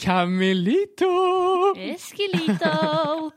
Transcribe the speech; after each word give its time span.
Camilito! 0.00 1.06
Eskelito! 1.76 3.30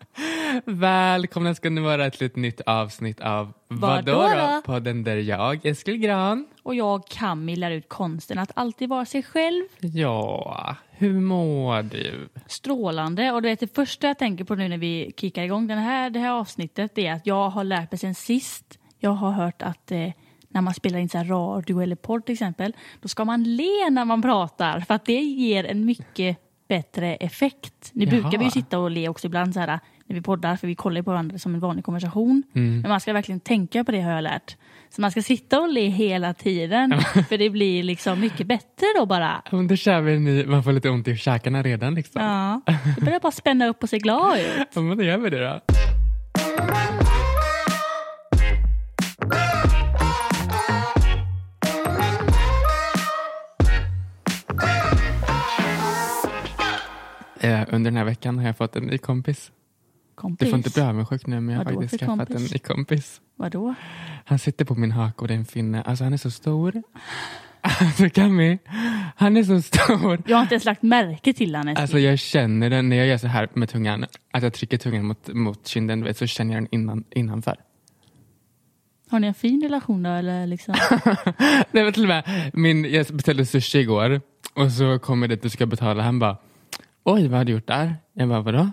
Välkomna 0.66 1.56
ska 1.56 1.70
ni 1.70 1.82
vara 1.82 2.10
till 2.10 2.28
ett 2.28 2.36
nytt 2.36 2.62
avsnitt 2.62 3.22
av 3.22 3.54
Vadå 3.68 4.12
Vadå 4.12 4.36
då? 4.36 4.52
då? 4.56 4.62
Podden 4.66 5.04
där 5.04 5.18
jag, 5.18 5.66
Eskil 5.66 5.98
Gran. 5.98 6.48
Och 6.64 6.76
jag, 6.76 7.08
Camilla, 7.08 7.70
lär 7.70 7.76
ut 7.76 7.90
konsten 7.90 8.40
att 8.40 8.52
alltid 8.56 8.90
vara 8.90 9.06
sig 9.06 9.24
själv. 9.24 9.64
Ja, 9.80 10.76
hur 10.92 11.20
mår 11.20 11.84
du? 11.84 12.30
Strålande. 12.48 13.32
Och 13.32 13.42
du 13.42 13.50
vet, 13.50 13.60
det 13.60 13.76
första 13.76 14.08
jag 14.08 14.20
tänker 14.20 14.44
på 14.44 14.56
nu 14.56 14.68
när 14.68 14.78
vi 14.78 15.14
kickar 15.18 15.44
igång 15.44 15.68
den 15.68 15.78
här, 15.78 16.10
det 16.10 16.20
här 16.20 16.32
avsnittet 16.32 16.96
det 16.96 17.08
är 17.08 17.14
att 17.14 17.28
jag 17.28 17.50
har 17.50 17.64
lärt 17.64 17.92
mig 17.92 18.00
sen 18.00 18.16
sist. 18.16 18.80
Jag 19.00 19.12
har 19.12 19.32
hört 19.32 19.62
att 19.62 19.92
eh, 19.92 20.10
när 20.48 20.62
man 20.62 20.74
spelar 20.74 21.00
in 21.00 21.10
så 21.10 21.18
radio 21.18 21.82
eller 21.82 21.96
podd 21.96 22.26
till 22.26 22.34
exempel, 22.34 22.76
då 23.02 23.08
ska 23.08 23.26
man 23.26 23.44
le 23.44 23.90
när 23.90 24.06
man 24.06 24.22
pratar 24.22 24.80
för 24.80 24.94
att 24.94 25.06
det 25.06 25.22
ger 25.22 25.64
en 25.64 25.86
mycket 25.86 26.38
bättre 26.76 27.16
effekt. 27.16 27.92
Nu 27.94 28.06
Jaha. 28.06 28.12
brukar 28.22 28.38
vi 28.38 28.44
ju 28.46 28.52
sitta 28.52 28.80
och 28.80 28.92
le 28.92 29.08
också 29.10 29.28
ibland 29.28 29.54
så 29.54 29.60
här 29.60 29.80
när 30.06 30.16
vi 30.16 30.22
poddar 30.22 30.56
för 30.56 30.68
vi 30.68 30.76
kollar 30.76 30.98
ju 30.98 31.04
på 31.04 31.12
varandra 31.12 31.38
som 31.38 31.54
en 31.54 31.60
vanlig 31.60 31.86
konversation. 31.86 32.44
Men 32.54 32.82
man 32.90 33.00
ska 33.00 33.14
verkligen 33.14 33.40
tänka 33.40 33.84
på 33.84 33.92
det 33.92 34.02
har 34.02 34.12
jag 34.12 34.24
lärt. 34.24 34.56
Så 34.90 35.02
man 35.02 35.12
ska 35.12 35.22
sitta 35.22 35.62
och 35.62 35.70
le 35.70 35.88
hela 35.88 36.34
tiden 36.34 36.94
för 37.30 37.38
det 37.38 37.50
blir 37.50 37.84
liksom 37.84 38.20
mycket 38.20 38.48
bättre 38.48 38.86
då 39.00 39.06
bara. 39.06 39.42
Men 39.52 39.68
Då 39.68 39.76
kör 39.76 40.02
vi 40.02 40.20
ny, 40.20 40.46
man 40.46 40.64
får 40.64 40.72
lite 40.72 40.90
ont 40.90 41.08
i 41.08 41.18
käkarna 41.18 41.64
redan 41.64 41.96
liksom. 41.96 42.22
Ja, 42.22 42.62
det 42.98 43.06
börjar 43.06 43.20
bara 43.20 43.32
spänna 43.32 43.68
upp 43.68 43.84
och 43.84 43.90
se 43.90 43.98
glad 43.98 44.38
ut. 44.40 44.68
Ja, 44.74 44.82
men 44.82 44.98
då 44.98 45.04
gör 45.04 45.18
vi 45.18 45.30
det 45.30 45.40
då. 45.40 45.62
Eh, 57.44 57.62
Under 57.70 57.92
den 57.92 57.98
här 57.98 58.06
veckan 58.06 58.38
har 58.38 58.46
jag 58.46 58.58
fått 58.58 58.76
en 58.76 58.84
ny 58.84 58.98
kompis. 58.98 59.52
Kompis. 60.16 60.46
Du 60.46 60.50
får 60.50 60.58
inte 60.58 60.70
bli 60.70 60.82
avundsjuk 60.84 61.28
nu 61.28 61.42
men 61.42 61.56
jag 61.56 61.66
har 61.66 61.74
faktiskt 61.74 62.00
skaffat 62.00 62.28
kompis? 62.28 62.36
en 62.36 62.44
ny 62.54 62.60
kompis. 62.60 63.22
Vadå? 63.36 63.74
Han 64.26 64.40
sitter 64.40 64.66
på 64.66 64.76
min 64.76 64.92
haka 64.92 65.22
och 65.22 65.28
det 65.28 65.34
är 65.34 65.38
en 65.38 65.46
finne. 65.46 65.82
Alltså 65.82 66.04
han 66.04 66.14
är 66.14 66.18
så 66.18 66.32
stor. 66.32 66.84
Alltså 67.64 68.10
Cammy, 68.10 68.58
han 69.16 69.38
är 69.38 69.44
så 69.44 69.62
stor. 69.62 70.24
Jag 70.28 70.38
har 70.38 70.42
inte 70.42 70.54
ens 70.56 70.66
lagt 70.66 70.82
märke 70.84 71.34
till 71.34 71.56
han 71.56 71.68
Alltså 71.68 72.00
jag 72.00 72.20
känner 72.20 72.70
den 72.70 72.90
när 72.90 72.96
jag 72.98 73.08
gör 73.08 73.18
så 73.18 73.28
här 73.28 73.50
med 73.54 73.70
tungan. 73.70 74.06
Att 74.32 74.44
jag 74.44 74.54
trycker 74.54 74.78
tungan 74.78 75.06
mot, 75.06 75.34
mot 75.34 75.68
kinden 75.68 76.00
du 76.00 76.06
vet, 76.06 76.18
så 76.18 76.28
känner 76.28 76.54
jag 76.54 76.64
den 76.64 76.68
innan, 76.72 77.04
innanför. 77.10 77.56
Har 79.10 79.20
ni 79.20 79.28
en 79.28 79.34
fin 79.34 79.62
relation 79.64 80.04
då 80.04 80.10
eller 80.10 80.48
liksom? 80.48 80.76
Nej, 81.72 81.84
men 81.84 81.94
till 81.94 82.04
och 82.04 82.08
med, 82.10 82.52
min, 82.54 82.86
jag 82.86 83.06
beställde 83.08 83.46
sushi 83.46 83.80
igår 83.80 84.22
och 84.54 84.72
så 84.72 85.00
kommer 85.00 85.28
det 85.28 85.36
dit 85.36 85.46
och 85.46 85.52
ska 85.52 85.66
betala. 85.66 86.04
Han 86.04 86.20
bara, 86.20 86.38
oj 87.04 87.28
vad 87.28 87.38
har 87.38 87.46
du 87.46 87.52
gjort 87.52 87.68
där? 87.68 87.96
Jag 88.14 88.30
bara, 88.30 88.42
vadå? 88.42 88.70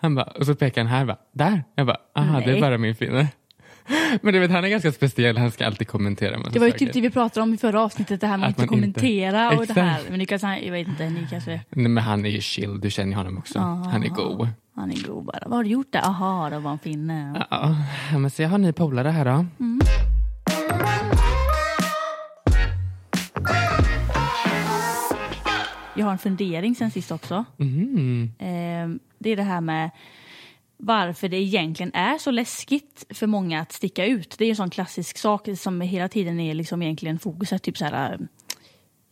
Han 0.00 0.14
bara, 0.14 0.24
och 0.24 0.46
så 0.46 0.54
pekar 0.54 0.80
han 0.84 0.90
här, 0.90 1.04
bara, 1.04 1.16
där. 1.32 1.64
Jag 1.74 1.86
bara, 1.86 1.96
aha 2.14 2.38
det 2.40 2.44
är 2.44 2.52
Nej. 2.52 2.60
bara 2.60 2.78
min 2.78 2.94
finne. 2.94 3.28
Men 4.22 4.32
du 4.34 4.40
vet 4.40 4.50
han 4.50 4.64
är 4.64 4.68
ganska 4.68 4.92
speciell, 4.92 5.38
han 5.38 5.50
ska 5.50 5.66
alltid 5.66 5.88
kommentera 5.88 6.38
Det 6.52 6.58
var 6.58 6.66
ju 6.66 6.72
typ 6.72 6.92
det 6.92 7.00
vi 7.00 7.10
pratade 7.10 7.42
om 7.44 7.54
i 7.54 7.56
förra 7.56 7.82
avsnittet, 7.82 8.20
det 8.20 8.26
här 8.26 8.36
med 8.36 8.48
Att 8.48 8.54
att 8.58 8.62
inte 8.62 8.74
man 8.76 8.84
inte- 8.84 9.00
kommentera 9.00 9.50
och 9.58 9.66
det 9.66 9.80
här. 9.80 10.00
Men 10.10 10.18
ni 10.18 10.26
kanske, 10.26 10.58
jag 10.58 10.72
vet 10.72 10.88
inte, 10.88 11.10
ni 11.10 11.26
kanske... 11.30 11.50
Nej, 11.70 11.88
men 11.88 12.02
han 12.04 12.24
är 12.26 12.30
ju 12.30 12.40
chill, 12.40 12.80
du 12.80 12.90
känner 12.90 13.10
ju 13.10 13.16
honom 13.16 13.38
också. 13.38 13.58
Han 13.58 14.02
är 14.04 14.08
god. 14.08 14.48
Han 14.74 14.90
är 14.92 15.06
god 15.06 15.24
bara. 15.24 15.38
Vad 15.46 15.56
har 15.56 15.64
du 15.64 15.70
gjort 15.70 15.92
där? 15.92 16.00
Aha, 16.06 16.50
det 16.50 16.58
var 16.58 16.70
en 16.72 16.78
finne. 16.78 17.46
Ja, 17.50 17.76
men 18.18 18.30
så 18.30 18.42
jag 18.42 18.48
har 18.48 18.54
en 18.54 18.62
ny 18.62 18.72
polare 18.72 19.08
här 19.08 19.24
då. 19.24 19.46
Jag 25.98 26.04
har 26.04 26.12
en 26.12 26.18
fundering 26.18 26.74
sen 26.74 26.90
sist 26.90 27.10
också. 27.10 27.44
Mhm. 27.56 28.32
Eh, 28.38 29.00
det 29.18 29.30
är 29.30 29.36
det 29.36 29.42
här 29.42 29.60
med 29.60 29.90
varför 30.76 31.28
det 31.28 31.36
egentligen 31.36 31.94
är 31.94 32.18
så 32.18 32.30
läskigt 32.30 33.04
för 33.10 33.26
många 33.26 33.60
att 33.60 33.72
sticka 33.72 34.06
ut. 34.06 34.34
Det 34.38 34.44
är 34.44 34.50
en 34.50 34.56
sån 34.56 34.70
klassisk 34.70 35.18
sak 35.18 35.48
som 35.56 35.80
hela 35.80 36.08
tiden 36.08 36.40
är 36.40 36.54
liksom 36.54 36.82
egentligen 36.82 37.18
fokuset. 37.18 37.62
Typ 37.62 37.76
så 37.78 37.84
här, 37.84 38.18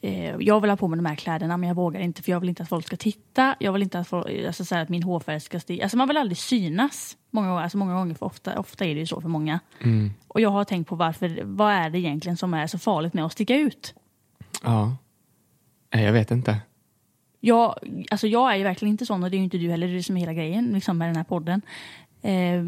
eh, 0.01 0.37
jag 0.41 0.61
vill 0.61 0.71
ha 0.71 0.77
på 0.77 0.89
mig 0.89 0.97
de 0.97 1.07
här 1.07 1.15
kläderna 1.15 1.57
men 1.57 1.69
jag 1.69 1.75
vågar 1.75 2.01
inte 2.01 2.23
för 2.23 2.33
jag 2.33 2.41
vill 2.41 2.49
inte 2.49 2.63
att 2.63 2.69
folk 2.69 2.87
ska 2.87 2.97
titta. 2.97 3.57
Jag 3.61 3.73
vill 3.73 3.83
inte 3.83 3.99
att, 3.99 4.09
folk, 4.09 4.47
alltså 4.47 4.65
så 4.65 4.75
här, 4.75 4.83
att 4.83 4.89
min 4.89 5.03
hårfärg 5.03 5.41
ska 5.41 5.61
stiga. 5.61 5.83
Alltså 5.83 5.97
man 5.97 6.09
vill 6.09 6.17
aldrig 6.17 6.39
synas. 6.39 7.17
Många 7.31 7.49
gånger, 7.49 7.63
alltså 7.63 7.79
många 7.79 7.95
gånger 7.95 8.15
för 8.15 8.27
ofta, 8.27 8.59
ofta 8.59 8.85
är 8.85 8.95
det 8.95 9.01
ju 9.01 9.07
så 9.07 9.21
för 9.21 9.29
många. 9.29 9.61
Och 10.29 10.41
jag 10.41 10.51
har 10.51 10.65
tänkt 10.65 10.89
på 10.89 10.97
varför, 10.97 11.41
vad 11.45 11.73
är 11.73 11.91
det 11.91 11.99
egentligen 11.99 12.37
som 12.37 12.55
är 12.55 12.67
så 12.67 12.79
farligt 12.79 13.15
med 13.15 13.25
att 13.25 13.33
sticka 13.33 13.57
ut? 13.57 13.95
Ja. 14.63 14.97
Jag 15.91 16.13
vet 16.13 16.31
inte. 16.31 16.61
Jag, 17.41 17.75
alltså 18.11 18.27
jag 18.27 18.53
är 18.53 18.57
ju 18.57 18.65
verkligen 18.65 18.91
inte 18.91 19.07
sån 19.07 19.25
och 19.25 19.31
det 19.31 19.37
är 19.37 19.39
ju 19.39 19.45
inte 19.45 19.59
du 19.59 19.71
heller. 19.71 19.87
Det 19.87 19.93
är 19.93 19.97
det 19.97 20.03
som 20.03 20.17
är 20.17 20.21
hela 20.21 20.35
grejen 20.35 20.71
liksom, 20.73 20.99
med 20.99 21.09
den 21.09 21.17
här 21.17 21.25
podden. 21.25 21.63
Eh, 22.23 22.65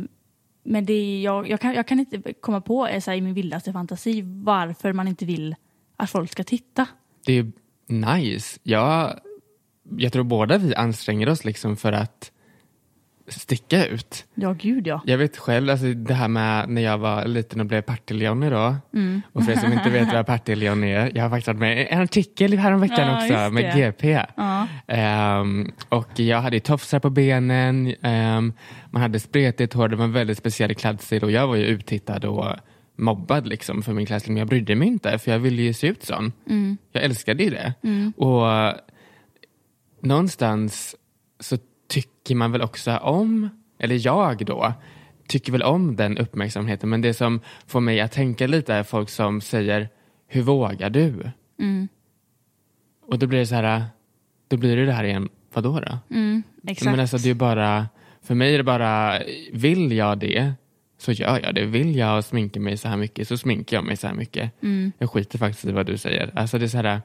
men 0.63 0.87
det 0.87 0.93
är, 0.93 1.23
jag, 1.23 1.49
jag, 1.49 1.61
kan, 1.61 1.75
jag 1.75 1.87
kan 1.87 2.01
inte 2.01 2.33
komma 2.33 2.61
på 2.61 2.87
eh, 2.87 3.01
så 3.01 3.11
här, 3.11 3.19
i 3.19 3.21
min 3.21 3.35
vildaste 3.35 3.73
fantasi 3.73 4.23
varför 4.25 4.93
man 4.93 5.09
inte 5.09 5.25
vill 5.25 5.57
att 5.97 6.11
folk 6.11 6.33
ska 6.33 6.45
titta. 6.45 6.87
Det 7.27 7.33
är 7.33 7.53
nice. 7.87 8.61
Jag, 8.63 9.21
jag 9.97 10.13
tror 10.13 10.25
båda 10.25 10.59
vi 10.59 10.75
anstränger 10.75 11.29
oss 11.29 11.45
liksom 11.45 11.77
för 11.77 11.93
att 11.93 12.33
sticka 13.29 13.87
ut. 13.87 14.25
Ja, 14.35 14.53
gud 14.53 14.87
ja. 14.87 15.01
Jag 15.07 15.19
vet 15.19 15.37
själv, 15.37 15.71
alltså 15.71 15.87
det 15.87 16.15
här 16.15 16.29
med 16.29 16.69
när 16.69 16.83
jag 16.83 16.99
var 16.99 17.25
liten 17.25 17.61
och 17.61 17.67
blev 17.67 17.83
Partille-Johnny 17.83 18.51
då. 18.51 18.77
Och 19.33 19.45
för 19.45 19.53
er 19.53 19.57
som 19.57 19.73
inte 19.73 19.91
vet 19.91 20.13
vad 20.13 20.27
Partille-Johnny 20.27 20.91
är, 20.91 21.13
jag 21.15 21.23
har 21.23 21.31
faktiskt 21.31 21.47
varit 21.49 21.61
med 21.61 21.81
i 21.83 21.87
en 21.91 22.01
artikel 22.01 22.59
häromveckan 22.59 23.09
Ja, 23.09 23.23
också 23.23 23.55
med. 23.55 23.77
GP. 23.77 24.25
Ja. 24.37 24.67
Ehm, 24.87 25.73
och 25.89 26.21
jag 26.21 26.41
hade 26.41 26.61
tofsar 26.61 26.99
på 27.01 27.11
benen, 27.11 27.95
ehm, 28.03 28.53
man 28.91 29.03
hade 29.03 29.21
spretigt 29.21 29.75
hår, 29.75 29.89
det 29.89 29.97
var 29.97 30.05
en 30.05 30.13
väldigt 30.13 30.39
speciell 30.39 30.75
klädstil 30.75 31.25
och 31.25 31.31
jag 31.31 31.47
var 31.47 31.57
ju 31.57 31.65
uttittad 31.65 32.25
och 32.25 32.47
mobbad 32.97 33.47
liksom 33.47 33.83
för 33.83 33.93
min 33.93 34.07
klädstil, 34.07 34.33
men 34.33 34.39
jag 34.39 34.49
brydde 34.49 34.75
mig 34.75 34.89
inte 34.89 35.19
för 35.19 35.31
jag 35.33 35.39
ville 35.39 35.63
ju 35.63 35.73
se 35.73 35.87
ut 35.87 36.03
sån. 36.05 36.33
Jag 36.93 37.03
älskade 37.05 37.43
ju 37.45 37.51
det. 37.51 37.75
Och 38.17 38.53
eh, 38.53 38.75
någonstans 40.03 40.97
så 41.41 41.59
tycker 42.29 42.37
man 42.37 42.53
väl 42.53 42.63
också 42.63 42.97
om, 42.97 43.49
eller 43.79 44.07
jag 44.07 44.45
då, 44.47 44.73
tycker 45.27 45.53
väl 45.53 45.63
om 45.63 45.97
den 45.97 46.19
uppmärksamheten, 46.19 46.89
men 46.89 47.01
det 47.01 47.15
som 47.15 47.41
får 47.67 47.81
mig 47.81 48.01
att 48.01 48.13
tänka 48.13 48.47
lite 48.47 48.75
är 48.75 48.83
folk 48.83 49.09
som 49.09 49.41
säger, 49.41 49.89
hur 50.27 50.43
vågar 50.43 50.91
du? 50.91 51.31
Och 53.07 53.19
då 53.19 53.27
blir 53.27 53.39
det 53.39 53.47
så 53.47 53.55
här, 53.55 53.85
då 54.49 54.57
blir 54.57 54.77
det 54.77 54.87
det 54.87 54.93
här 54.93 55.05
igen, 55.05 55.29
vadå 55.53 55.81
då? 55.81 55.99
Exakt. 56.67 56.91
Men 56.91 57.01
alltså 57.01 57.17
det 57.17 57.31
är 57.31 57.35
bara, 57.35 57.89
för 58.23 58.35
mig 58.35 58.55
är 58.55 58.59
det 58.59 58.65
bara, 58.65 59.19
vill 59.53 59.93
jag 59.93 60.19
det 60.19 60.53
så 60.99 61.13
gör 61.13 61.41
jag 61.43 61.55
det. 61.55 61.65
Vill 61.65 61.97
jag 61.97 62.25
sminka 62.25 62.61
mig 62.61 62.77
så 62.77 62.89
här 62.89 62.97
mycket 62.97 63.29
så 63.29 63.37
sminkar 63.37 63.77
jag 63.77 63.85
mig 63.85 63.97
så 63.97 64.07
här 64.07 64.15
mycket. 64.15 64.53
Jag 64.99 65.11
skiter 65.11 65.39
faktiskt 65.39 65.65
i 65.65 65.73
vad 65.73 65.87
du 65.87 65.97
säger. 65.97 66.31
Alltså 66.35 66.59
det 66.59 66.65
är 66.65 66.69
så 66.69 66.77
här, 66.77 67.01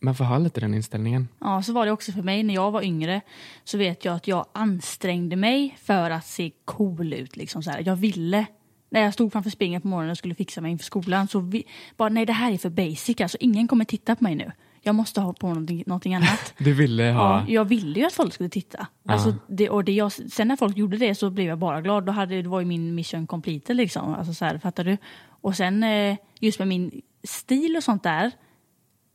man 0.00 0.14
får 0.14 0.24
ha 0.24 0.38
lite 0.38 0.60
den 0.60 0.74
inställningen. 0.74 1.28
Ja, 1.40 1.62
så 1.62 1.72
var 1.72 1.86
det 1.86 1.92
också 1.92 2.12
för 2.12 2.22
mig. 2.22 2.42
När 2.42 2.54
jag 2.54 2.70
var 2.70 2.82
yngre 2.82 3.20
så 3.64 3.78
vet 3.78 4.04
jag 4.04 4.14
att 4.14 4.28
jag 4.28 4.46
ansträngde 4.52 5.36
mig 5.36 5.78
för 5.82 6.10
att 6.10 6.26
se 6.26 6.50
cool 6.64 7.12
ut. 7.12 7.36
Liksom 7.36 7.62
så 7.62 7.70
här. 7.70 7.82
Jag 7.86 7.96
ville. 7.96 8.46
När 8.90 9.00
jag 9.00 9.14
stod 9.14 9.32
framför 9.32 9.50
spegeln 9.50 9.82
på 9.82 9.88
morgonen 9.88 10.10
och 10.10 10.18
skulle 10.18 10.34
fixa 10.34 10.60
mig 10.60 10.70
inför 10.70 10.84
skolan 10.84 11.28
så 11.28 11.40
vi, 11.40 11.64
bara 11.96 12.08
nej 12.08 12.26
det 12.26 12.32
här 12.32 12.52
är 12.52 12.58
för 12.58 12.70
basic. 12.70 13.20
Alltså 13.20 13.38
ingen 13.40 13.68
kommer 13.68 13.84
titta 13.84 14.16
på 14.16 14.24
mig 14.24 14.34
nu. 14.34 14.52
Jag 14.82 14.94
måste 14.94 15.20
ha 15.20 15.32
på 15.32 15.48
någonting, 15.48 15.84
någonting 15.86 16.14
annat. 16.14 16.54
Du 16.58 16.72
ville 16.74 17.02
ha, 17.02 17.10
Ja, 17.10 17.44
jag 17.48 17.64
ville 17.64 18.00
ju 18.00 18.06
att 18.06 18.12
folk 18.12 18.34
skulle 18.34 18.48
titta. 18.48 18.86
Alltså, 19.08 19.34
det, 19.48 19.70
och 19.70 19.84
det 19.84 19.92
jag, 19.92 20.12
sen 20.12 20.48
när 20.48 20.56
folk 20.56 20.76
gjorde 20.76 20.96
det 20.96 21.14
så 21.14 21.30
blev 21.30 21.46
jag 21.46 21.58
bara 21.58 21.80
glad. 21.80 22.06
Då 22.06 22.12
hade, 22.12 22.42
det 22.42 22.48
var 22.48 22.60
ju 22.60 22.66
min 22.66 22.94
mission 22.94 23.26
complete 23.26 23.74
liksom. 23.74 24.14
Alltså, 24.14 24.34
så 24.34 24.44
här, 24.44 24.58
fattar 24.58 24.84
du? 24.84 24.96
Och 25.40 25.56
sen 25.56 25.82
eh, 25.82 26.16
just 26.40 26.58
med 26.58 26.68
min 26.68 27.02
stil 27.24 27.76
och 27.76 27.84
sånt 27.84 28.02
där. 28.02 28.32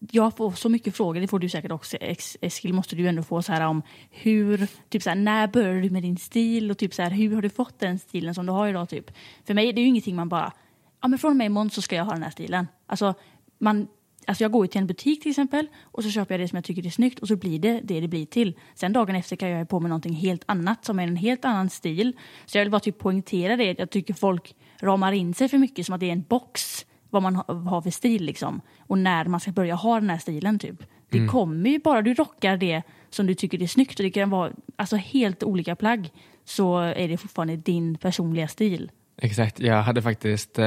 Jag 0.10 0.38
får 0.38 0.52
så 0.52 0.70
mycket 0.70 0.96
frågor, 0.96 1.22
det 1.22 1.28
får 1.28 1.40
du 1.40 1.50
säkert 1.50 1.72
också 1.72 1.98
Eskil, 2.42 2.74
måste 2.74 2.96
du 2.96 3.08
ändå 3.08 3.24
få 3.24 3.42
så 3.42 3.52
här 3.52 3.68
om 3.68 3.82
hur, 4.10 4.68
typ 4.90 5.04
så 5.04 5.10
här, 5.10 5.16
när 5.16 5.48
började 5.48 5.82
du 5.82 5.90
med 5.90 6.04
din 6.04 6.18
stil 6.18 6.72
och 6.72 6.78
typ 6.78 6.94
så 6.94 7.02
här, 7.02 7.12
hur 7.12 7.36
har 7.36 7.42
du 7.42 7.50
fått 7.50 7.80
den 7.80 8.00
stilen 8.00 8.36
som 8.36 8.46
du 8.46 8.52
har 8.52 8.68
idag 8.68 8.90
typ? 8.90 9.12
För 9.46 9.54
mig 9.54 9.74
det 9.74 9.82
är 9.82 9.84
ju 9.84 9.90
ingenting 9.90 10.16
man 10.16 10.30
bara, 10.30 10.54
ja 11.02 11.08
men 11.08 11.20
från 11.20 11.32
och 11.32 11.38
med 11.38 11.46
imorgon 11.46 11.70
så 11.70 11.82
ska 11.82 11.96
jag 11.96 12.06
ha 12.06 12.14
den 12.14 12.24
här 12.24 12.32
stilen. 12.32 12.68
Alltså 12.88 13.14
man, 13.58 13.88
Alltså 14.26 14.44
jag 14.44 14.52
går 14.52 14.66
ju 14.66 14.68
till 14.68 14.82
en 14.82 14.88
butik 14.88 15.22
till 15.22 15.30
exempel 15.30 15.68
och 15.82 16.04
så 16.04 16.10
köper 16.10 16.34
jag 16.34 16.42
det 16.42 16.48
som 16.48 16.56
jag 16.56 16.66
tycker 16.66 16.86
är 16.86 16.90
snyggt 16.90 17.20
och 17.20 17.28
så 17.28 17.36
blir 17.36 17.60
det 17.60 17.82
det 17.84 18.00
det 18.00 18.08
blir 18.08 18.26
till. 18.26 18.58
Sen 18.76 18.94
dagen 18.94 19.16
efter 19.16 19.36
kan 19.36 19.50
jag 19.50 19.58
ha 19.58 19.66
på 19.66 19.80
mig 19.80 19.90
någonting 19.90 20.14
helt 20.14 20.44
annat 20.46 20.86
som 20.86 21.00
är 21.00 21.04
en 21.04 21.16
helt 21.16 21.46
annan 21.46 21.70
stil. 21.70 22.18
Så 22.46 22.58
jag 22.58 22.66
vill 22.66 22.72
bara 22.72 22.80
typ 22.80 22.98
poängtera 22.98 23.56
det. 23.56 23.80
Jag 23.80 23.90
tycker 23.90 24.14
folk 24.14 24.56
ramar 24.80 25.12
in 25.12 25.34
sig 25.34 25.50
för 25.50 25.58
mycket 25.58 25.86
som 25.86 25.96
att 25.96 26.00
det 26.00 26.08
är 26.08 26.14
en 26.14 26.26
box 26.30 26.86
vad 27.12 27.24
man 27.24 27.36
ha- 27.36 27.54
har 27.54 27.82
för 27.82 27.90
stil 27.90 28.24
liksom. 28.26 28.62
Och 28.88 28.98
när 28.98 29.26
man 29.26 29.40
ska 29.40 29.52
börja 29.52 29.76
ha 29.76 30.00
den 30.00 30.10
här 30.10 30.18
stilen 30.18 30.60
typ. 30.60 30.84
Det 31.10 31.28
kommer 31.28 31.70
ju 31.70 31.80
bara 31.80 32.02
du 32.02 32.14
rockar 32.14 32.58
det 32.58 32.82
som 33.10 33.28
du 33.28 33.34
tycker 33.36 33.64
är 33.64 33.68
snyggt 33.68 34.00
och 34.00 34.04
det 34.04 34.10
kan 34.12 34.30
vara 34.30 34.52
alltså, 34.76 34.96
helt 34.96 35.44
olika 35.44 35.76
plagg 35.76 36.10
så 36.46 36.78
är 36.80 37.08
det 37.08 37.18
fortfarande 37.18 37.56
din 37.56 37.96
personliga 37.98 38.48
stil. 38.48 38.92
Exakt, 39.22 39.60
jag 39.60 39.82
hade 39.84 40.02
faktiskt 40.02 40.60
eh, 40.60 40.66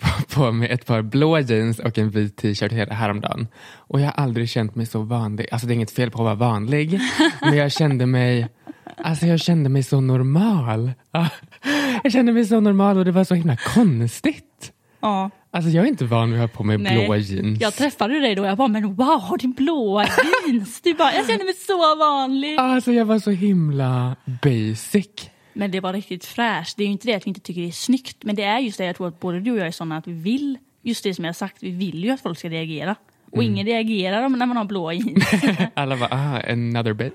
på- 0.00 0.34
på 0.34 0.52
mig 0.52 0.68
ett 0.68 0.86
par 0.86 1.02
blå 1.02 1.38
jeans 1.38 1.78
och 1.78 1.98
en 1.98 2.10
vit 2.10 2.36
t-shirt 2.36 2.72
häromdagen. 2.92 3.46
Och 3.74 4.00
jag 4.00 4.06
har 4.06 4.12
aldrig 4.12 4.48
känt 4.48 4.74
mig 4.74 4.86
så 4.86 5.02
vanlig. 5.02 5.46
Alltså 5.52 5.66
det 5.66 5.72
är 5.72 5.74
inget 5.74 5.90
fel 5.90 6.10
på 6.10 6.18
att 6.18 6.24
vara 6.24 6.50
vanlig, 6.50 7.00
men 7.40 7.56
jag 7.56 7.72
kände 7.72 8.06
mig 8.06 8.48
Alltså 8.96 9.26
jag 9.26 9.40
kände 9.40 9.68
mig 9.68 9.82
så 9.82 10.00
normal. 10.00 10.92
Jag 12.02 12.12
kände 12.12 12.32
mig 12.32 12.44
så 12.44 12.60
normal 12.60 12.98
och 12.98 13.04
det 13.04 13.10
var 13.12 13.24
så 13.24 13.34
himla 13.34 13.56
konstigt. 13.56 14.72
Ja. 15.02 15.30
Alltså 15.50 15.70
jag 15.70 15.84
är 15.84 15.88
inte 15.88 16.04
van 16.04 16.32
vid 16.32 16.40
att 16.40 16.50
ha 16.50 16.56
på 16.56 16.64
mig 16.64 16.78
Nej. 16.78 17.04
blå 17.06 17.16
jeans. 17.16 17.60
Jag 17.60 17.74
träffade 17.74 18.20
dig 18.20 18.34
då 18.34 18.42
och 18.42 18.48
jag 18.48 18.56
bara, 18.56 18.68
men 18.68 18.94
wow, 18.94 19.20
har 19.20 19.38
din 19.38 19.52
blåa 19.52 20.06
jeans? 20.46 20.80
Du 20.80 20.94
bara, 20.94 21.14
jag 21.14 21.26
känner 21.26 21.44
mig 21.44 21.54
så 21.54 21.96
vanlig. 21.96 22.56
Alltså 22.56 22.92
jag 22.92 23.04
var 23.04 23.18
så 23.18 23.30
himla 23.30 24.16
basic. 24.42 25.30
Men 25.52 25.70
det 25.70 25.80
var 25.80 25.92
riktigt 25.92 26.24
fräscht. 26.24 26.76
Det 26.76 26.82
är 26.82 26.86
ju 26.86 26.92
inte 26.92 27.06
det 27.06 27.14
att 27.14 27.26
vi 27.26 27.28
inte 27.28 27.40
tycker 27.40 27.60
det 27.60 27.68
är 27.68 27.72
snyggt, 27.72 28.24
men 28.24 28.36
det 28.36 28.42
är 28.42 28.58
just 28.58 28.78
det 28.78 28.84
jag 28.84 28.96
tror 28.96 29.08
att 29.08 29.20
både 29.20 29.40
du 29.40 29.52
och 29.52 29.58
jag 29.58 29.66
är 29.66 29.70
sådana 29.70 29.96
att 29.96 30.06
vi 30.06 30.12
vill, 30.12 30.58
just 30.82 31.04
det 31.04 31.14
som 31.14 31.24
jag 31.24 31.28
har 31.28 31.34
sagt, 31.34 31.56
vi 31.62 31.70
vill 31.70 32.04
ju 32.04 32.10
att 32.10 32.20
folk 32.20 32.38
ska 32.38 32.48
reagera. 32.48 32.96
Och 33.32 33.42
ingen 33.42 33.66
reagerar 33.66 34.28
när 34.28 34.46
man 34.46 34.56
har 34.56 34.64
blåa 34.64 34.92
jeans. 34.92 35.24
Alla 35.74 35.96
bara, 35.96 36.08
ah, 36.10 36.52
another 36.52 36.92
bitch. 36.92 37.14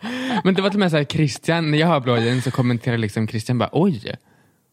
Men 0.44 0.54
det 0.54 0.62
var 0.62 0.70
till 0.70 0.76
och 0.76 0.80
med 0.80 0.90
så 0.90 0.96
här, 0.96 1.04
Christian, 1.04 1.70
när 1.70 1.78
jag 1.78 1.86
har 1.86 2.00
blå 2.00 2.18
jeans 2.18 2.44
så 2.44 2.50
kommenterar 2.50 2.98
liksom 2.98 3.28
Christian 3.28 3.58
bara, 3.58 3.68
oj, 3.72 4.16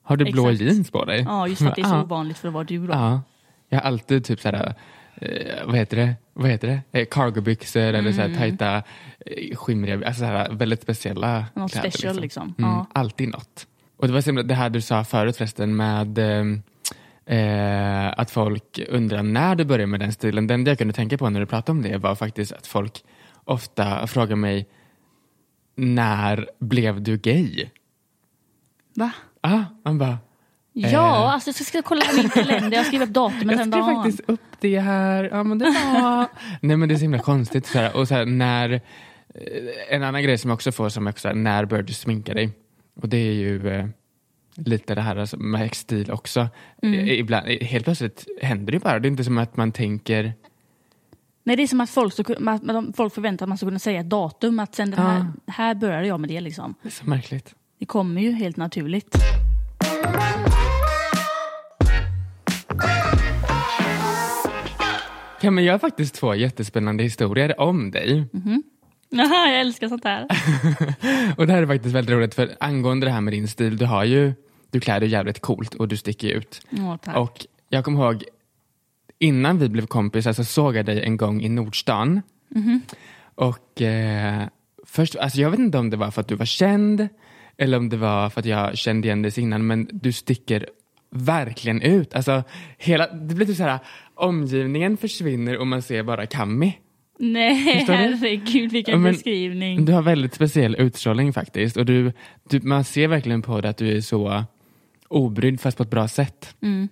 har 0.07 0.17
du 0.17 0.25
blå 0.31 0.49
Exakt. 0.49 0.61
jeans 0.61 0.91
på 0.91 1.05
dig? 1.05 1.23
Ja, 1.27 1.47
just 1.47 1.61
för 1.61 1.69
att 1.69 1.75
det 1.75 1.81
är 1.81 1.85
så 1.89 2.01
ovanligt 2.01 2.37
för 2.37 2.47
att 2.47 2.53
vara 2.53 2.63
du 2.63 2.87
då. 2.87 2.93
Ja, 2.93 3.21
jag 3.69 3.77
har 3.79 3.83
alltid 3.87 4.25
typ 4.25 4.39
såhär, 4.39 4.73
eh, 5.15 5.65
vad 5.65 5.75
heter 5.75 5.97
det, 5.97 6.15
vad 6.33 6.49
heter 6.49 6.67
det? 6.91 6.99
Eh, 6.99 7.05
cargobyxor 7.11 7.81
eller 7.81 8.11
så 8.11 8.21
här 8.21 8.35
tajta, 8.35 8.83
eh, 9.25 9.55
skimriga, 9.55 10.07
alltså 10.07 10.19
så 10.19 10.25
här, 10.25 10.49
väldigt 10.51 10.81
speciella 10.81 11.45
Något 11.53 11.71
kläder. 11.71 11.89
special, 11.89 12.19
liksom. 12.19 12.55
Mm, 12.57 12.69
Ja. 12.71 12.87
Alltid 12.93 13.29
något. 13.29 13.67
Och 13.97 14.07
det 14.07 14.13
var 14.13 14.21
så 14.21 14.31
det 14.31 14.53
här 14.55 14.69
du 14.69 14.81
sa 14.81 15.03
förut 15.03 15.37
förresten 15.37 15.75
med 15.75 16.17
eh, 16.17 17.37
eh, 17.37 18.13
att 18.17 18.31
folk 18.31 18.79
undrar 18.89 19.23
när 19.23 19.55
du 19.55 19.65
börjar 19.65 19.87
med 19.87 19.99
den 19.99 20.11
stilen. 20.11 20.47
Den 20.47 20.65
jag 20.65 20.77
kunde 20.77 20.93
tänka 20.93 21.17
på 21.17 21.29
när 21.29 21.39
du 21.39 21.45
pratade 21.45 21.71
om 21.77 21.81
det 21.81 21.97
var 21.97 22.15
faktiskt 22.15 22.51
att 22.51 22.67
folk 22.67 23.03
ofta 23.43 24.07
frågar 24.07 24.35
mig 24.35 24.67
när 25.75 26.49
blev 26.59 27.01
du 27.01 27.17
gay? 27.17 27.69
Va? 28.95 29.11
Ah, 29.47 29.63
man 29.83 29.97
bara, 29.97 30.17
Ja, 30.73 30.87
Eh. 30.89 31.33
alltså 31.33 31.47
jag 31.47 31.55
ska, 31.55 31.63
ska 31.63 31.81
kolla 31.81 32.05
på 32.05 32.15
min 32.15 32.29
kalender. 32.29 32.77
Jag 32.77 32.85
skriver 32.85 33.05
upp 33.05 33.13
datumet 33.13 33.59
Jag 33.59 33.67
skrev 33.67 33.83
faktiskt 33.83 34.21
upp 34.25 34.41
det 34.59 34.79
här. 34.79 35.23
Ja, 35.23 35.43
men 35.43 35.57
det 35.57 35.65
var... 35.65 36.27
Nej 36.61 36.77
men 36.77 36.89
det 36.89 36.95
är 36.95 36.97
så 36.97 37.01
himla 37.01 37.19
konstigt. 37.19 37.65
Så 37.65 37.77
här, 37.77 37.95
och 37.95 38.07
så 38.07 38.13
här, 38.15 38.25
när, 38.25 38.73
eh, 38.73 38.81
en 39.89 40.03
annan 40.03 40.23
grej 40.23 40.37
som 40.37 40.49
jag 40.49 40.55
också 40.55 40.71
får 40.71 40.89
som 40.89 41.07
är 41.07 41.11
också, 41.11 41.33
när 41.33 41.65
började 41.65 41.87
du 41.87 41.93
sminka 41.93 42.33
dig? 42.33 42.49
Och 43.01 43.09
det 43.09 43.17
är 43.17 43.33
ju 43.33 43.69
eh, 43.69 43.85
lite 44.55 44.95
det 44.95 45.01
här 45.01 45.15
alltså, 45.15 45.37
med 45.37 45.75
stil 45.75 46.11
också. 46.11 46.47
Mm. 46.81 47.07
Ibland, 47.07 47.47
helt 47.47 47.83
plötsligt 47.83 48.25
händer 48.41 48.71
det 48.71 48.79
bara. 48.79 48.99
Det 48.99 49.07
är 49.07 49.11
inte 49.11 49.23
som 49.23 49.37
att 49.37 49.57
man 49.57 49.71
tänker 49.71 50.33
Nej, 51.43 51.55
det 51.55 51.63
är 51.63 51.67
som 51.67 51.81
att 51.81 51.89
folk, 51.89 52.19
att 52.19 52.95
folk 52.95 53.13
förväntar 53.13 53.45
att 53.45 53.49
man 53.49 53.57
ska 53.57 53.67
kunna 53.67 53.79
säga 53.79 53.99
ett 53.99 54.09
datum. 54.09 54.59
Att 54.59 54.75
sen 54.75 54.91
den 54.91 54.99
här, 54.99 55.25
här 55.47 55.75
började 55.75 56.07
jag 56.07 56.19
med 56.19 56.29
det 56.29 56.41
liksom. 56.41 56.75
det 56.81 56.89
är 56.89 56.91
så 56.91 57.05
märkligt. 57.05 57.55
Det 57.79 57.85
kommer 57.85 58.21
ju 58.21 58.31
helt 58.31 58.57
naturligt. 58.57 59.15
Ja, 65.41 65.51
men 65.51 65.63
jag 65.63 65.73
har 65.73 65.79
faktiskt 65.79 66.15
två 66.15 66.35
jättespännande 66.35 67.03
historier 67.03 67.59
om 67.59 67.91
dig. 67.91 68.25
Jaha, 69.09 69.49
jag 69.51 69.59
älskar 69.59 69.87
sånt 69.87 70.03
här. 70.03 70.23
Och 71.37 71.47
det 71.47 71.53
här 71.53 71.61
är 71.61 71.67
faktiskt 71.67 71.95
väldigt 71.95 72.15
roligt 72.15 72.35
för 72.35 72.55
angående 72.59 73.05
det 73.05 73.11
här 73.11 73.21
med 73.21 73.33
din 73.33 73.47
stil, 73.47 73.77
du 73.77 73.85
har 73.85 74.03
ju, 74.03 74.33
du 74.71 74.79
klär 74.79 74.99
dig 74.99 75.09
jävligt 75.09 75.39
coolt 75.39 75.73
och 75.73 75.87
du 75.87 75.97
sticker 75.97 76.27
ut. 76.27 76.61
Åh. 76.71 77.17
Och 77.17 77.45
jag 77.69 77.85
kommer 77.85 78.03
ihåg, 78.05 78.23
innan 79.19 79.57
vi 79.57 79.69
blev 79.69 79.85
kompisar 79.85 80.33
så 80.33 80.43
såg 80.43 80.75
jag 80.75 80.85
dig 80.85 81.03
en 81.03 81.17
gång 81.17 81.41
i 81.41 81.49
Nordstan. 81.49 82.21
Och 83.35 83.81
eh, 83.81 84.47
först, 84.85 85.15
alltså 85.15 85.39
jag 85.39 85.49
vet 85.51 85.59
inte 85.59 85.77
om 85.77 85.89
det 85.89 85.97
var 85.97 86.11
för 86.11 86.21
att 86.21 86.27
du 86.27 86.35
var 86.35 86.45
känd 86.45 87.07
eller 87.57 87.77
om 87.77 87.89
det 87.89 87.97
var 87.97 88.29
för 88.29 88.39
att 88.39 88.45
jag 88.45 88.77
kände 88.77 89.07
igen 89.07 89.21
dig 89.21 89.39
innan, 89.39 89.67
men 89.67 89.89
du 89.91 90.11
sticker 90.11 90.65
verkligen 91.09 91.81
ut. 91.81 92.13
Alltså, 92.13 92.43
hela, 92.77 93.07
det 93.13 93.35
blir 93.35 93.45
typ 93.45 93.57
så 93.57 93.63
här, 93.63 93.79
omgivningen 94.15 94.97
försvinner 94.97 95.57
och 95.57 95.67
man 95.67 95.81
ser 95.81 96.03
bara 96.03 96.25
Kami. 96.25 96.77
Nej, 97.19 97.53
herregud 97.87 98.71
vilken 98.71 99.01
men- 99.01 99.11
beskrivning. 99.11 99.85
Du 99.85 99.93
har 99.93 100.01
väldigt 100.01 100.33
speciell 100.33 100.75
utstrålning 100.75 101.33
faktiskt. 101.33 101.77
Och 101.77 101.85
du, 101.85 102.11
du, 102.49 102.59
man 102.59 102.83
ser 102.83 103.07
verkligen 103.07 103.41
på 103.41 103.61
dig 103.61 103.69
att 103.71 103.77
du 103.77 103.97
är 103.97 104.01
så 104.01 104.43
obrydd 105.07 105.61
fast 105.61 105.77
på 105.77 105.83
ett 105.83 105.89
bra 105.89 106.07
sätt. 106.07 106.55
Mm. 106.61 106.89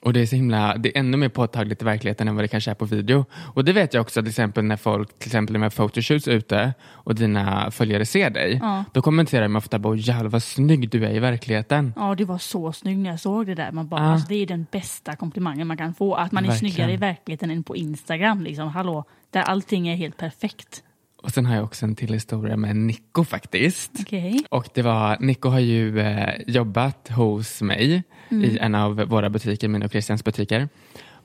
Och 0.00 0.12
det 0.12 0.20
är 0.20 0.26
så 0.26 0.36
himla, 0.36 0.76
det 0.76 0.96
är 0.96 1.00
ännu 1.00 1.16
mer 1.16 1.28
påtagligt 1.28 1.82
i 1.82 1.84
verkligheten 1.84 2.28
än 2.28 2.34
vad 2.34 2.44
det 2.44 2.48
kanske 2.48 2.70
är 2.70 2.74
på 2.74 2.84
video. 2.84 3.24
Och 3.54 3.64
det 3.64 3.72
vet 3.72 3.94
jag 3.94 4.00
också 4.00 4.22
till 4.22 4.28
exempel 4.30 4.64
när 4.64 4.76
folk, 4.76 5.18
till 5.18 5.28
exempel 5.28 5.58
med 5.58 5.74
photoshoots 5.74 6.28
ute 6.28 6.74
och 6.84 7.14
dina 7.14 7.70
följare 7.70 8.06
ser 8.06 8.30
dig. 8.30 8.58
Ja. 8.62 8.84
Då 8.92 9.02
kommenterar 9.02 9.42
de 9.42 9.56
ofta 9.56 9.78
bara, 9.78 9.96
jävlar 9.96 10.30
vad 10.30 10.42
snygg 10.42 10.90
du 10.90 11.04
är 11.04 11.10
i 11.14 11.18
verkligheten. 11.18 11.92
Ja, 11.96 12.14
du 12.14 12.24
var 12.24 12.38
så 12.38 12.72
snygg 12.72 12.98
när 12.98 13.10
jag 13.10 13.20
såg 13.20 13.46
det 13.46 13.54
där. 13.54 13.72
Man 13.72 13.88
bara, 13.88 14.00
Ja. 14.02 14.06
alltså, 14.12 14.28
det 14.28 14.34
är 14.34 14.46
den 14.46 14.66
bästa 14.70 15.16
komplimangen 15.16 15.66
man 15.66 15.76
kan 15.76 15.94
få. 15.94 16.14
Att 16.14 16.32
man 16.32 16.44
är 16.44 16.48
Verkligen. 16.48 16.72
snyggare 16.72 16.92
i 16.92 16.96
verkligheten 16.96 17.50
än 17.50 17.62
på 17.62 17.76
Instagram. 17.76 18.40
Liksom. 18.42 18.68
Hallå, 18.68 19.04
där 19.30 19.42
allting 19.42 19.88
är 19.88 19.96
helt 19.96 20.16
perfekt. 20.16 20.82
Och 21.22 21.30
sen 21.30 21.46
har 21.46 21.54
jag 21.54 21.64
också 21.64 21.86
en 21.86 21.96
till 21.96 22.12
historia 22.12 22.56
med 22.56 22.76
Nico 22.76 23.24
faktiskt. 23.24 23.90
Okej. 24.00 24.40
Och 24.50 24.68
det 24.74 24.82
var, 24.82 25.16
Nico 25.20 25.48
har 25.48 25.60
ju 25.60 26.00
eh, 26.00 26.28
jobbat 26.46 27.08
hos 27.08 27.62
mig 27.62 28.02
i 28.30 28.58
en 28.58 28.74
av 28.74 28.96
våra 28.96 29.30
butiker, 29.30 29.68
min 29.68 29.82
och 29.82 29.90
Christians 29.90 30.24
butiker. 30.24 30.68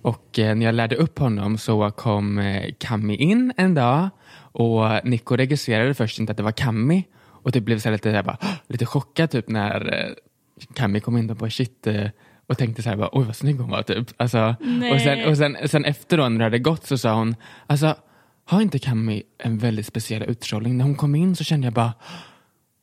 Och 0.01 0.39
eh, 0.39 0.55
när 0.55 0.65
jag 0.65 0.75
lärde 0.75 0.95
upp 0.95 1.19
honom 1.19 1.57
så 1.57 1.91
kom 1.91 2.39
eh, 2.39 2.73
Kami 2.77 3.15
in 3.15 3.53
en 3.57 3.73
dag 3.73 4.09
och 4.51 5.05
Nico 5.05 5.35
registrerade 5.35 5.93
först 5.93 6.19
inte 6.19 6.31
att 6.31 6.37
det 6.37 6.43
var 6.43 6.51
Kami 6.51 7.03
och 7.21 7.51
det 7.51 7.61
blev 7.61 7.79
så 7.79 7.91
lite, 7.91 8.17
så 8.17 8.23
bara, 8.23 8.37
lite 8.67 8.85
chockad 8.85 9.31
typ 9.31 9.49
när 9.49 9.93
eh, 9.93 10.13
Kami 10.73 10.99
kom 10.99 11.17
in 11.17 11.29
och 11.29 11.35
bara 11.35 11.49
shit 11.49 11.87
eh, 11.87 12.07
och 12.47 12.57
tänkte 12.57 12.83
så 12.83 12.89
här, 12.89 12.95
bara, 12.95 13.09
oj 13.11 13.25
vad 13.25 13.35
snygg 13.35 13.59
hon 13.59 13.69
var 13.69 13.83
typ. 13.83 14.07
Alltså, 14.17 14.55
Nej. 14.59 14.93
och 14.93 15.01
sen, 15.01 15.25
och 15.29 15.37
sen, 15.37 15.57
sen 15.69 15.85
efter 15.85 16.17
då 16.17 16.29
när 16.29 16.39
det 16.39 16.43
hade 16.43 16.59
gått 16.59 16.85
så 16.85 16.97
sa 16.97 17.13
hon, 17.13 17.35
alltså 17.67 17.95
har 18.45 18.61
inte 18.61 18.79
Kami 18.79 19.23
en 19.37 19.57
väldigt 19.57 19.85
speciell 19.85 20.23
utstrålning? 20.23 20.77
När 20.77 20.85
hon 20.85 20.95
kom 20.95 21.15
in 21.15 21.35
så 21.35 21.43
kände 21.43 21.67
jag 21.67 21.73
bara, 21.73 21.93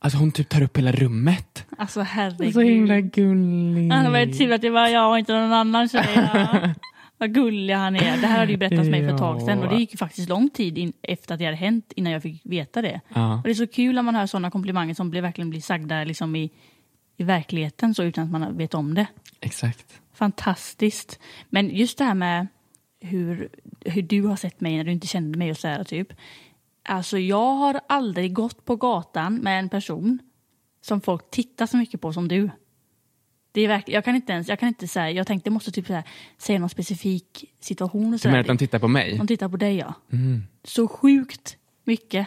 alltså 0.07 0.19
hon 0.19 0.33
typ 0.33 0.49
tar 0.49 0.63
upp 0.63 0.79
hela 0.79 0.93
rummet. 0.93 1.67
Alltså 1.79 2.01
herregud. 2.01 2.55
Så 2.55 2.61
himla 2.61 3.01
gullig. 3.01 3.91
Det 3.91 4.11
var 4.11 4.39
tur 4.39 4.53
att 4.53 4.61
det 4.61 4.71
var 4.71 4.89
jag 4.89 5.11
och 5.11 5.19
inte 5.19 5.33
någon 5.33 5.53
annan 5.53 5.89
tjej. 5.89 6.09
Ja. 6.15 6.75
Vad 7.19 7.35
gullig 7.35 7.75
han 7.75 7.97
är. 7.97 8.21
Det 8.21 8.27
här 8.27 8.39
hade 8.39 8.53
ju 8.53 8.59
berättats 8.59 8.83
för 8.83 8.91
mig 8.91 9.07
för 9.07 9.15
ett 9.15 9.19
tag 9.19 9.43
sedan 9.43 9.63
och 9.63 9.69
det 9.69 9.77
gick 9.77 9.93
ju 9.93 9.97
faktiskt 9.97 10.29
lång 10.29 10.51
tid 10.51 10.79
in, 10.79 10.93
efter 11.03 11.35
att 11.35 11.39
det 11.39 11.45
hade 11.45 11.57
hänt 11.57 11.93
innan 11.97 12.13
jag 12.13 12.23
fick 12.23 12.41
veta 12.45 12.83
det. 12.83 13.01
Ja. 13.09 13.37
Och 13.37 13.43
det 13.43 13.51
är 13.51 13.55
så 13.55 13.67
kul 13.67 13.95
när 13.95 14.03
man 14.03 14.15
hör 14.15 14.27
sådana 14.27 14.51
komplimanger 14.51 14.95
som 14.95 15.11
blir, 15.11 15.23
verkligen 15.23 15.51
blir 15.51 15.61
sagda 15.61 16.05
liksom 16.05 16.37
i, 16.37 16.51
i 17.17 17.25
verkligheten 17.25 17.95
så 17.95 18.03
utan 18.03 18.25
att 18.25 18.31
man 18.31 18.57
vet 18.57 18.75
om 18.75 18.95
det. 18.95 19.07
Exakt. 19.41 20.01
Fantastiskt. 20.15 21.19
Men 21.49 21.77
just 21.77 21.99
det 21.99 22.05
här 22.05 22.15
med 22.15 22.47
hur, 23.01 23.49
hur 23.85 24.03
du 24.03 24.23
har 24.23 24.37
sett 24.37 24.61
mig 24.61 24.77
när 24.77 24.85
du 24.85 24.93
inte 24.93 25.07
kände 25.07 25.39
mig 25.39 25.51
och 25.51 25.57
så 25.57 25.69
här 25.69 25.85
typ. 25.85 26.13
Alltså 26.89 27.19
jag 27.19 27.53
har 27.55 27.81
aldrig 27.89 28.33
gått 28.33 28.65
på 28.65 28.77
gatan 28.77 29.35
med 29.35 29.59
en 29.59 29.69
person 29.69 30.19
som 30.81 31.01
folk 31.01 31.31
tittar 31.31 31.67
så 31.67 31.77
mycket 31.77 32.01
på 32.01 32.13
som 32.13 32.29
du. 32.29 32.51
Det 33.53 33.61
är 33.61 33.69
verkligen, 33.69 33.95
jag 33.95 34.05
kan 34.05 34.15
inte 34.17 34.33
ens, 34.33 34.49
jag 34.49 34.59
kan 34.59 34.69
inte 34.69 34.89
säga, 34.89 35.11
jag 35.11 35.27
tänkte 35.27 35.49
jag 35.49 35.53
måste 35.53 35.71
typ 35.71 35.87
så 35.87 35.93
här, 35.93 36.05
säga 36.39 36.59
någon 36.59 36.69
specifik 36.69 37.45
situation 37.61 38.07
och 38.07 38.13
Du 38.13 38.19
så 38.19 38.29
menar 38.29 38.37
här. 38.37 38.41
att 38.41 38.47
de 38.47 38.59
tittar 38.59 38.79
på 38.79 38.89
mig? 38.89 39.19
De 39.19 39.27
tittar 39.27 39.49
på 39.49 39.57
dig 39.57 39.77
ja. 39.77 39.95
Mm. 40.13 40.43
Så 40.65 40.89
sjukt 40.89 41.57
mycket. 41.85 42.27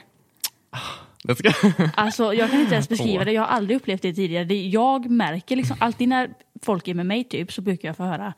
Ska... 1.38 1.52
Alltså 1.96 2.34
jag 2.34 2.52
kan 2.52 2.60
inte 2.60 2.74
ens 2.74 2.90
beskriva 2.90 3.26
det, 3.26 3.32
jag 3.32 3.42
har 3.42 3.48
aldrig 3.48 3.78
upplevt 3.78 4.02
det 4.02 4.14
tidigare. 4.14 4.44
Det, 4.44 4.68
jag 4.68 5.10
märker 5.10 5.56
liksom, 5.56 5.78
alltid 5.80 6.10
när 6.10 6.34
folk 6.62 6.88
är 6.88 6.94
med 6.94 7.06
mig 7.06 7.24
typ 7.24 7.54
så 7.54 7.62
brukar 7.62 7.90
jag 7.90 7.98
få 7.98 8.04
höra, 8.04 8.34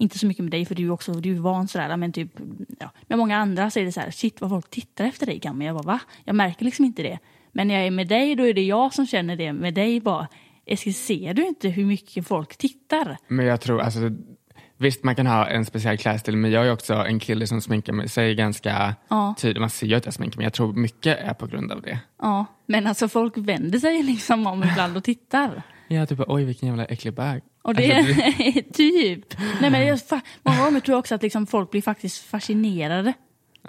inte 0.00 0.18
så 0.18 0.26
mycket 0.26 0.44
med 0.44 0.50
dig 0.50 0.64
för 0.64 0.74
du 0.74 0.86
är 0.86 0.90
också, 0.90 1.12
du 1.12 1.36
är 1.36 1.40
van 1.40 1.68
sådär, 1.68 1.96
men 1.96 2.12
typ, 2.12 2.30
ja, 2.78 2.90
med 3.08 3.18
många 3.18 3.36
andra 3.36 3.70
så 3.70 3.80
är 3.80 3.84
det 3.84 3.92
så 3.92 4.00
här, 4.00 4.10
shit 4.10 4.40
vad 4.40 4.50
folk 4.50 4.70
tittar 4.70 5.04
efter 5.04 5.26
dig 5.26 5.38
Gamma. 5.38 5.64
Jag 5.64 5.74
bara 5.76 5.82
va? 5.86 6.00
Jag 6.24 6.36
märker 6.36 6.64
liksom 6.64 6.84
inte 6.84 7.02
det. 7.02 7.18
Men 7.52 7.68
när 7.68 7.74
jag 7.74 7.86
är 7.86 7.90
med 7.90 8.08
dig 8.08 8.34
då 8.36 8.46
är 8.46 8.54
det 8.54 8.62
jag 8.62 8.94
som 8.94 9.06
känner 9.06 9.36
det, 9.36 9.52
med 9.52 9.74
dig 9.74 10.00
bara, 10.00 10.28
Eskil 10.66 10.94
ser 10.94 11.34
du 11.34 11.46
inte 11.46 11.68
hur 11.68 11.84
mycket 11.84 12.26
folk 12.26 12.56
tittar? 12.56 13.16
Men 13.28 13.46
jag 13.46 13.60
tror, 13.60 13.80
alltså, 13.80 14.00
visst 14.76 15.04
man 15.04 15.14
kan 15.16 15.26
ha 15.26 15.46
en 15.46 15.64
speciell 15.64 15.98
klädstil, 15.98 16.36
men 16.36 16.50
jag 16.50 16.66
är 16.66 16.72
också 16.72 16.94
en 16.94 17.18
kille 17.20 17.46
som 17.46 17.60
sminkar 17.60 18.06
sig 18.06 18.34
ganska 18.34 18.94
Ja. 19.08 19.34
tydligt. 19.38 19.60
Man 19.60 19.70
ser 19.70 19.86
ju 19.86 19.94
att 19.94 20.04
jag 20.04 20.14
sminkar 20.14 20.36
mig, 20.36 20.44
jag 20.44 20.52
tror 20.52 20.72
mycket 20.72 21.18
är 21.18 21.34
på 21.34 21.46
grund 21.46 21.72
av 21.72 21.82
det. 21.82 21.98
Ja, 22.22 22.46
men 22.66 22.86
alltså 22.86 23.08
folk 23.08 23.36
vänder 23.36 23.78
sig 23.78 24.02
liksom 24.02 24.46
om 24.46 24.64
ibland 24.64 24.96
och 24.96 25.04
tittar. 25.04 25.62
Jag 25.88 26.08
typ, 26.08 26.20
oj 26.26 26.44
vilken 26.44 26.68
jävla 26.68 26.84
äcklig 26.84 27.14
bag. 27.14 27.40
Och 27.62 27.74
det 27.74 27.92
Alltså, 27.92 28.20
är 28.22 28.72
typ. 28.72 29.40
Nej, 29.60 29.70
men 29.70 29.86
jag, 29.86 30.00
många 30.42 30.64
gånger 30.64 30.80
tror 30.80 30.92
jag 30.94 30.98
också 30.98 31.14
att 31.14 31.22
liksom 31.22 31.46
folk 31.46 31.70
blir 31.70 31.82
faktiskt 31.82 32.18
fascinerade. 32.24 33.12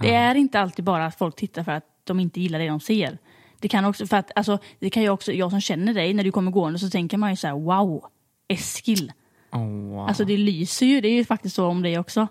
Det 0.01 0.13
är 0.13 0.35
inte 0.35 0.59
alltid 0.59 0.85
bara 0.85 1.05
att 1.05 1.17
folk 1.17 1.35
tittar 1.35 1.63
för 1.63 1.71
att 1.71 1.85
de 2.03 2.19
inte 2.19 2.41
gillar 2.41 2.59
det 2.59 2.67
de 2.67 2.79
ser. 2.79 3.17
Det 3.59 3.67
kan 3.67 3.85
också, 3.85 4.07
för 4.07 4.17
att, 4.17 4.31
alltså, 4.35 4.57
det 4.79 4.89
kan 4.89 5.03
ju 5.03 5.09
också, 5.09 5.31
jag 5.33 5.49
som 5.51 5.61
känner 5.61 5.93
dig, 5.93 6.13
när 6.13 6.23
du 6.23 6.31
kommer 6.31 6.51
gående 6.51 6.79
så 6.79 6.89
tänker 6.89 7.17
man 7.17 7.29
ju 7.29 7.35
så 7.35 7.47
här, 7.47 7.53
wow, 7.53 8.05
Eskil. 8.47 9.11
Oh, 9.51 9.67
wow. 9.67 10.07
Alltså 10.07 10.25
det 10.25 10.37
lyser 10.37 10.85
ju, 10.85 11.01
det 11.01 11.07
är 11.07 11.13
ju 11.13 11.25
faktiskt 11.25 11.55
så 11.55 11.65
om 11.67 11.81
dig 11.81 11.99
också. 11.99 12.27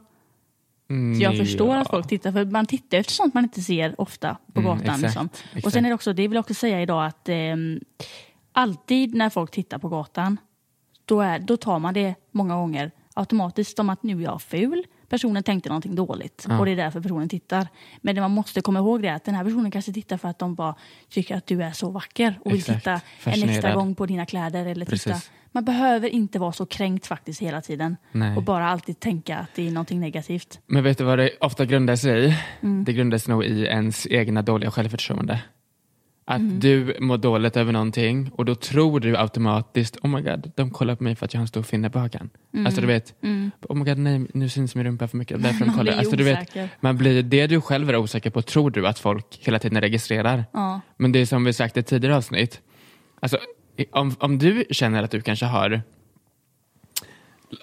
Så 1.17 1.23
jag 1.23 1.33
Mm, 1.35 1.47
förstår 1.47 1.75
ja. 1.75 1.81
att 1.81 1.91
folk 1.91 2.09
tittar, 2.09 2.33
för 2.33 2.45
man 2.45 2.67
tittar 2.67 2.99
efter 2.99 3.13
sånt 3.13 3.35
man 3.35 3.45
inte 3.45 3.61
ser 3.61 4.01
ofta 4.01 4.37
på 4.55 4.61
Mm, 4.61 4.73
gatan. 4.79 4.83
exakt, 4.85 5.03
liksom. 5.03 5.27
Och 5.53 5.57
exakt. 5.57 5.73
sen 5.75 5.85
är 5.85 5.89
det 5.89 5.95
också, 5.95 6.13
det 6.13 6.23
vill 6.29 6.35
jag 6.35 6.41
också 6.41 6.55
säga 6.55 6.83
idag 6.83 7.07
att 7.07 7.29
ehm, 7.29 7.81
alltid 8.53 9.15
när 9.15 9.31
folk 9.31 9.51
tittar 9.51 9.79
på 9.79 9.89
gatan, 9.89 10.37
då, 11.11 11.21
är, 11.21 11.39
då 11.39 11.57
tar 11.57 11.79
man 11.79 11.95
det 11.95 12.15
många 12.31 12.55
gånger 12.55 12.91
automatiskt 13.15 13.77
som 13.77 13.91
att 13.91 14.03
nu 14.03 14.19
är 14.19 14.25
jag 14.25 14.43
ful. 14.43 14.85
Personen 15.09 15.43
tänkte 15.43 15.69
någonting 15.69 15.95
dåligt 15.95 16.47
och 16.59 16.65
det 16.67 16.73
är 16.73 16.77
därför 16.77 17.01
personen 17.01 17.29
tittar. 17.29 17.69
Men 18.01 18.15
det 18.15 18.21
man 18.21 18.31
måste 18.31 18.61
komma 18.61 18.79
ihåg 18.79 19.03
det 19.03 19.09
är 19.09 19.15
att 19.15 19.25
den 19.25 19.35
här 19.35 19.45
personen 19.45 19.71
kanske 19.71 19.93
tittar 19.93 20.17
för 20.17 20.29
att 20.29 20.39
de 20.39 20.55
bara 20.55 20.75
tycker 21.09 21.37
att 21.37 21.47
du 21.47 21.63
är 21.63 21.73
så 21.73 21.91
vacker 21.91 22.41
och 22.45 22.53
vill 22.53 22.63
titta 22.63 23.01
en 23.25 23.49
extra 23.49 23.75
gång 23.75 23.95
på 23.95 24.07
dina 24.07 24.27
kläder. 24.27 24.67
Eller 24.67 24.87
titta. 24.87 25.17
Man 25.53 25.65
behöver 25.65 26.09
inte 26.09 26.39
vara 26.39 26.53
så 26.53 26.67
kränkt 26.67 27.07
faktiskt 27.07 27.43
hela 27.43 27.61
tiden 27.61 27.97
Nej. 28.13 28.37
och 28.37 28.43
bara 28.43 28.69
alltid 28.69 29.01
tänka 29.01 29.39
att 29.39 29.55
det 29.55 29.67
är 29.67 29.71
någonting 29.71 30.01
negativt. 30.01 30.61
Men 30.67 30.83
vet 30.83 30.99
du 30.99 31.05
vad 31.05 31.19
det 31.19 31.31
ofta 31.41 31.65
grundar 31.65 31.97
sig 31.97 32.25
i? 32.25 32.37
Mm. 32.61 32.85
Det 32.85 32.93
grundar 32.93 33.19
sig 33.19 33.35
nog 33.35 33.45
i 33.45 33.65
ens 33.65 34.07
egna 34.07 34.43
dåliga 34.43 34.71
självförtroende. 34.71 35.41
Att 36.33 36.41
Mm. 36.41 36.61
du 36.61 36.97
mår 37.01 37.19
dåligt 37.19 37.57
över 37.57 37.73
någonting 37.73 38.31
och 38.35 38.45
då 38.45 38.55
tror 38.55 39.01
du 39.01 39.17
automatiskt, 39.17 39.97
oh 40.03 40.11
my 40.11 40.21
god, 40.23 40.53
de 40.57 40.71
kollar 40.71 40.95
på 40.95 41.05
mig 41.05 41.15
för 41.17 41.25
att 41.27 41.35
jag 41.35 41.39
har 41.39 41.43
en 41.43 41.49
stor 41.49 41.63
finne 41.63 41.91
på 41.91 41.99
hakan. 41.99 42.31
Alltså 42.67 42.81
du 42.81 42.87
vet, 42.87 43.15
oh 43.69 43.77
my 43.77 43.85
god, 43.85 43.99
nej, 43.99 44.27
nu 44.35 44.49
syns 44.49 44.75
min 44.75 44.85
rumpa 44.85 45.09
för 45.09 45.17
mycket, 45.17 45.43
därför 45.43 45.59
de 45.59 45.65
Mm. 45.71 45.77
Kollar. 45.79 45.93
Alltså, 45.99 46.17
du 46.17 46.25
vet, 46.25 46.39
osäker. 46.39 46.69
man 46.81 46.97
blir, 46.97 47.23
det 47.23 47.47
du 47.47 47.61
själv 47.61 47.91
är 47.91 47.97
osäker 47.97 48.31
på 48.31 48.43
tror 48.43 48.71
du 48.71 48.87
att 48.87 48.99
folk 48.99 49.39
hela 49.41 49.59
tiden 49.59 49.81
registrerar. 49.81 50.45
Ja. 50.53 50.81
Men 50.97 51.13
det 51.13 51.19
är 51.19 51.27
som 51.27 51.45
vi 51.45 51.53
sagt 51.53 51.77
i 51.77 51.83
tidigare 51.83 52.17
avsnitt, 52.17 52.61
alltså, 53.21 53.39
om, 53.91 54.15
om 54.19 54.39
du 54.39 54.65
känner 54.71 55.03
att 55.03 55.11
du 55.11 55.21
kanske 55.21 55.47
har 55.47 55.83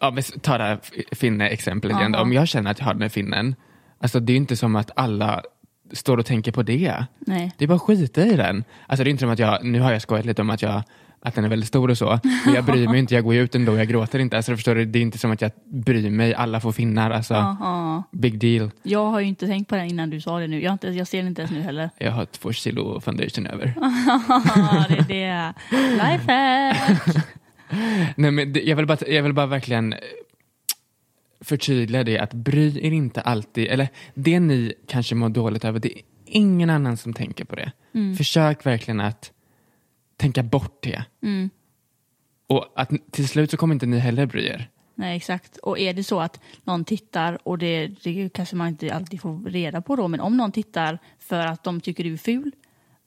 Ja, 0.02 0.10
vi 0.10 0.22
tar 0.24 0.58
det 0.58 0.64
här 0.64 0.80
finne-exemplet 1.16 1.98
igen. 1.98 2.16
Om 2.16 2.34
jag 2.34 2.48
känner 2.48 2.72
att 2.72 2.80
jag 2.80 2.86
har 2.86 2.94
den 2.94 3.02
här 3.02 3.10
finnen, 3.10 3.56
alltså 4.00 4.20
det 4.20 4.34
är 4.34 4.38
inte 4.38 4.56
som 4.56 4.76
att 4.76 4.92
alla 4.96 5.44
står 5.92 6.18
och 6.18 6.26
tänker 6.26 6.52
på 6.52 6.64
det. 6.64 7.06
Nej. 7.20 7.52
Det 7.58 7.66
är 7.66 7.68
bara 7.68 7.76
att 7.76 7.82
skita 7.82 8.26
i 8.26 8.36
den. 8.36 8.64
Alltså 8.88 9.04
det 9.04 9.10
är 9.10 9.12
inte 9.12 9.22
som 9.22 9.30
att 9.30 9.40
jag, 9.40 9.66
nu 9.66 9.80
har 9.80 9.92
jag 9.92 10.02
skojat 10.02 10.26
lite 10.26 10.42
om 10.42 10.50
att, 10.50 10.62
jag, 10.62 10.84
att 11.22 11.36
den 11.36 11.46
är 11.46 11.50
väldigt 11.50 11.68
stor 11.68 11.90
och 11.92 11.98
så, 11.98 12.20
men 12.46 12.54
jag 12.56 12.64
bryr 12.66 12.88
mig 12.88 13.00
inte, 13.00 13.16
jag 13.16 13.24
går 13.24 13.36
ut 13.36 13.56
ändå, 13.56 13.78
jag 13.78 13.88
gråter 13.88 14.20
inte. 14.20 14.38
Alltså 14.38 14.56
förstår 14.56 14.76
du, 14.76 14.86
det 14.86 15.00
är 15.00 15.02
inte 15.02 15.18
som 15.18 15.32
att 15.32 15.42
jag 15.42 15.52
bryr 15.66 16.10
mig, 16.10 16.34
alla 16.34 16.60
får 16.60 16.72
finnar, 16.72 17.12
alltså 17.12 17.34
Ja. 17.34 18.04
big 18.12 18.40
deal. 18.40 18.72
Jag 18.84 19.06
har 19.06 19.20
ju 19.20 19.26
inte 19.28 19.48
tänkt 19.48 19.70
på 19.70 19.76
det 19.76 19.86
innan 19.88 20.10
du 20.10 20.22
sa 20.22 20.40
det 20.40 20.48
nu. 20.48 20.62
Jag, 20.64 20.74
inte, 20.74 20.88
jag 20.90 21.08
ser 21.08 21.22
det 21.22 21.28
inte 21.28 21.42
ens 21.42 21.52
nu 21.52 21.62
heller. 21.62 21.90
Jag 21.98 22.12
har 22.12 22.26
två 22.26 22.52
kilo 22.54 23.02
foundation 23.02 23.48
över. 23.48 23.74
Det 25.08 25.24
är 25.24 25.54
det. 25.54 25.54
Lifehack! 25.92 27.26
Nej, 28.16 28.32
men 28.32 28.56
jag, 28.64 28.76
vill 28.76 28.86
bara, 28.86 28.98
jag 29.08 29.24
vill 29.24 29.34
bara 29.34 29.46
verkligen 29.46 29.94
förtydliga 31.42 32.04
det 32.04 32.20
att 32.20 32.34
bry 32.34 32.88
er 32.88 32.92
inte 32.92 33.22
alltid, 33.22 33.68
eller 33.68 33.88
det 34.14 34.40
ni 34.40 34.74
kanske 34.88 35.16
mår 35.16 35.30
dåligt 35.30 35.66
över, 35.66 35.80
det 35.80 35.98
är 35.98 36.02
ingen 36.26 36.70
annan 36.70 36.98
som 36.98 37.14
tänker 37.14 37.46
på 37.46 37.56
det. 37.56 37.72
Försök 38.18 38.66
verkligen 38.66 39.00
att 39.00 39.32
tänka 40.18 40.44
bort 40.44 40.84
det. 40.84 41.04
Och 42.48 42.66
att 42.76 42.92
till 43.12 43.28
slut 43.28 43.52
så 43.52 43.58
kommer 43.58 43.74
inte 43.74 43.86
ni 43.86 44.00
heller 44.00 44.26
bry 44.26 44.48
er. 44.48 44.70
Nej, 44.96 45.18
exakt. 45.18 45.58
Och 45.58 45.80
är 45.80 45.94
det 45.94 46.04
så 46.04 46.20
att 46.20 46.40
någon 46.64 46.86
tittar, 46.86 47.48
och 47.48 47.58
det, 47.58 47.88
det 48.04 48.30
kanske 48.34 48.56
man 48.56 48.68
inte 48.68 48.94
alltid 48.94 49.22
får 49.22 49.50
reda 49.50 49.82
på 49.82 49.96
då, 49.96 50.08
men 50.08 50.20
om 50.20 50.38
någon 50.38 50.52
tittar 50.52 51.00
för 51.20 51.46
att 51.46 51.64
de 51.64 51.82
tycker 51.82 52.04
du 52.04 52.14
är 52.14 52.18
ful, 52.18 52.52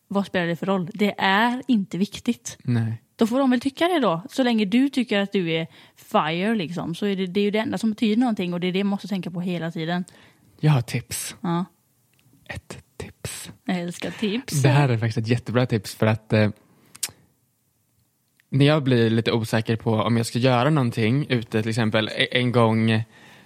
vad 0.09 0.27
spelar 0.27 0.47
det 0.47 0.57
för 0.57 0.67
roll? 0.67 0.91
Det 0.95 1.15
är 1.19 1.63
inte 1.67 1.99
viktigt. 1.99 2.59
Nej. 2.63 3.03
Då 3.21 3.27
får 3.27 3.39
de 3.39 3.50
väl 3.50 3.61
tycka 3.61 3.89
det 3.89 3.99
då. 4.00 4.23
Så 4.31 4.43
länge 4.43 4.65
du 4.65 4.89
tycker 4.89 5.21
att 5.21 5.33
du 5.33 5.50
är 5.53 5.67
fire 5.97 6.55
liksom, 6.55 6.95
så 6.95 7.07
är 7.07 7.17
det, 7.17 7.27
det 7.27 7.41
är 7.41 7.45
ju 7.45 7.50
det 7.50 7.59
enda 7.59 7.79
som 7.79 7.91
betyder 7.91 8.17
någonting 8.21 8.55
och 8.55 8.61
det 8.61 8.67
är 8.67 8.73
det 8.73 8.85
man 8.85 8.91
måste 8.91 9.09
tänka 9.09 9.31
på 9.31 9.41
hela 9.41 9.71
tiden. 9.71 10.05
Jag 10.61 10.73
har 10.73 10.81
tips. 10.83 11.37
Ja, 11.41 11.65
Ett 12.49 12.79
tips. 12.97 13.50
jag 13.65 13.79
älskar 13.79 14.11
tips. 14.11 14.62
Det 14.62 14.69
här 14.69 14.89
är 14.89 14.99
faktiskt 14.99 15.19
ett 15.19 15.29
jättebra 15.29 15.67
tips 15.67 15.95
för 15.95 16.07
att 16.07 16.33
eh, 16.33 16.50
när 18.49 18.67
jag 18.67 18.83
blir 18.83 19.11
lite 19.11 19.33
osäker 19.33 19.77
på 19.77 19.95
om 19.95 20.17
jag 20.17 20.27
ska 20.27 20.39
göra 20.39 20.71
någonting 20.71 21.27
ute, 21.29 21.62
till 21.62 21.71
exempel 21.71 22.09
e- 22.09 22.29
en 22.39 22.53
gång 22.53 23.05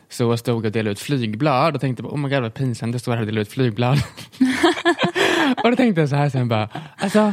så 0.08 0.36
stod 0.36 0.54
jag 0.56 0.64
och 0.64 0.72
delade 0.72 0.90
ut 0.92 1.00
flygblad 1.00 1.74
och 1.74 1.80
tänkte 1.80 2.02
oh 2.02 2.16
my 2.16 2.28
god 2.28 2.42
vad 2.42 2.54
pinsamt 2.54 2.92
det 2.92 2.98
står 2.98 3.12
här 3.12 3.20
och 3.20 3.26
delar 3.26 3.42
ut 3.42 3.48
flygblad. 3.52 3.98
och 5.62 5.70
då 5.70 5.76
tänkte 5.76 6.00
jag 6.00 6.08
så 6.10 6.16
här 6.16 6.30
sen 6.30 6.48
bara, 6.48 6.68
alltså 6.96 7.32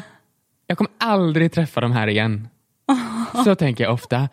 jag 0.72 0.78
kommer 0.78 0.92
aldrig 0.98 1.52
träffa 1.52 1.82
de 1.82 1.92
här 1.92 2.08
igen. 2.08 2.48
Så 3.44 3.56
tänker 3.56 3.84
jag 3.84 3.94
ofta. 3.94 4.30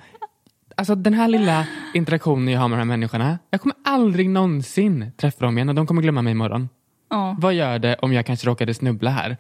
Alltså 0.77 0.95
den 0.95 1.15
här 1.15 1.29
lilla 1.29 1.67
interaktionen 1.95 2.49
jag 2.49 2.61
har 2.61 2.69
med 2.69 2.79
de 2.79 2.81
här 2.81 2.87
människorna, 2.87 3.39
jag 3.51 3.61
kommer 3.61 3.77
aldrig 3.85 4.31
någonsin 4.31 5.13
träffa 5.17 5.45
dem 5.45 5.59
igen 5.59 5.69
och 5.69 5.75
de 5.75 5.87
kommer 5.87 6.03
glömma 6.03 6.23
mig 6.23 6.31
imorgon. 6.31 6.69
Ja. 7.11 7.37
Vad 7.39 7.55
gör 7.55 7.79
det 7.79 7.97
om 7.97 8.13
jag 8.13 8.27
kanske 8.27 8.47
råkade 8.47 8.75
snubbla 8.75 9.11
här? 9.11 9.37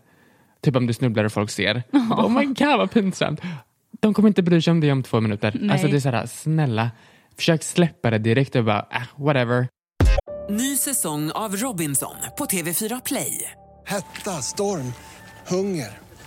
Typ 0.62 0.76
om 0.76 0.86
du 0.86 0.92
snubblar 0.92 1.24
och 1.24 1.32
folk 1.32 1.50
ser. 1.50 1.82
Bara, 1.90 2.26
oh 2.26 2.30
my 2.30 2.44
god 2.44 2.78
vad 2.78 2.90
pinsamt. 2.90 3.40
De 4.00 4.14
kommer 4.14 4.28
inte 4.28 4.42
bry 4.42 4.62
sig 4.62 4.70
om 4.70 4.80
det 4.80 4.92
om 4.92 5.02
två 5.02 5.20
minuter. 5.20 5.56
Nej. 5.60 5.70
Alltså 5.70 5.86
det 5.86 5.96
är 5.96 6.00
såhär, 6.00 6.26
snälla. 6.26 6.90
Försök 7.36 7.62
släppa 7.62 8.10
det 8.10 8.18
direkt 8.18 8.56
och 8.56 8.64
bara, 8.64 8.86
äh, 8.90 9.24
whatever. 9.24 9.68
Ny 10.50 10.76
säsong 10.76 11.30
av 11.30 11.56
Robinson 11.56 12.16
på 12.38 12.44
TV4 12.44 13.00
Play. 13.04 13.52
Hetta, 13.86 14.30
storm, 14.30 14.92
hunger. 15.48 16.07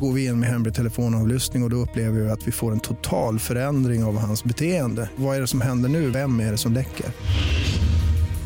Går 0.00 0.12
vi 0.12 0.26
in 0.26 0.40
med 0.40 0.48
hemlig 0.48 0.74
telefonavlyssning 0.74 1.62
och, 1.62 1.66
och 1.66 1.70
då 1.70 1.76
upplever 1.76 2.20
vi 2.20 2.30
att 2.30 2.48
vi 2.48 2.52
får 2.52 2.72
en 2.72 2.80
total 2.80 3.38
förändring 3.38 4.04
av 4.04 4.18
hans 4.18 4.44
beteende. 4.44 5.10
Vad 5.16 5.36
är 5.36 5.40
det 5.40 5.46
som 5.46 5.60
händer 5.60 5.88
nu? 5.88 6.10
Vem 6.10 6.40
är 6.40 6.50
det 6.50 6.58
som 6.58 6.72
läcker? 6.72 7.06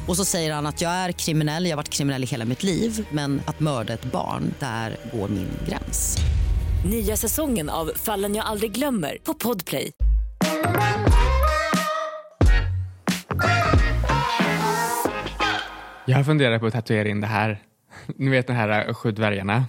Och 0.08 0.16
så 0.16 0.24
säger 0.24 0.52
han 0.52 0.66
att 0.66 0.80
jag 0.80 0.90
är 0.90 1.12
kriminell, 1.12 1.64
jag 1.64 1.70
har 1.70 1.76
varit 1.76 1.88
kriminell 1.88 2.22
i 2.22 2.26
hela 2.26 2.44
mitt 2.44 2.62
liv 2.62 3.06
men 3.10 3.42
att 3.46 3.60
mörda 3.60 3.92
ett 3.92 4.04
barn, 4.12 4.54
där 4.58 4.96
går 5.12 5.28
min 5.28 5.48
gräns. 5.68 6.18
Nya 6.90 7.16
säsongen 7.16 7.70
av 7.70 7.90
Fallen 7.96 8.34
jag 8.34 8.46
aldrig 8.46 8.72
glömmer 8.72 9.18
på 9.24 9.34
Podplay. 9.34 9.90
Jag 16.06 16.16
har 16.16 16.24
funderat 16.24 16.60
på 16.60 16.66
att 16.66 16.72
tatuera 16.72 17.08
in 17.08 17.20
det 17.20 17.26
här. 17.26 17.62
Ni 18.16 18.30
vet 18.30 18.46
den 18.46 18.56
här 18.56 18.88
äh, 18.88 18.94
Sju 18.94 19.12
dvärgarna. 19.12 19.64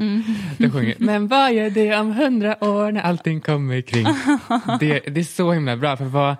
Mm. 0.00 0.22
Sjunger 0.72 0.94
Men 0.98 1.28
vad 1.28 1.52
gör 1.54 1.70
det 1.70 1.96
om 1.96 2.12
hundra 2.12 2.64
år 2.64 2.92
när 2.92 3.00
allting 3.00 3.40
kommer 3.40 3.80
kring? 3.80 4.04
Det, 4.80 5.00
det 5.14 5.20
är 5.20 5.24
så 5.24 5.52
himla 5.52 5.76
bra, 5.76 5.96
för 5.96 6.04
vad, 6.04 6.36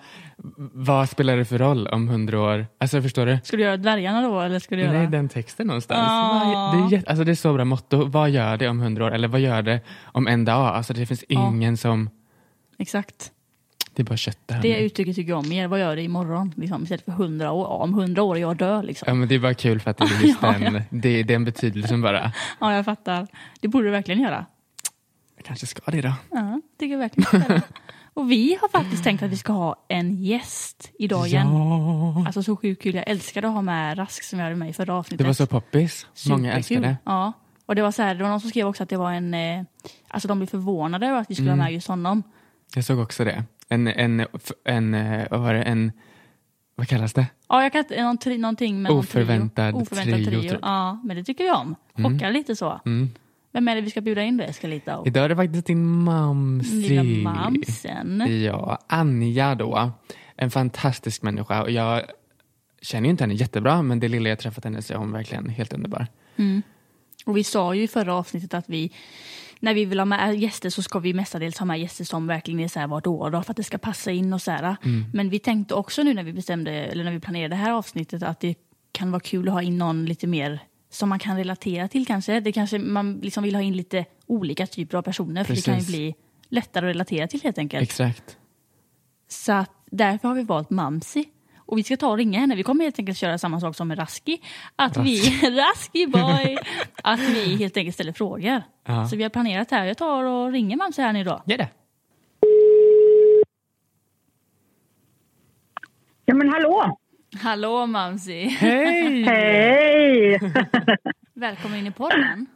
vad 0.75 1.09
spelar 1.09 1.37
det 1.37 1.45
för 1.45 1.59
roll 1.59 1.87
om 1.87 2.09
hundra 2.09 2.41
år? 2.41 2.67
Alltså 2.81 3.03
förstår 3.03 3.27
du? 3.27 3.39
Ska 3.45 3.57
du 3.57 3.63
göra 3.63 3.77
dvärgarna 3.77 4.23
då 4.23 4.41
eller 4.41 4.59
ska 4.59 4.77
du 4.77 4.83
göra? 4.83 4.93
Nej, 4.93 5.07
den 5.07 5.29
texten 5.29 5.67
någonstans. 5.67 6.01
Ah. 6.11 6.73
Vad- 6.75 6.91
Det, 6.91 6.97
är, 6.97 7.09
alltså 7.09 7.25
det 7.25 7.31
är 7.31 7.35
så 7.35 7.55
bra 7.55 7.65
motto. 7.65 8.05
Vad 8.05 8.31
gör 8.31 8.57
det 8.57 8.69
om 8.69 8.81
hundra 8.81 9.05
år? 9.05 9.11
Eller 9.11 9.29
vad 9.29 9.41
gör 9.41 9.63
det 9.63 9.81
om 10.05 10.27
en 10.27 10.45
dag? 10.45 10.67
Alltså 10.77 10.93
det 10.93 11.07
finns 11.07 11.23
ingen 11.29 11.77
som... 11.77 12.11
Exakt. 12.79 13.31
Det 13.95 14.03
är 14.03 14.05
bara 14.05 14.17
kött 14.17 14.39
det 14.47 14.55
här. 14.55 14.63
Det 14.63 14.79
uttrycket 14.81 15.17
tycker 15.17 15.31
jag 15.31 15.39
om 15.39 15.49
mer. 15.49 15.69
Vad 15.69 15.81
gör 15.81 15.97
det 15.97 16.03
imorgon? 16.03 16.53
Liksom, 16.57 16.83
istället 16.83 17.05
för 17.05 17.13
hundra 17.13 17.53
år. 17.53 17.67
Ja, 17.67 17.75
om 17.77 17.95
hundra 17.95 18.23
år 18.23 18.39
jag 18.39 18.57
död 18.57 18.85
liksom. 18.85 19.07
Ja, 19.09 19.15
men 19.15 19.29
det 19.29 19.35
är 19.35 19.39
bara 19.39 19.55
kul 19.55 19.81
för 19.81 19.91
att 19.91 19.97
det 19.99 20.05
är 20.05 20.23
just 20.27 20.39
Ja, 20.43 20.53
den, 20.59 20.83
det 20.91 21.09
är 21.09 21.25
den 21.25 21.45
betydelsen 21.45 22.01
bara. 22.01 22.33
Ja, 22.61 22.75
jag 22.75 22.85
fattar. 22.85 23.27
Det 23.61 23.69
borde 23.69 23.85
du 23.85 23.91
verkligen 23.91 24.21
göra. 24.21 24.47
Jag 25.37 25.45
kanske 25.45 25.67
ska 25.67 25.91
det 25.91 26.01
då. 26.01 26.13
Ja, 26.31 26.61
tycker 26.79 26.93
jag 26.93 26.99
verkligen. 26.99 27.63
Och 28.15 28.31
vi 28.31 28.59
har 28.61 28.69
faktiskt 28.69 29.05
tänkt 29.05 29.23
att 29.23 29.31
vi 29.31 29.37
ska 29.37 29.53
ha 29.53 29.85
en 29.89 30.23
gäst 30.23 30.91
idag 30.99 31.27
igen. 31.27 31.47
Ja. 31.53 32.25
Alltså 32.27 32.43
så 32.43 32.57
sjukt 32.57 32.83
kul. 32.83 32.95
Jag 32.95 33.09
älskade 33.09 33.49
att 33.49 33.55
ha 33.55 33.63
med 33.63 33.99
Rask 33.99 34.23
som 34.25 34.39
jag 34.39 34.47
hade 34.47 34.57
med 34.57 34.71
i 34.71 34.73
förra 34.73 34.95
avsnittet. 34.95 35.19
Det 35.19 35.25
var 35.25 35.33
så 35.33 35.47
poppis. 35.47 36.07
Många 36.29 36.53
Superkul. 36.63 36.83
det. 36.83 36.97
Ja. 37.05 37.33
Och 37.67 37.75
det 37.75 37.83
var 37.83 37.93
så 37.93 38.03
här, 38.03 38.15
det 38.15 38.23
var 38.23 38.31
någon 38.31 38.41
som 38.41 38.51
skrev 38.51 38.67
också 38.67 38.83
att 38.83 38.89
det 38.89 38.97
var 38.97 39.13
en, 39.13 39.35
eh, 39.35 39.63
alltså 40.09 40.29
de 40.29 40.39
blev 40.39 40.47
förvånade 40.47 41.07
över 41.07 41.21
att 41.21 41.31
vi 41.31 41.35
skulle 41.35 41.49
Mm. 41.51 41.59
ha 41.59 41.65
med 41.67 41.73
just 41.75 41.89
honom. 41.89 42.23
Jag 42.75 42.85
såg 42.85 42.99
också 42.99 43.25
det. 43.25 43.45
En, 43.73 43.87
en, 43.87 44.26
en, 44.64 44.95
eh, 44.95 45.26
vad 45.31 45.41
var 45.41 45.55
det? 45.55 45.62
En 45.62 45.93
vad 46.75 46.88
kallas 46.88 47.12
det? 47.12 47.26
Ja, 47.49 47.62
jag 47.62 47.73
kan 47.73 47.79
inte, 47.79 48.02
någon, 48.02 48.41
någonting 48.41 48.83
med 48.83 48.91
någon 48.91 48.99
Oförväntad 48.99 49.75
trio. 49.75 49.83
Oförväntad 49.83 50.14
trio, 50.14 50.26
trio. 50.26 50.41
tror 50.41 50.61
jag. 50.62 50.71
Ja, 50.71 51.00
men 51.05 51.17
det 51.17 51.25
tycker 51.25 51.45
vi 51.45 51.50
om. 51.50 51.75
Chockar 51.95 52.31
lite 52.31 52.57
så. 52.57 52.81
Mm. 52.87 53.11
Vem 53.52 53.69
är 53.69 53.75
det 53.75 53.81
vi 53.81 53.91
ska 53.91 54.00
bjuda 54.00 54.23
in 54.23 54.37
då, 54.37 54.45
Eskalita? 54.45 54.99
Och 54.99 55.07
Idag 55.07 55.25
är 55.25 55.29
det 55.29 55.37
faktiskt 55.37 55.67
din 55.67 55.87
mamsi. 55.87 56.88
lilla 56.88 57.31
mamsen. 57.31 58.43
Ja, 58.45 58.79
Anja 58.87 59.55
då. 59.55 59.91
En 60.37 60.50
fantastisk 60.50 61.23
människa 61.23 61.62
och 61.62 61.71
jag 61.71 62.02
känner 62.83 63.05
ju 63.05 63.11
inte 63.11 63.25
henne 63.25 63.35
jättebra 63.35 63.83
men 63.83 64.00
det 64.00 64.09
lilla 64.09 64.29
jag 64.29 64.38
träffat 64.38 64.64
henne 64.64 64.83
så 64.83 64.95
är 64.95 64.99
hon 64.99 65.12
verkligen 65.12 65.49
helt 65.49 65.73
underbar. 65.73 66.07
Och 67.26 67.37
vi 67.37 67.45
sa 67.45 67.75
ju 67.75 67.83
i 67.83 67.88
förra 67.88 68.14
avsnittet 68.14 68.55
att 68.55 68.69
vi 68.69 68.93
när 69.62 69.75
vi 69.75 69.85
vill 69.85 69.99
ha 69.99 70.04
med 70.04 70.38
gäster 70.38 70.71
så 70.71 70.83
ska 70.83 70.99
vi 70.99 71.14
mestadels 71.14 71.59
ha 71.59 71.66
med 71.66 71.81
gäster 71.81 72.04
som 72.04 72.26
verkligen 72.26 72.61
är 72.61 72.69
så 72.69 72.81
här 72.81 72.87
vart 72.87 73.07
år 73.07 73.31
då, 73.31 73.42
för 73.42 73.50
att 73.50 73.57
det 73.57 73.64
ska 73.64 73.78
passa 73.78 74.11
in 74.11 74.33
och 74.33 74.42
så 74.42 74.50
här. 74.50 74.76
Men 75.12 75.31
vi 75.31 75.38
tänkte 75.38 75.75
också 75.75 76.02
nu 76.02 76.14
när 76.14 76.23
vi 76.23 76.33
bestämde, 76.33 76.71
eller 76.71 77.04
när 77.04 77.12
vi 77.12 77.21
planerade 77.21 77.49
det 77.49 77.57
här 77.57 77.73
avsnittet 77.73 78.23
att 78.23 78.40
det 78.40 78.54
kan 78.92 79.11
vara 79.11 79.21
kul 79.21 79.49
att 79.49 79.54
ha 79.54 79.62
in 79.62 79.78
någon 79.78 80.04
lite 80.04 80.26
mer 80.26 80.61
som 80.90 81.09
man 81.09 81.19
kan 81.19 81.37
relatera 81.37 81.88
till 81.88 82.07
kanske. 82.07 82.40
Det 82.40 82.52
kanske 82.52 82.78
man 82.78 83.21
liksom 83.23 83.45
vill 83.45 83.54
ha 83.54 83.62
in 83.62 83.76
lite 83.76 84.04
olika 84.26 84.66
typer 84.66 84.99
av 84.99 85.02
personer 85.02 85.45
för 85.45 85.54
det 85.54 85.64
kan 85.64 85.75
ju 85.75 85.81
Precis. 85.81 85.95
bli 85.95 86.14
lättare 86.49 86.87
att 86.87 86.95
relatera 86.95 87.26
till 87.26 87.40
helt 87.42 87.59
enkelt. 87.59 87.83
Exakt. 87.83 88.37
Så 89.28 89.52
att 89.52 89.71
därför 89.90 90.28
har 90.28 90.35
vi 90.35 90.42
valt 90.42 90.71
Mamsi. 90.71 91.25
Och 91.73 91.79
vi 91.79 91.83
ska 91.83 91.97
ta 91.97 92.09
och 92.11 92.17
ringa 92.17 92.41
henne. 92.41 92.55
Vi 92.57 92.62
kommer 92.62 92.85
helt 92.85 92.99
enkelt 92.99 93.19
köra 93.19 93.38
samma 93.38 93.61
sak 93.61 93.76
som 93.76 93.88
med 93.88 93.99
Raski. 93.99 94.41
Att 94.76 94.97
vi, 94.97 95.21
Raski 95.61 96.07
boy, 96.12 96.59
att 97.02 97.21
vi 97.21 97.57
helt 97.57 97.76
enkelt 97.76 97.95
ställer 97.95 98.12
frågor. 98.12 98.62
Ja. 98.85 99.07
Så 99.07 99.17
vi 99.17 99.23
har 99.23 99.31
planerat 99.31 99.71
här. 99.71 99.85
Jag 99.85 99.97
tar 99.97 100.25
och 100.25 100.52
ringer 100.52 100.76
Mamsi 100.76 101.02
här 101.02 101.12
nu 101.12 101.25
då. 101.25 101.43
Gör 101.47 101.59
det. 101.59 101.69
Ja 106.25 106.35
men 106.35 106.49
hallå! 106.49 106.99
Hallå 107.43 107.87
Mamsi! 107.87 108.45
Hej! 108.45 109.23
Hej! 109.26 110.41
Välkommen 111.35 111.79
in 111.79 111.87
i 111.87 111.91
podden. 111.93 112.47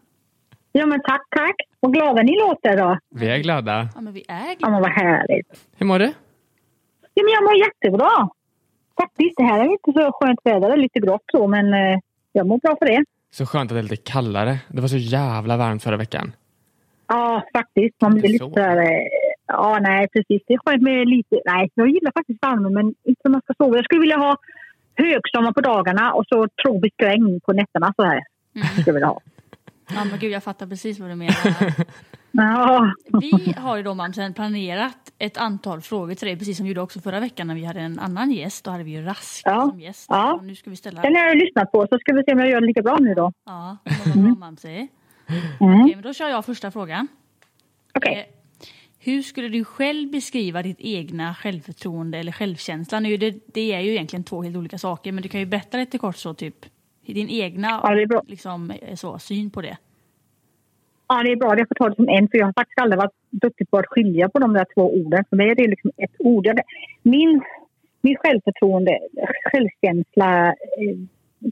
ja 0.73 0.87
men 0.87 1.01
tack, 1.03 1.23
tack. 1.31 1.55
Vad 1.81 1.93
glada 1.93 2.23
ni 2.23 2.39
låter 2.39 2.77
då. 2.77 2.99
Vi 3.11 3.29
är 3.29 3.39
glada. 3.39 3.89
Ja 3.95 4.01
men 4.01 4.13
vi 4.13 4.25
är 4.29 4.49
Ja 4.49 4.55
glada. 4.59 4.73
men 4.73 4.81
vad 4.83 4.91
härligt. 4.93 5.67
Hur 5.77 5.87
mår 5.87 5.99
du? 5.99 6.13
Ja 7.15 7.23
men 7.25 7.33
jag 7.33 7.45
mår 7.45 7.55
jättebra. 7.57 8.29
Faktiskt, 9.01 9.37
det 9.37 9.43
här 9.43 9.61
är 9.61 9.65
inte 9.73 9.93
så 9.93 10.13
skönt 10.13 10.41
väder. 10.45 10.69
Det 10.69 10.75
är 10.75 10.79
lite 10.79 11.01
grått 11.01 11.25
så 11.33 11.47
men 11.47 11.75
eh, 11.75 11.99
jag 12.33 12.47
mår 12.47 12.59
bra 12.59 12.77
för 12.79 12.87
det. 12.87 13.05
Så 13.31 13.47
skönt 13.47 13.71
att 13.71 13.75
det 13.75 13.81
är 13.81 13.83
lite 13.83 13.97
kallare. 14.13 14.59
Det 14.69 14.81
var 14.81 14.89
så 14.89 14.97
jävla 14.97 15.57
varmt 15.57 15.83
förra 15.83 15.97
veckan. 15.97 16.33
Ja 17.09 17.43
faktiskt. 17.53 18.01
Man 18.01 18.15
blir 18.15 18.29
lite 18.29 18.45
så. 18.45 18.51
sådär... 18.51 18.77
eh, 18.77 19.07
Ja 19.49 19.79
nej 19.81 20.09
precis. 20.09 20.43
Det 20.47 20.55
är 20.55 20.59
skönt 20.67 20.83
med 20.83 21.09
lite... 21.09 21.41
Nej 21.47 21.71
jag 21.75 21.89
gillar 21.89 22.13
faktiskt 22.19 22.43
värmen 22.43 22.75
men 22.75 22.87
inte 22.87 23.21
när 23.25 23.31
man 23.31 23.41
ska 23.43 23.55
sova. 23.59 23.77
Jag 23.77 23.85
skulle 23.85 24.01
vilja 24.01 24.17
ha 24.17 24.37
högsommar 24.95 25.53
på 25.53 25.61
dagarna 25.61 26.13
och 26.13 26.25
så 26.29 26.49
tropisk 26.65 26.95
regn 26.99 27.41
på 27.41 27.53
nätterna 27.53 27.93
så 27.97 28.03
här. 28.03 28.21
Mm. 28.55 28.67
Skulle 28.69 28.87
jag 28.87 28.95
vilja 28.95 29.07
ha. 29.07 29.21
Ja 29.95 30.05
men 30.05 30.19
gud 30.19 30.33
jag 30.33 30.43
fattar 30.45 30.67
precis 30.67 30.99
vad 30.99 31.11
du 31.11 31.15
menar. 31.15 31.75
Ja. 32.39 32.93
Vi 33.21 33.55
har 33.59 33.77
ju 33.77 33.83
då 33.83 33.95
Mamsen 33.95 34.35
planerat 34.35 35.13
ett 35.19 35.37
antal 35.37 35.81
frågor 35.81 36.15
till 36.15 36.29
dig 36.29 36.37
precis 36.39 36.57
som 36.57 36.65
vi 36.65 36.71
gjorde 36.71 36.81
också 36.81 37.01
förra 37.01 37.21
veckan 37.21 37.47
när 37.47 37.55
vi 37.55 37.65
hade 37.65 37.81
en 37.81 37.99
annan 37.99 38.31
gäst. 38.31 38.65
Då 38.65 38.71
hade 38.71 38.85
vi 38.85 38.91
ju 38.91 39.03
Rask 39.05 39.43
Ja. 39.45 39.69
som 39.71 39.81
gäst. 39.81 40.07
Ja. 40.09 40.35
Och 40.35 40.45
nu 40.45 40.55
ska 40.55 40.71
vi 40.71 40.77
ställa... 40.77 41.03
Den 41.03 41.17
har 41.17 41.23
jag 41.23 41.37
lyssnat 41.37 41.73
på 41.73 41.87
så 41.91 41.99
ska 41.99 42.13
vi 42.15 42.23
se 42.25 42.33
om 42.33 42.39
jag 42.39 42.49
gör 42.49 42.61
det 42.61 42.67
lika 42.67 42.83
bra 42.83 42.97
nu 43.01 43.15
då. 43.15 43.33
Ja, 43.47 43.77
Mamsi. 44.39 44.69
Mm. 44.69 44.89
Okej, 45.83 45.95
men 45.95 46.03
då 46.03 46.13
kör 46.15 46.29
jag 46.29 46.45
första 46.45 46.71
frågan. 46.71 47.09
Okej. 47.95 48.15
Eh, 48.31 48.35
Hur 48.99 49.23
skulle 49.23 49.49
du 49.49 49.65
själv 49.65 50.11
beskriva 50.11 50.63
ditt 50.63 50.81
egna 50.81 51.35
självförtroende 51.35 52.19
eller 52.19 52.33
självkänsla? 52.33 53.01
Nu, 53.01 53.17
det, 53.17 53.35
det 53.55 53.73
är 53.73 53.81
ju 53.81 53.91
egentligen 53.91 54.25
två 54.25 54.43
helt 54.43 54.57
olika 54.57 54.79
saker, 54.79 55.13
men 55.13 55.23
du 55.23 55.29
kan 55.29 55.41
ju 55.41 55.47
berätta 55.47 55.79
lite 55.79 55.99
kort 55.99 56.17
så, 56.17 56.35
typ 56.35 56.67
din 57.15 57.29
egna 57.29 57.81
Ja, 57.83 57.95
det 57.95 58.03
är 58.03 58.07
bra. 58.07 58.23
liksom, 58.27 58.71
eh, 58.71 58.95
så, 58.95 59.19
syn 59.19 59.51
på 59.51 59.63
det. 59.63 59.77
Ja, 61.09 61.23
det 61.23 61.33
är 61.33 61.37
bra. 61.37 61.59
Jag 61.59 61.69
får 61.69 61.75
ta 61.75 61.89
det 61.89 61.97
som 61.97 62.09
en, 62.09 62.29
för 62.29 62.39
jag 62.39 62.47
har 62.47 62.53
faktiskt 62.53 62.81
aldrig 62.81 62.99
varit 62.99 63.19
duktig 63.31 63.71
på 63.71 63.79
att 63.79 63.87
skilja 63.87 64.29
på 64.29 64.39
de 64.39 64.53
där 64.53 64.67
två 64.75 64.95
orden. 64.95 65.25
För 65.31 65.37
mig 65.37 65.51
är 65.51 65.55
det 65.55 65.67
liksom 65.67 65.91
ett 65.97 66.17
ord. 66.19 66.47
Min, 67.03 67.41
min 68.01 68.17
självförtroende, 68.17 68.99
självkänsla, 69.53 70.47
eh, 70.49 70.97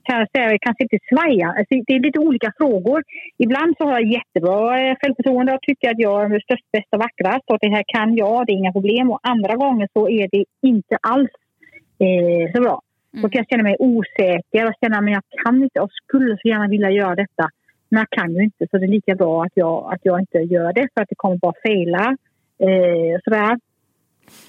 kan 0.02 0.18
jag 0.18 0.30
säga, 0.30 0.58
kanske 0.60 0.82
inte 0.82 0.98
svaja. 1.08 1.48
Alltså, 1.58 1.74
det 1.86 1.92
är 1.94 2.00
lite 2.00 2.18
olika 2.18 2.52
frågor. 2.56 3.02
Ibland 3.38 3.74
så 3.78 3.84
har 3.84 3.92
jag 3.92 4.12
jättebra 4.12 4.80
eh, 4.80 4.96
självförtroende 5.00 5.54
och 5.54 5.62
tycker 5.62 5.90
att 5.90 5.98
jag 5.98 6.34
är 6.34 6.40
störst, 6.40 6.72
bäst 6.72 6.88
och 6.90 6.98
vackrast 6.98 7.44
och 7.46 7.58
det 7.60 7.68
här 7.68 7.84
kan 7.86 8.16
jag, 8.16 8.46
det 8.46 8.52
är 8.52 8.56
inga 8.56 8.72
problem. 8.72 9.10
Och 9.10 9.20
andra 9.22 9.56
gånger 9.56 9.88
så 9.92 10.08
är 10.08 10.28
det 10.32 10.44
inte 10.62 10.96
alls 11.00 11.30
eh, 11.98 12.52
så 12.54 12.60
bra. 12.62 12.80
Då 13.22 13.28
kan 13.28 13.38
jag 13.38 13.48
känna 13.48 13.62
mig 13.62 13.76
osäker 13.78 14.66
och 14.66 14.74
känna 14.80 14.98
att 14.98 15.10
jag 15.10 15.44
kan 15.44 15.62
inte 15.62 15.80
och 15.80 15.92
skulle 15.92 16.36
så 16.42 16.48
gärna 16.48 16.68
vilja 16.68 16.90
göra 16.90 17.14
detta. 17.14 17.48
Men 17.88 17.98
jag 18.00 18.10
kan 18.10 18.34
ju 18.34 18.42
inte 18.42 18.66
så 18.70 18.78
det 18.78 18.84
är 18.84 18.88
lika 18.88 19.14
bra 19.14 19.44
att 19.44 19.52
jag, 19.54 19.92
att 19.94 20.00
jag 20.02 20.20
inte 20.20 20.38
gör 20.38 20.72
det 20.72 20.88
för 20.94 21.02
att 21.02 21.08
det 21.08 21.14
kommer 21.14 21.36
bara 21.36 21.54
fejla. 21.62 22.16
Eh, 22.58 23.20
sådär. 23.24 23.58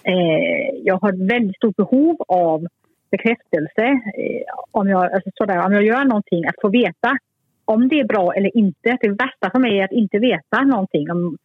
Eh, 0.04 0.76
jag 0.84 0.98
har 0.98 1.14
ett 1.14 1.32
väldigt 1.32 1.56
stort 1.56 1.76
behov 1.76 2.16
av 2.28 2.68
bekräftelse. 3.12 3.86
Eh, 4.18 4.44
om, 4.72 4.90
jag, 4.90 5.14
alltså 5.14 5.30
sådär, 5.34 5.66
om 5.66 5.74
jag 5.74 5.84
gör 5.84 6.04
någonting, 6.04 6.46
att 6.46 6.62
få 6.62 6.70
veta 6.70 7.18
om 7.66 7.88
det 7.88 8.00
är 8.00 8.06
bra 8.06 8.34
eller 8.34 8.58
inte. 8.58 8.98
Det 9.02 9.10
värsta 9.10 9.50
för 9.52 9.60
mig 9.60 9.80
är 9.80 9.84
att 9.84 9.92
inte 9.92 10.20
veta 10.20 10.62
någonting. 10.62 11.12
Om, 11.12 11.38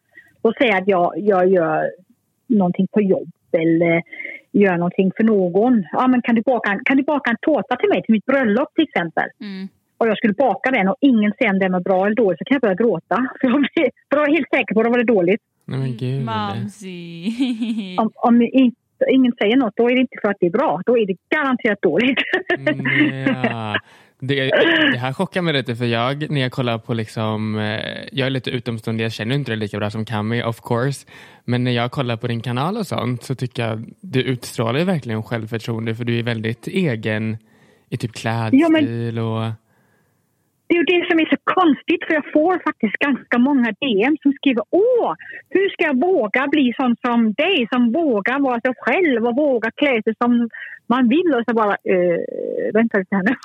och 0.42 0.54
säga 0.54 0.76
att 0.76 0.88
jag, 0.88 1.12
jag 1.16 1.48
gör 1.48 1.90
någonting 2.46 2.86
på 2.92 3.00
jobb 3.00 3.30
eller 3.52 4.02
gör 4.52 4.76
någonting 4.76 5.10
för 5.16 5.24
någon. 5.24 5.86
Ja, 5.92 6.08
men 6.08 6.22
kan, 6.22 6.34
du 6.34 6.42
baka, 6.42 6.70
en- 6.72 6.84
kan 6.84 6.96
du 6.96 7.02
baka 7.02 7.30
en 7.30 7.36
tårta 7.40 7.76
till 7.76 7.88
mig 7.88 8.02
till 8.02 8.12
mitt 8.12 8.26
bröllop 8.26 8.74
till 8.74 8.84
exempel? 8.84 9.24
Mm. 9.40 9.68
och 9.98 10.06
jag 10.08 10.16
skulle 10.16 10.32
baka 10.32 10.70
den 10.70 10.88
och 10.88 10.96
ingen 11.00 11.32
säger 11.38 11.52
om 11.52 11.58
den 11.58 11.72
var 11.72 11.80
bra 11.80 12.06
eller 12.06 12.16
dålig 12.16 12.38
så 12.38 12.44
kan 12.44 12.54
jag 12.54 12.60
börja 12.62 12.74
gråta. 12.74 13.16
För 13.40 13.48
jag 13.48 13.60
blir- 13.60 13.90
för 14.10 14.16
jag 14.16 14.28
är 14.28 14.32
helt 14.32 14.48
säker 14.54 14.74
på 14.74 14.80
att 14.80 14.86
det 14.86 14.90
var 14.90 15.02
dåligt. 15.04 15.40
Nej 15.64 15.78
men 15.78 15.96
gud. 15.96 16.24
Mamsi. 16.24 17.96
Om, 17.98 18.10
om 18.14 18.42
inte, 18.42 18.76
ingen 19.10 19.32
säger 19.40 19.56
något 19.56 19.76
då 19.76 19.90
är 19.90 19.94
det 19.94 20.00
inte 20.00 20.18
för 20.22 20.30
att 20.30 20.36
det 20.40 20.46
är 20.46 20.50
bra. 20.50 20.80
Då 20.86 20.98
är 20.98 21.06
det 21.06 21.16
garanterat 21.36 21.82
dåligt. 21.82 22.18
Ja. 23.26 23.76
Det, 24.20 24.34
det 24.92 24.98
här 24.98 25.12
chockar 25.12 25.42
mig 25.42 25.52
lite 25.54 25.76
för 25.76 25.84
jag, 25.84 26.30
när 26.30 26.40
jag 26.40 26.52
kollar 26.52 26.78
på 26.78 26.94
liksom, 26.94 27.58
eh, 27.58 28.08
jag 28.12 28.26
är 28.26 28.30
lite 28.30 28.50
utomstående, 28.50 29.02
jag 29.02 29.12
känner 29.12 29.34
inte 29.34 29.52
det 29.52 29.56
lika 29.56 29.78
bra 29.78 29.90
som 29.90 30.04
Kami 30.04 30.42
of 30.42 30.60
course. 30.60 31.06
Men 31.44 31.64
när 31.64 31.70
jag 31.70 31.90
kollar 31.90 32.16
på 32.16 32.26
din 32.26 32.40
kanal 32.40 32.76
och 32.76 32.86
sånt 32.86 33.22
så 33.22 33.34
tycker 33.34 33.66
jag 33.68 33.84
du 34.00 34.22
utstrålar 34.22 34.84
verkligen 34.84 35.22
självförtroende 35.22 35.94
för 35.94 36.04
du 36.04 36.18
är 36.18 36.22
väldigt 36.22 36.66
egen 36.66 37.36
i 37.90 37.96
typ 37.96 38.12
klädstil 38.12 38.60
Ja, 38.60 38.68
men- 38.68 39.18
och 39.18 39.52
Det 40.66 40.74
är 40.74 40.78
ju 40.78 40.84
det 40.84 41.06
som 41.10 41.18
är 41.20 41.28
så 41.30 41.36
konstigt 41.44 42.04
för 42.06 42.14
jag 42.14 42.32
får 42.32 42.54
faktiskt 42.68 42.96
ganska 42.98 43.38
många 43.38 43.68
DM 43.80 44.16
som 44.22 44.32
skriver 44.32 44.64
Åh, 44.70 45.14
hur 45.48 45.68
ska 45.70 45.84
jag 45.84 46.00
våga 46.00 46.46
bli 46.48 46.72
sån 46.80 46.96
som 47.06 47.32
dig 47.32 47.66
som 47.72 47.92
vågar 47.92 48.38
vara 48.40 48.60
sig 48.60 48.74
själv 48.78 49.26
och 49.26 49.36
våga 49.36 49.70
klä 49.70 50.02
sig 50.04 50.14
som 50.22 50.48
man 50.94 51.08
vill 51.08 51.30
och 51.36 51.44
så 51.48 51.54
bara 51.54 51.74
eh, 51.92 52.18
vänta 52.74 52.98
lite 52.98 53.16
här 53.16 53.22
nu. 53.28 53.34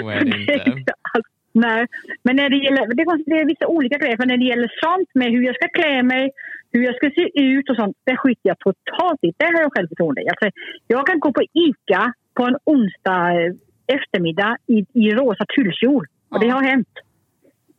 så 0.00 0.08
är 0.10 0.24
det 0.24 0.70
inte. 0.76 0.92
Nej, 1.52 1.86
men 2.22 2.36
när 2.36 2.48
det 2.50 2.56
gäller, 2.56 2.86
det, 2.94 3.02
är- 3.02 3.30
det 3.30 3.40
är 3.40 3.44
vissa 3.44 3.66
olika 3.66 3.98
grejer. 3.98 4.16
För 4.16 4.26
när 4.26 4.36
det 4.36 4.44
gäller 4.44 4.70
sånt 4.84 5.10
med 5.14 5.30
hur 5.32 5.42
jag 5.42 5.54
ska 5.54 5.68
klä 5.68 6.02
mig, 6.02 6.30
hur 6.72 6.82
jag 6.84 6.96
ska 6.96 7.10
se 7.10 7.40
ut 7.42 7.70
och 7.70 7.76
sånt, 7.76 7.96
det 8.04 8.16
skiter 8.16 8.48
jag 8.52 8.58
totalt 8.58 9.24
i. 9.24 9.32
Där 9.36 9.52
har 9.54 9.60
jag 9.60 9.72
självförtroende. 9.76 10.20
Alltså, 10.32 10.48
jag 10.86 11.06
kan 11.06 11.20
gå 11.20 11.32
på 11.32 11.42
ICA 11.66 12.12
på 12.34 12.42
en 12.44 12.56
onsdag 12.64 13.20
eh, 13.40 13.52
eftermiddag 13.96 14.56
i, 14.66 14.78
i 14.92 15.10
rosa 15.14 15.44
tullkjol. 15.56 16.06
Och 16.28 16.40
det 16.40 16.48
har 16.48 16.62
hänt. 16.62 16.88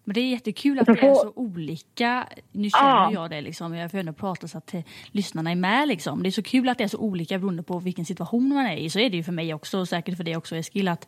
Men 0.07 0.13
det 0.13 0.19
är 0.19 0.29
jättekul 0.29 0.79
att 0.79 0.85
det 0.85 0.91
är 0.91 1.13
så 1.13 1.33
olika. 1.35 2.27
Nu 2.51 2.69
känner 2.69 2.89
Ja. 2.89 3.11
jag 3.13 3.29
det 3.29 3.41
liksom, 3.41 3.75
jag 3.75 3.91
får 3.91 3.97
ändå 3.97 4.13
prata 4.13 4.47
så 4.47 4.57
att 4.57 4.73
eh, 4.73 4.81
lyssnarna 5.11 5.51
är 5.51 5.55
med 5.55 5.87
liksom. 5.87 6.23
Det 6.23 6.29
är 6.29 6.31
så 6.31 6.43
kul 6.43 6.69
att 6.69 6.77
det 6.77 6.83
är 6.83 6.87
så 6.87 6.97
olika 6.97 7.37
beroende 7.39 7.63
på 7.63 7.79
vilken 7.79 8.05
situation 8.05 8.49
man 8.49 8.65
är 8.65 8.77
i. 8.77 8.89
Så 8.89 8.99
är 8.99 9.09
det 9.09 9.17
ju 9.17 9.23
för 9.23 9.31
mig 9.31 9.53
också 9.53 9.79
och 9.79 9.87
säkert 9.87 10.17
för 10.17 10.23
dig 10.23 10.37
också 10.37 10.55
Eskil 10.55 10.87
att, 10.87 11.07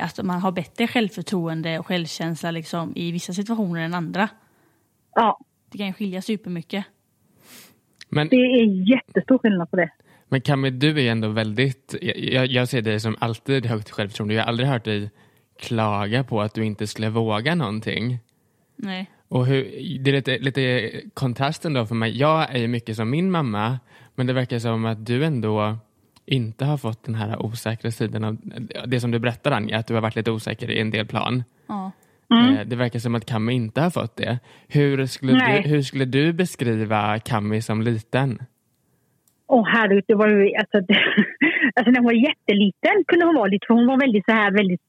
att 0.00 0.22
man 0.24 0.40
har 0.40 0.52
bättre 0.52 0.86
självförtroende 0.86 1.78
och 1.78 1.86
självkänsla 1.86 2.50
liksom 2.50 2.92
i 2.96 3.12
vissa 3.12 3.32
situationer 3.32 3.80
än 3.80 3.94
andra. 3.94 4.28
Ja, 5.14 5.38
Det 5.72 5.78
kan 5.78 5.86
ju 5.86 5.92
skilja 5.92 6.22
supermycket. 6.22 6.84
Men, 8.08 8.28
det 8.28 8.36
är 8.36 8.90
jättestor 8.90 9.38
skillnad 9.38 9.70
på 9.70 9.76
det. 9.76 9.90
men 10.28 10.40
Kami, 10.40 10.70
du 10.70 11.06
är 11.06 11.10
ändå 11.12 11.28
väldigt, 11.28 11.94
jag, 12.02 12.46
jag 12.46 12.68
ser 12.68 12.82
dig 12.82 13.00
som 13.00 13.16
alltid 13.20 13.66
högt 13.66 13.90
självförtroende. 13.90 14.34
Jag 14.34 14.42
har 14.42 14.48
aldrig 14.48 14.68
hört 14.68 14.84
dig 14.84 15.10
klaga 15.60 16.24
på 16.24 16.40
att 16.40 16.54
du 16.54 16.64
inte 16.64 16.86
skulle 16.86 17.08
våga 17.10 17.54
någonting. 17.54 18.18
Nej. 18.76 19.10
Och 19.28 19.46
hur, 19.46 19.62
det 20.00 20.10
är 20.10 20.12
lite, 20.12 20.38
lite 20.38 20.90
kontrasten 21.14 21.72
då 21.72 21.86
för 21.86 21.94
mig. 21.94 22.18
Jag 22.18 22.54
är 22.54 22.58
ju 22.58 22.68
mycket 22.68 22.96
som 22.96 23.10
min 23.10 23.30
mamma, 23.30 23.78
men 24.14 24.26
det 24.26 24.32
verkar 24.32 24.58
som 24.58 24.84
att 24.84 25.06
du 25.06 25.24
ändå 25.24 25.76
inte 26.26 26.64
har 26.64 26.76
fått 26.76 27.04
den 27.04 27.14
här 27.14 27.42
osäkra 27.42 27.90
sidan 27.90 28.24
av 28.24 28.36
det 28.86 29.00
som 29.00 29.10
du 29.10 29.18
berättar 29.18 29.50
Anja, 29.52 29.78
att 29.78 29.86
du 29.86 29.94
har 29.94 30.00
varit 30.00 30.16
lite 30.16 30.30
osäker 30.30 30.70
i 30.70 30.80
en 30.80 30.90
del 30.90 31.06
plan. 31.06 31.44
Ja. 31.66 31.92
Eh, 32.30 32.66
Det 32.66 32.76
verkar 32.76 32.98
som 32.98 33.14
att 33.14 33.26
Kami 33.26 33.52
inte 33.52 33.80
har 33.80 33.90
fått 33.90 34.16
det. 34.16 34.38
Hur 34.68 35.06
skulle, 35.06 35.32
Nej. 35.32 35.62
du, 35.62 35.68
hur 35.68 35.82
skulle 35.82 36.04
du 36.04 36.32
beskriva 36.32 37.18
Kami 37.18 37.62
som 37.62 37.82
liten? 37.82 38.38
Åh 39.46 39.66
herregud, 39.66 40.04
det 40.08 40.14
var 40.14 40.28
ju... 40.28 40.54
Alltså, 40.54 40.80
det, 40.80 40.94
alltså 41.76 41.90
när 41.90 41.98
hon 41.98 42.04
var 42.04 42.12
jätteliten 42.12 43.04
kunde 43.06 43.26
hon 43.26 43.34
vara 43.34 43.46
lite... 43.46 43.66
För 43.66 43.74
hon 43.74 43.86
var 43.86 44.00
väldigt 44.00 44.24
så 44.24 44.32
här 44.32 44.50
väldigt 44.50 44.80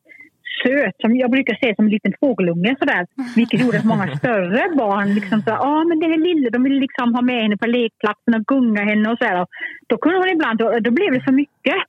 söt. 0.64 0.96
Som 1.02 1.16
jag 1.16 1.32
brukar 1.32 1.56
säga 1.56 1.76
som 1.76 1.86
en 1.86 1.92
liten 1.92 2.14
fågelunge 2.20 2.76
sådär. 2.80 3.08
Vilket 3.36 3.62
gjorde 3.62 3.78
att 3.78 3.92
många 3.94 4.08
större 4.18 4.64
barn 4.76 5.14
liksom 5.14 5.42
så 5.42 5.50
ja 5.50 5.84
men 5.84 6.00
den 6.00 6.14
är 6.14 6.18
lille, 6.18 6.50
de 6.50 6.64
vill 6.64 6.80
liksom 6.80 7.16
ha 7.16 7.22
med 7.22 7.42
henne 7.42 7.58
på 7.58 7.68
lekplatsen 7.68 8.36
och 8.38 8.46
gunga 8.46 8.84
henne 8.84 9.12
och 9.12 9.18
sådär. 9.18 9.46
Då 9.88 9.98
kunde 9.98 10.18
hon 10.18 10.30
ibland, 10.30 10.58
då, 10.60 10.80
då 10.80 10.92
blev 10.92 11.12
det 11.14 11.22
för 11.22 11.32
mycket. 11.32 11.80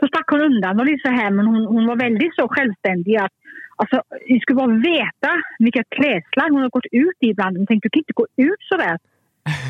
Då 0.00 0.06
stack 0.08 0.28
hon 0.30 0.40
undan 0.40 0.80
och 0.80 0.86
lite 0.86 1.08
så 1.08 1.14
här 1.20 1.30
men 1.30 1.46
hon, 1.46 1.66
hon 1.66 1.86
var 1.86 1.96
väldigt 1.96 2.34
så 2.34 2.48
självständig 2.48 3.16
att 3.16 3.32
Alltså, 3.76 4.02
ni 4.28 4.40
skulle 4.40 4.56
bara 4.56 4.76
veta 4.94 5.30
vilka 5.58 5.82
klädslar 5.96 6.50
hon 6.50 6.62
har 6.62 6.70
gått 6.70 6.90
ut 6.92 7.18
i 7.20 7.28
ibland. 7.28 7.56
Hon 7.56 7.66
tänkte, 7.66 7.86
du 7.86 7.90
kan 7.90 8.00
inte 8.00 8.20
gå 8.20 8.26
ut 8.36 8.62
sådär. 8.72 8.98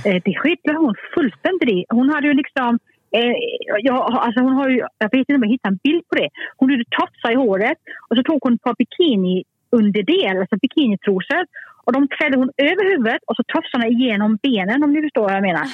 Eh, 0.07 0.23
det 0.25 0.35
skiter 0.35 0.75
hon 0.75 0.95
fullständigt 1.15 1.71
i. 1.71 1.85
Hon 1.89 2.09
hade 2.11 2.27
ju 2.27 2.35
liksom... 2.35 2.79
Eh, 3.17 3.35
jag, 3.67 3.97
alltså 3.97 4.41
hon 4.41 4.53
har 4.53 4.69
ju, 4.69 4.79
jag 4.99 5.11
vet 5.11 5.19
inte 5.29 5.35
om 5.35 5.43
jag 5.43 5.51
hittar 5.51 5.71
en 5.71 5.81
bild 5.85 6.09
på 6.09 6.15
det. 6.15 6.29
Hon 6.57 6.71
hade 6.71 6.85
tofsar 6.99 7.31
i 7.31 7.35
håret 7.35 7.79
och 8.09 8.17
så 8.17 8.23
tog 8.23 8.39
hon 8.43 8.55
ett 8.55 8.63
par 8.63 8.75
bikini 8.79 9.45
underdel, 9.71 10.37
alltså 10.39 10.57
bikinitrosor. 10.57 11.45
Och 11.85 11.93
de 11.93 12.09
klädde 12.09 12.37
hon 12.37 12.51
över 12.57 12.85
huvudet 12.91 13.23
och 13.27 13.37
så 13.37 13.43
tofsarna 13.43 13.87
igenom 13.87 14.39
benen 14.43 14.85
om 14.85 14.93
ni 14.93 15.03
förstår 15.03 15.23
vad 15.23 15.37
jag 15.39 15.43
menar. 15.43 15.67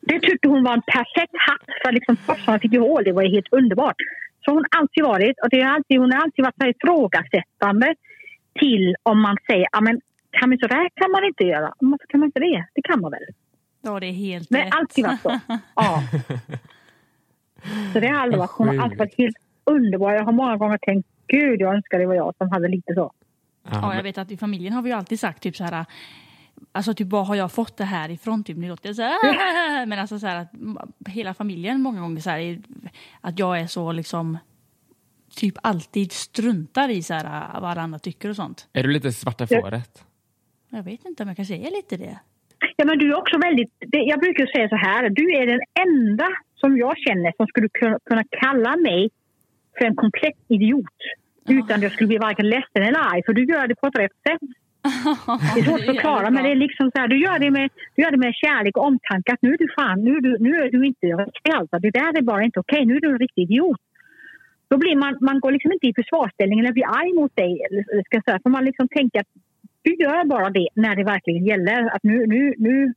det 0.08 0.20
tyckte 0.20 0.48
hon 0.48 0.64
var 0.64 0.72
en 0.72 0.88
perfekt 0.96 1.36
hatt 1.48 1.68
för 1.82 1.92
liksom 1.92 2.16
tofsarna 2.16 2.58
fick 2.58 2.72
ju 2.72 2.80
hål. 2.80 3.04
Det 3.04 3.12
var 3.12 3.34
helt 3.36 3.52
underbart. 3.52 3.96
Så 4.44 4.50
hon 4.50 4.64
har 4.70 4.80
alltid 4.80 5.04
varit 5.04 5.36
och 5.42 5.48
det 5.50 5.60
är 5.60 5.66
alltid, 5.66 5.98
hon 5.98 6.12
har 6.12 6.20
alltid 6.22 6.44
varit 6.44 6.60
så 6.62 6.68
ifrågasättande 6.68 7.94
till 8.60 8.94
om 9.02 9.22
man 9.22 9.36
säger 9.46 9.66
ja 9.72 9.80
men 9.80 10.00
kan 10.30 10.48
man 10.48 10.58
så 10.58 10.66
där 10.66 10.88
kan 10.94 11.10
man 11.10 11.24
inte 11.24 11.44
göra. 11.44 11.74
Varför 11.78 12.06
kan 12.06 12.20
man 12.20 12.26
inte 12.26 12.40
det? 12.40 12.66
Det 12.74 12.82
kan 12.82 13.00
man 13.00 13.10
väl? 13.10 13.26
Ja, 13.82 14.00
det 14.00 14.06
är 14.06 14.12
helt 14.12 14.48
Det 14.48 14.58
har 14.58 14.64
rätt. 14.64 14.74
alltid 14.74 15.04
varit 15.06 15.20
så. 15.22 15.40
Ja. 15.74 16.02
Så 17.92 18.00
det 18.00 18.08
har 18.08 18.14
aldrig 18.20 18.38
varit. 18.38 18.50
Hon 18.50 18.68
har 18.68 18.84
alltid 18.84 18.98
varit 18.98 19.18
helt 19.18 19.36
underbar. 19.64 20.12
Jag 20.12 20.24
har 20.24 20.32
många 20.32 20.56
gånger 20.56 20.78
tänkt 20.78 21.08
gud 21.26 21.60
jag 21.60 21.74
önskar 21.74 21.98
det 21.98 22.06
var 22.06 22.14
jag 22.14 22.34
som 22.36 22.50
hade 22.50 22.68
lite 22.68 22.94
så. 22.94 23.12
Ja, 23.72 23.94
jag 23.94 24.02
vet 24.02 24.18
att 24.18 24.30
i 24.30 24.36
familjen 24.36 24.72
har 24.72 24.82
vi 24.82 24.90
ju 24.90 24.96
alltid 24.96 25.20
sagt 25.20 25.42
typ 25.42 25.56
så 25.56 25.64
här 25.64 25.84
Alltså 26.72 26.94
typ 26.94 27.08
vad 27.08 27.26
har 27.26 27.34
jag 27.34 27.52
fått 27.52 27.76
det 27.76 27.84
här 27.84 28.08
ifrån? 28.10 28.44
Typ, 28.44 28.56
nu 28.56 28.68
låter 28.68 28.88
jag 28.88 28.96
så 28.96 29.02
här, 29.02 29.86
men 29.86 29.98
alltså 29.98 30.18
så 30.18 30.26
här 30.26 30.36
att 30.36 30.50
hela 31.08 31.34
familjen 31.34 31.80
många 31.82 32.00
gånger 32.00 32.20
så 32.20 32.30
här 32.30 32.38
är- 32.38 32.62
att 33.20 33.38
jag 33.38 33.60
är 33.60 33.66
så 33.66 33.92
liksom 33.92 34.38
typ 35.36 35.54
alltid 35.62 36.12
struntar 36.12 36.88
i 36.88 37.02
så 37.02 37.14
här 37.14 37.24
vad 37.60 37.70
alla 37.70 37.80
andra 37.82 37.98
tycker 37.98 38.28
och 38.28 38.36
sånt. 38.36 38.68
Är 38.72 38.82
du 38.82 38.90
lite 38.92 39.12
svarta 39.12 39.46
fåret? 39.46 40.04
Jag 40.68 40.82
vet 40.82 41.04
inte 41.04 41.22
om 41.22 41.28
jag 41.28 41.36
kan 41.36 41.46
säga 41.46 41.70
lite 41.70 41.96
det. 41.96 42.18
Ja, 42.76 42.84
men 42.84 42.98
du 42.98 43.06
är 43.12 43.16
också 43.18 43.38
väldigt... 43.38 43.72
Jag 43.90 44.20
brukar 44.20 44.46
säga 44.46 44.68
så 44.68 44.76
här. 44.76 45.10
Du 45.10 45.24
är 45.38 45.46
den 45.46 45.60
enda 45.86 46.28
som 46.54 46.76
jag 46.76 46.94
känner 46.98 47.32
som 47.36 47.46
skulle 47.46 47.68
kunna, 48.08 48.24
kalla 48.30 48.76
mig 48.76 49.10
för 49.78 49.84
en 49.84 49.96
komplett 49.96 50.40
idiot. 50.48 50.98
Utan 51.48 51.76
att 51.76 51.82
jag 51.82 51.92
skulle 51.92 52.08
bli 52.08 52.18
varken 52.18 52.48
ledsen 52.48 52.82
eller 52.82 52.98
arg. 52.98 53.22
För 53.26 53.32
du 53.32 53.44
gör 53.44 53.66
det 53.66 53.74
på 53.74 53.86
ett 53.86 53.98
rätt 53.98 54.18
sätt. 54.28 54.44
Det 55.54 55.60
är 55.60 55.64
svårt 55.64 55.80
att 55.80 55.86
förklara, 55.94 56.30
men 56.30 56.42
det 56.44 56.50
är 56.50 56.64
liksom 56.66 56.90
så 56.94 57.00
här, 57.00 57.08
du 57.08 57.18
gör 57.26 57.38
det 57.38 57.50
med, 57.50 57.70
du 57.94 58.02
gör 58.02 58.10
det 58.10 58.24
med 58.26 58.34
kärlek 58.34 58.76
och 58.76 58.84
omtanke. 58.84 59.32
Att 59.32 59.42
nu 59.42 59.50
är 59.54 59.58
du 59.58 59.68
fan, 59.78 60.04
nu 60.04 60.16
är 60.16 60.20
du, 60.20 60.38
nu 60.46 60.52
är 60.62 60.70
du 60.70 60.86
inte 60.86 61.06
riktig 61.06 61.50
alltså. 61.50 61.78
Det 61.78 61.90
där 61.90 62.18
är 62.18 62.22
bara 62.22 62.42
inte 62.44 62.60
okej. 62.60 62.86
Nu 62.86 62.96
är 62.96 63.00
du 63.00 63.10
en 63.10 63.18
riktig 63.18 63.42
idiot. 63.42 63.80
Då 64.68 64.76
blir 64.76 64.96
man, 64.96 65.18
man 65.20 65.40
går 65.40 65.52
liksom 65.52 65.72
inte 65.72 65.86
i 65.86 65.94
försvarsställning 65.94 66.58
eller 66.60 66.72
blir 66.72 66.88
arg 67.00 67.12
mot 67.20 67.36
dig. 67.36 67.52
Eller, 67.64 68.02
ska 68.04 68.20
säga, 68.22 68.38
för 68.42 68.50
man 68.50 68.64
liksom 68.64 68.88
tänker 68.88 69.20
att 69.20 69.32
du 69.82 69.94
gör 69.94 70.24
bara 70.24 70.50
det 70.50 70.68
när 70.74 70.96
det 70.96 71.04
verkligen 71.04 71.46
gäller. 71.46 71.94
Att 71.94 72.02
nu, 72.02 72.26
nu, 72.26 72.54
nu 72.58 72.92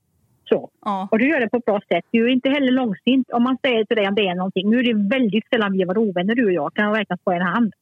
så. 0.50 0.70
Och 1.12 1.20
du 1.20 1.30
gör 1.30 1.40
det 1.40 1.50
på 1.50 1.58
ett 1.58 1.66
bra 1.66 1.80
sätt. 1.92 2.06
Du 2.12 2.26
är 2.26 2.30
inte 2.30 2.50
heller 2.50 2.72
långsint. 2.72 3.30
Om 3.32 3.44
man 3.44 3.58
säger 3.66 3.86
till 3.86 3.98
dig 3.98 4.08
om 4.08 4.16
det 4.16 4.28
är 4.28 4.36
någonting. 4.36 4.70
Nu 4.70 4.80
är 4.80 4.84
det 4.84 5.18
väldigt 5.18 5.50
sällan 5.50 5.72
vi 5.74 5.80
har 5.80 5.88
varit 5.88 6.10
ovänner 6.10 6.36
du 6.36 6.46
och 6.46 6.54
jag. 6.54 6.74
Kan 6.74 6.96
räknas 6.96 7.20
på 7.24 7.32
en 7.32 7.42
hand. 7.42 7.74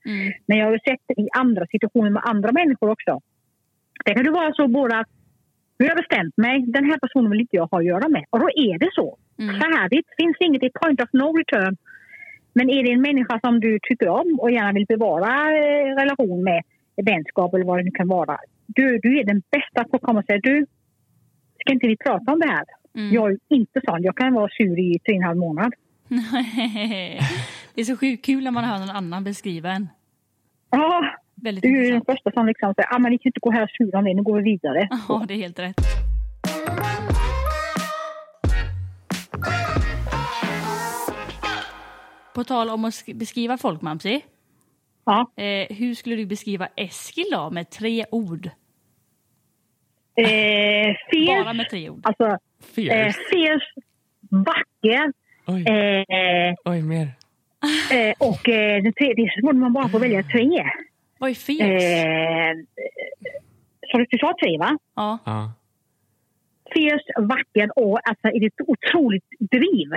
Men 0.46 0.58
jag 0.58 0.66
har 0.66 0.80
sett 0.90 1.18
i 1.18 1.28
andra 1.38 1.66
situationer 1.68 2.10
med 2.10 2.24
andra 2.26 2.52
människor 2.52 2.90
också. 2.90 3.20
Det 4.06 4.14
kan 4.14 4.26
ju 4.26 4.32
vara 4.32 4.54
så 4.54 4.68
båda 4.68 4.96
att 5.00 5.08
nu 5.78 5.86
har 5.86 5.90
jag 5.90 5.98
bestämt 5.98 6.38
mig. 6.38 6.64
Den 6.68 6.86
här 6.86 6.98
personen 6.98 7.32
vill 7.32 7.40
inte 7.42 7.56
jag 7.56 7.68
ha 7.72 7.78
att 7.80 7.86
göra 7.86 8.10
med. 8.10 8.26
Och 8.30 8.40
då 8.40 8.50
är 8.50 8.80
det 8.80 8.90
så. 8.94 9.18
Färdigt. 9.62 10.08
Finns 10.18 10.38
inget. 10.40 10.62
Det 10.62 10.70
point 10.82 11.02
of 11.02 11.10
no 11.14 11.38
return. 11.38 11.78
Men 12.54 12.70
är 12.70 12.84
det 12.84 12.92
en 12.92 13.02
människa 13.02 13.40
som 13.44 13.60
du 13.60 13.80
tycker 13.82 14.10
om 14.10 14.40
och 14.40 14.52
gärna 14.52 14.72
vill 14.72 14.86
bevara 14.86 15.32
eh, 15.58 15.96
relation 16.02 16.44
med, 16.44 16.62
vänskap 17.06 17.54
eller 17.54 17.66
vad 17.66 17.80
det 17.80 17.84
nu 17.84 17.92
kan 17.92 18.08
vara. 18.08 18.38
Du, 18.76 19.00
du 19.04 19.20
är 19.20 19.24
den 19.24 19.42
bästa 19.52 19.84
på 19.90 19.96
att 19.96 20.02
komma 20.02 20.20
och 20.20 20.26
säga 20.26 20.40
du, 20.44 20.66
ska 21.60 21.74
inte 21.74 21.88
vi 21.88 21.98
prata 21.98 22.32
om 22.34 22.40
det 22.40 22.48
här? 22.48 22.66
Jag 23.12 23.32
är 23.32 23.38
inte 23.50 23.82
sån. 23.86 24.04
Jag 24.04 24.18
kan 24.18 24.34
vara 24.34 24.50
sur 24.58 24.80
i 24.80 25.00
tre 25.00 25.14
och 25.14 25.18
en 25.22 25.24
halv 25.24 25.38
månad. 25.38 25.74
det 27.76 27.82
är 27.82 27.84
så 27.84 27.98
sjukt 27.98 28.26
kul 28.26 28.44
när 28.44 28.52
man 28.52 28.64
hör 28.64 28.80
någon 28.80 28.90
annan 28.90 29.24
beskriva 29.24 29.72
en. 29.72 29.90
Ja, 30.70 31.06
Väldigt 31.36 31.62
du 31.62 31.68
är 31.68 31.72
ju 31.74 31.78
den 31.88 31.96
intressant. 31.96 32.18
första 32.20 32.32
som 32.32 32.48
liksom 32.48 32.74
säger 32.74 32.96
ah, 32.96 33.00
men 33.00 33.12
ni 33.12 33.18
kan 33.18 33.30
inte 33.30 33.40
gå 33.40 33.52
här 33.52 33.64
och 33.64 33.70
sura 33.70 34.00
om 34.00 34.06
det, 34.06 34.14
nu 34.14 34.22
går 34.24 34.38
vi 34.38 34.44
vidare. 34.44 34.88
Ja, 35.10 35.26
det 35.28 35.34
är 35.34 35.38
helt 35.38 35.60
rätt. 35.60 35.76
På 42.34 42.44
tal 42.44 42.70
om 42.70 42.86
att 42.86 42.94
sk- 42.94 43.16
beskriva 43.16 43.58
folk, 43.58 43.82
Mamsi. 43.82 44.22
Ja. 45.06 45.32
Eh, 45.44 45.76
hur 45.76 45.96
skulle 45.96 46.16
du 46.16 46.26
beskriva 46.26 46.68
Eskil 46.76 47.26
då, 47.32 47.50
med 47.50 47.70
tre 47.70 48.06
ord? 48.12 48.50
Eh, 50.16 50.96
fierce, 51.12 51.44
Bara 51.44 51.54
med 51.54 51.70
tre 51.70 51.90
ord. 51.90 52.00
alltså 52.04 52.38
Fierce. 52.76 52.96
eh, 52.96 53.14
fierce, 53.32 53.66
vacker 54.30 55.14
Oj. 55.48 55.62
eh, 55.68 56.54
Oj, 56.66 56.82
mer. 56.82 57.08
eh, 57.92 58.14
och 58.20 58.50
eh, 58.50 58.84
den 58.84 58.94
tredje 58.94 59.32
så 59.36 59.46
borde 59.46 59.58
man 59.58 59.74
bara 59.74 59.90
få 59.90 60.00
välja 60.00 60.24
tre. 60.24 60.64
Vad 61.20 61.30
är 61.30 61.34
fierce? 61.34 61.98
Eh, 61.98 62.54
så 63.92 63.98
du 63.98 64.18
sa 64.20 64.34
tre 64.44 64.58
va? 64.58 64.78
Ja. 64.96 65.18
Ja. 65.26 65.52
Fierce, 66.74 67.22
vacker 67.28 67.80
och 67.80 68.00
alltså 68.10 68.28
är 68.28 68.40
det 68.40 68.46
ett 68.46 68.68
otroligt 68.68 69.26
driv. 69.40 69.90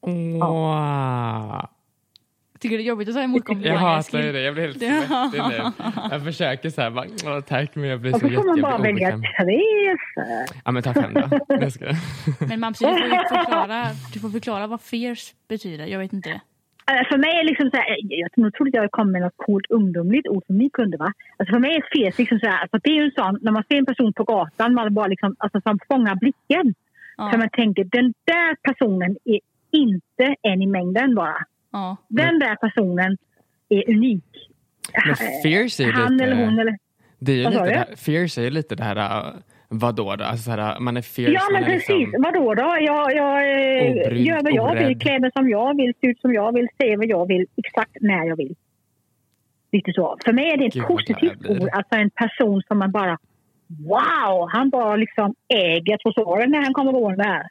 Wow. 0.00 1.68
Tycker 2.60 2.76
du 2.76 2.82
det 2.82 2.86
är 2.86 2.88
jobbigt 2.88 3.08
att 3.08 3.14
ta 3.14 3.22
emot 3.22 3.36
Jag 3.38 3.46
komplimanger, 3.46 3.80
hatar 3.80 4.22
ju 4.22 4.32
det. 4.32 4.40
Jag 4.40 4.54
blir 4.54 4.64
helt 4.64 4.78
svettig 4.78 5.42
nu. 5.48 5.70
Jag 6.10 6.24
försöker 6.24 6.70
så 6.70 6.80
här, 6.82 6.90
bara, 6.90 7.06
"Åh, 7.26 7.40
tack, 7.40 7.74
men 7.74 7.88
jag 7.88 8.00
blir 8.00 8.14
Och 8.14 8.20
så 8.20 8.28
så 8.28 8.34
får 8.34 8.44
man 8.46 8.56
jätte, 8.56 8.62
bara 8.62 8.72
jag 8.72 8.82
välja 8.82 9.18
så. 10.14 10.54
Ja, 10.64 10.72
men 10.72 10.82
ta 10.82 10.94
fem 10.94 11.14
då. 11.14 11.38
Jag 11.48 11.72
ska. 11.72 11.84
Men 12.48 12.60
Mamsi, 12.60 12.84
du 12.84 12.90
får 12.90 13.34
förklara, 13.36 13.86
du 14.12 14.20
får 14.20 14.28
förklara 14.28 14.66
vad 14.66 14.80
fierce 14.80 15.34
betyder. 15.48 15.86
Jag 15.86 15.98
vet 15.98 16.12
inte 16.12 16.28
det. 16.28 16.40
Alltså, 16.84 17.12
för 17.12 17.18
mig 17.18 17.30
är 17.40 17.44
liksom 17.44 17.70
så 17.70 17.76
här, 17.76 17.86
jag 18.22 18.32
tror 18.32 18.50
trodde 18.50 18.78
jag 18.78 18.90
kom 18.90 19.12
med 19.12 19.20
något 19.22 19.36
coolt 19.36 19.66
ungdomligt 19.70 20.28
ord 20.28 20.44
som 20.46 20.56
ni 20.58 20.70
kunde 20.70 20.96
va. 20.96 21.12
Alltså 21.36 21.52
för 21.54 21.60
mig 21.60 21.70
är 21.76 21.82
fes 21.96 22.18
liksom 22.18 22.38
så 22.38 22.46
här, 22.46 22.58
alltså 22.62 22.78
det 22.82 22.90
är 22.90 22.94
ju 22.94 23.04
en 23.04 23.10
sån, 23.20 23.38
när 23.42 23.52
man 23.52 23.64
ser 23.68 23.76
en 23.76 23.86
person 23.86 24.12
på 24.12 24.24
gatan, 24.24 24.74
man 24.74 24.94
bara 24.94 25.06
liksom, 25.06 25.36
alltså 25.38 25.60
som 25.60 25.78
fångar 25.88 26.14
blicken. 26.14 26.74
Ja. 27.16 27.30
Så 27.32 27.38
man 27.38 27.48
tänker, 27.52 27.84
den 27.84 28.14
där 28.24 28.56
personen 28.68 29.16
är 29.24 29.40
inte 29.70 30.34
en 30.42 30.62
i 30.62 30.66
mängden 30.66 31.14
bara. 31.14 31.36
Ja. 31.76 31.96
Den 32.08 32.38
där 32.38 32.56
personen 32.56 33.16
är 33.68 33.90
unik. 33.90 34.24
Men 35.06 35.16
fierce 35.42 35.84
är 35.84 35.92
Han 35.92 36.12
lite... 36.12 36.24
eller 36.24 36.44
hon 36.44 36.58
eller... 36.58 36.78
Det 37.18 37.32
är 37.32 37.36
ju 37.36 37.44
lite 37.44 37.64
det 37.64 37.78
här, 37.78 37.96
fierce 37.96 38.40
är 38.40 38.44
ju 38.44 38.50
lite 38.50 38.74
det 38.74 38.84
här, 38.84 38.96
äh, 38.96 39.32
vadå 39.68 40.16
då? 40.16 40.24
Alltså 40.24 40.44
så 40.44 40.50
här, 40.50 40.80
man 40.80 40.96
är 40.96 41.02
fierce, 41.02 41.32
Ja 41.32 41.48
men 41.52 41.64
är 41.64 41.66
precis, 41.66 41.88
liksom... 41.88 42.22
vadå 42.22 42.54
då? 42.54 42.76
Jag, 42.80 43.14
jag 43.14 43.36
eh, 43.50 43.90
Obrydd, 43.90 44.26
gör 44.26 44.42
vad 44.42 44.52
jag 44.52 44.74
vill, 44.74 44.84
orädd. 44.84 45.02
klär 45.02 45.20
mig 45.20 45.30
som 45.32 45.48
jag 45.48 45.76
vill, 45.76 45.92
ser 46.00 46.08
ut 46.08 46.20
som 46.20 46.34
jag 46.34 46.54
vill, 46.54 46.68
säger 46.80 46.96
vad 46.96 47.06
jag 47.06 47.28
vill, 47.28 47.46
exakt 47.56 47.96
när 48.00 48.24
jag 48.24 48.36
vill. 48.36 48.54
Lite 49.72 49.92
så. 49.92 50.16
För 50.24 50.32
mig 50.32 50.50
är 50.50 50.56
det 50.56 50.66
ett 50.66 50.74
Gud, 50.74 50.86
positivt 50.86 51.46
ord, 51.48 51.68
alltså 51.72 51.94
en 51.94 52.10
person 52.10 52.62
som 52.68 52.78
man 52.78 52.92
bara 52.92 53.18
Wow! 53.68 54.48
Han 54.52 54.70
bara 54.70 54.96
liksom 54.96 55.34
äger 55.48 55.96
trottoaren 55.96 56.50
när 56.50 56.62
han 56.62 56.74
kommer 56.74 56.92
gående 56.92 57.24
här. 57.24 57.46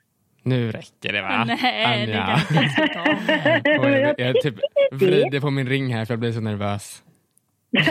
Nu 0.46 0.72
räcker 0.72 1.14
det 1.14 1.22
va? 1.22 1.44
Nej, 1.48 2.08
det 2.08 2.14
Anja. 2.14 2.38
kan 2.38 2.56
jag 2.56 2.64
inte 2.64 2.88
ta. 2.94 3.80
Och 3.80 3.90
jag, 3.90 4.20
jag 4.20 4.42
typ 4.42 4.56
vrider 4.92 5.40
på 5.40 5.52
min 5.52 5.70
ring 5.70 5.94
här 5.94 6.06
för 6.06 6.14
jag 6.14 6.20
blir 6.20 6.32
så 6.32 6.42
nervös. 6.42 7.04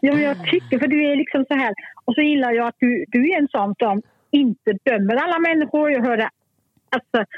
Ja, 0.00 0.12
men 0.14 0.22
jag 0.22 0.36
tycker, 0.50 0.78
för 0.78 0.86
du 0.86 1.04
är 1.10 1.16
liksom 1.16 1.44
så 1.48 1.54
här. 1.54 1.74
Och 2.04 2.14
så 2.14 2.20
gillar 2.20 2.52
jag 2.52 2.66
att 2.66 2.74
du, 2.78 3.04
du 3.08 3.30
är 3.30 3.38
en 3.38 3.48
sån 3.48 3.74
som 3.78 4.02
inte 4.30 4.72
dömer 4.84 5.16
alla 5.16 5.38
människor. 5.38 5.90
Jag 5.90 6.02
hörde, 6.02 6.28
alltså, 6.90 7.32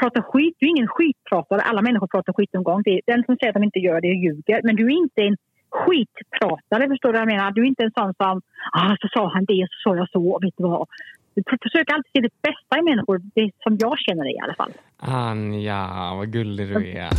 prata 0.00 0.22
skit. 0.22 0.56
Du 0.58 0.66
är 0.66 0.70
ingen 0.70 0.88
skitpratare. 0.88 1.60
Alla 1.60 1.82
människor 1.82 2.06
pratar 2.06 2.32
skit 2.32 2.52
någon 2.52 2.62
gång. 2.62 2.82
Det 2.82 3.00
den 3.06 3.24
som 3.24 3.36
säger 3.36 3.48
att 3.48 3.54
de 3.54 3.64
inte 3.64 3.78
gör 3.78 4.00
det 4.00 4.08
ljuger. 4.08 4.60
Men 4.64 4.76
du 4.76 4.86
är 4.86 4.96
inte 4.96 5.22
en 5.22 5.36
skitpratare, 5.72 6.88
förstår 6.88 7.08
du 7.08 7.12
vad 7.12 7.20
jag 7.20 7.32
menar? 7.34 7.50
Du 7.50 7.62
är 7.62 7.66
inte 7.66 7.84
en 7.84 7.96
sån 7.98 8.14
som, 8.14 8.40
ah, 8.72 8.96
så 9.00 9.08
sa 9.14 9.22
han 9.34 9.44
det, 9.44 9.66
så 9.70 9.76
sa 9.84 9.96
jag 9.96 10.08
så, 10.10 10.38
vet 10.42 10.54
du 10.56 10.62
vad. 10.64 10.88
Du 11.34 11.42
försöker 11.62 11.94
alltid 11.94 12.12
se 12.12 12.20
det 12.20 12.34
bästa 12.48 12.78
i 12.78 12.82
människor, 12.82 13.20
det 13.34 13.50
som 13.62 13.76
jag 13.80 13.98
känner 13.98 14.24
dig 14.24 14.34
i 14.34 14.40
alla 14.44 14.54
fall. 14.54 14.72
Anja, 14.98 16.14
vad 16.14 16.32
gullig 16.32 16.68
du 16.68 16.90
är. 16.90 17.10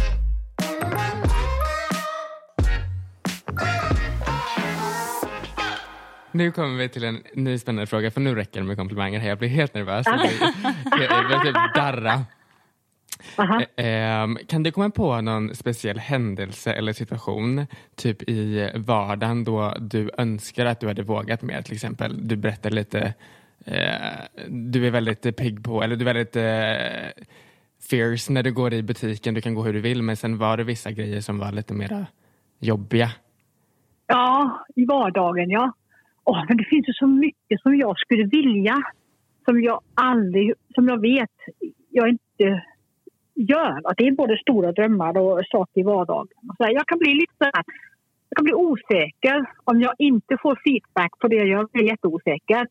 Nu 6.32 6.52
kommer 6.52 6.78
vi 6.78 6.90
till 6.90 7.04
en 7.04 7.18
ny 7.34 7.58
spännande 7.58 7.88
fråga, 7.88 8.12
för 8.12 8.22
nu 8.22 8.36
räcker 8.36 8.60
det 8.60 8.66
med 8.66 8.78
komplimanger 8.78 9.20
här. 9.20 9.30
Jag 9.30 9.38
blir 9.38 9.50
helt 9.50 9.74
nervös. 9.74 10.06
Jag 10.06 11.28
börjar 11.28 11.44
typ 11.44 11.76
darra. 11.76 12.14
Eh, 13.38 13.86
ehm, 13.86 14.38
kan 14.48 14.64
du 14.64 14.72
komma 14.72 14.90
på 14.90 15.22
någon 15.22 15.56
speciell 15.56 16.00
händelse 16.00 16.74
eller 16.74 16.94
situation, 16.94 17.66
typ 17.96 18.30
i 18.30 18.72
vardagen 18.76 19.44
då 19.44 19.74
du 19.80 20.10
önskar 20.18 20.66
att 20.66 20.80
du 20.80 20.88
hade 20.88 21.04
vågat 21.04 21.42
mer? 21.42 21.62
Till 21.62 21.74
exempel, 21.74 22.28
du 22.28 22.36
berättar 22.36 22.70
lite, 22.70 23.14
eh, 23.66 24.44
du 24.48 24.88
är 24.88 24.92
väldigt 24.92 25.38
pigg 25.38 25.64
på, 25.64 25.84
eller 25.84 25.96
du 25.96 26.10
är 26.10 26.14
väldigt 26.14 26.36
eh, 26.36 27.24
fierce 27.90 28.34
när 28.34 28.44
du 28.44 28.54
går 28.54 28.74
i 28.74 28.84
butiken, 28.84 29.34
du 29.34 29.42
kan 29.42 29.56
gå 29.56 29.64
hur 29.64 29.74
du 29.74 29.82
vill, 29.82 30.04
men 30.04 30.18
sen 30.18 30.38
var 30.38 30.58
det 30.58 30.64
vissa 30.64 30.92
grejer 30.92 31.22
som 31.22 31.40
var 31.40 31.52
lite 31.52 31.74
mer 31.74 32.06
jobbiga. 32.60 33.10
Ja, 34.08 34.66
i 34.76 34.86
vardagen 34.86 35.50
ja. 35.50 35.74
Åh, 36.24 36.46
men 36.48 36.58
det 36.58 36.64
finns 36.64 36.88
ju 36.88 36.94
så 36.94 37.08
mycket 37.08 37.62
som 37.62 37.76
jag 37.76 38.00
skulle 38.00 38.26
vilja, 38.26 38.82
som 39.46 39.64
jag 39.64 39.82
aldrig, 39.96 40.54
som 40.76 40.88
jag 40.88 41.02
vet 41.02 41.30
jag 41.94 42.10
inte 42.10 42.64
gör. 43.36 43.82
Att 43.84 43.98
det 43.98 44.08
är 44.08 44.12
både 44.12 44.38
stora 44.38 44.72
drömmar 44.72 45.18
och 45.18 45.42
saker 45.52 45.82
i 45.82 45.84
vardagen. 45.84 46.28
Så 46.58 46.64
jag 46.70 46.88
kan 46.88 47.00
bli 47.00 47.14
lite 47.14 47.34
så 47.38 47.46
här, 47.46 47.64
jag 48.30 48.36
kan 48.36 48.44
bli 48.44 48.54
osäker 48.54 49.46
om 49.64 49.82
jag 49.82 49.94
inte 49.98 50.38
får 50.42 50.60
feedback 50.64 51.20
på 51.20 51.28
det 51.28 51.36
jag 51.36 51.48
gör. 51.48 51.58
Jag 51.58 51.70
blir 51.70 51.84
jätteosäker. 51.84 52.68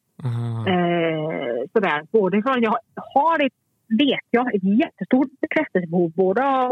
Eh, 0.72 1.68
sådär. 1.72 2.06
Både 2.12 2.42
för 2.42 2.62
jag 2.62 2.76
har 3.14 3.46
ett, 3.46 3.52
vet 3.88 4.26
jag, 4.30 4.54
ett 4.54 4.64
jättestort 4.64 5.40
bekräftelsebehov 5.40 6.12
både 6.16 6.44
av 6.44 6.70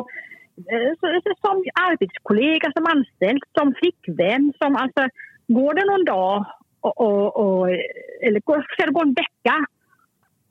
eh, 0.72 0.92
som 1.40 1.64
arbetskollega, 1.90 2.72
som 2.76 2.86
anställd, 2.86 3.42
som 3.58 3.74
flickvän. 3.74 4.52
Som, 4.58 4.76
alltså, 4.76 5.08
går 5.48 5.74
det 5.74 5.84
någon 5.90 6.04
dag 6.04 6.44
och, 6.80 7.00
och, 7.00 7.36
och, 7.36 7.70
eller 8.22 8.40
ska 8.74 8.86
det 8.86 8.92
gå 8.92 9.02
en 9.02 9.14
vecka 9.14 9.54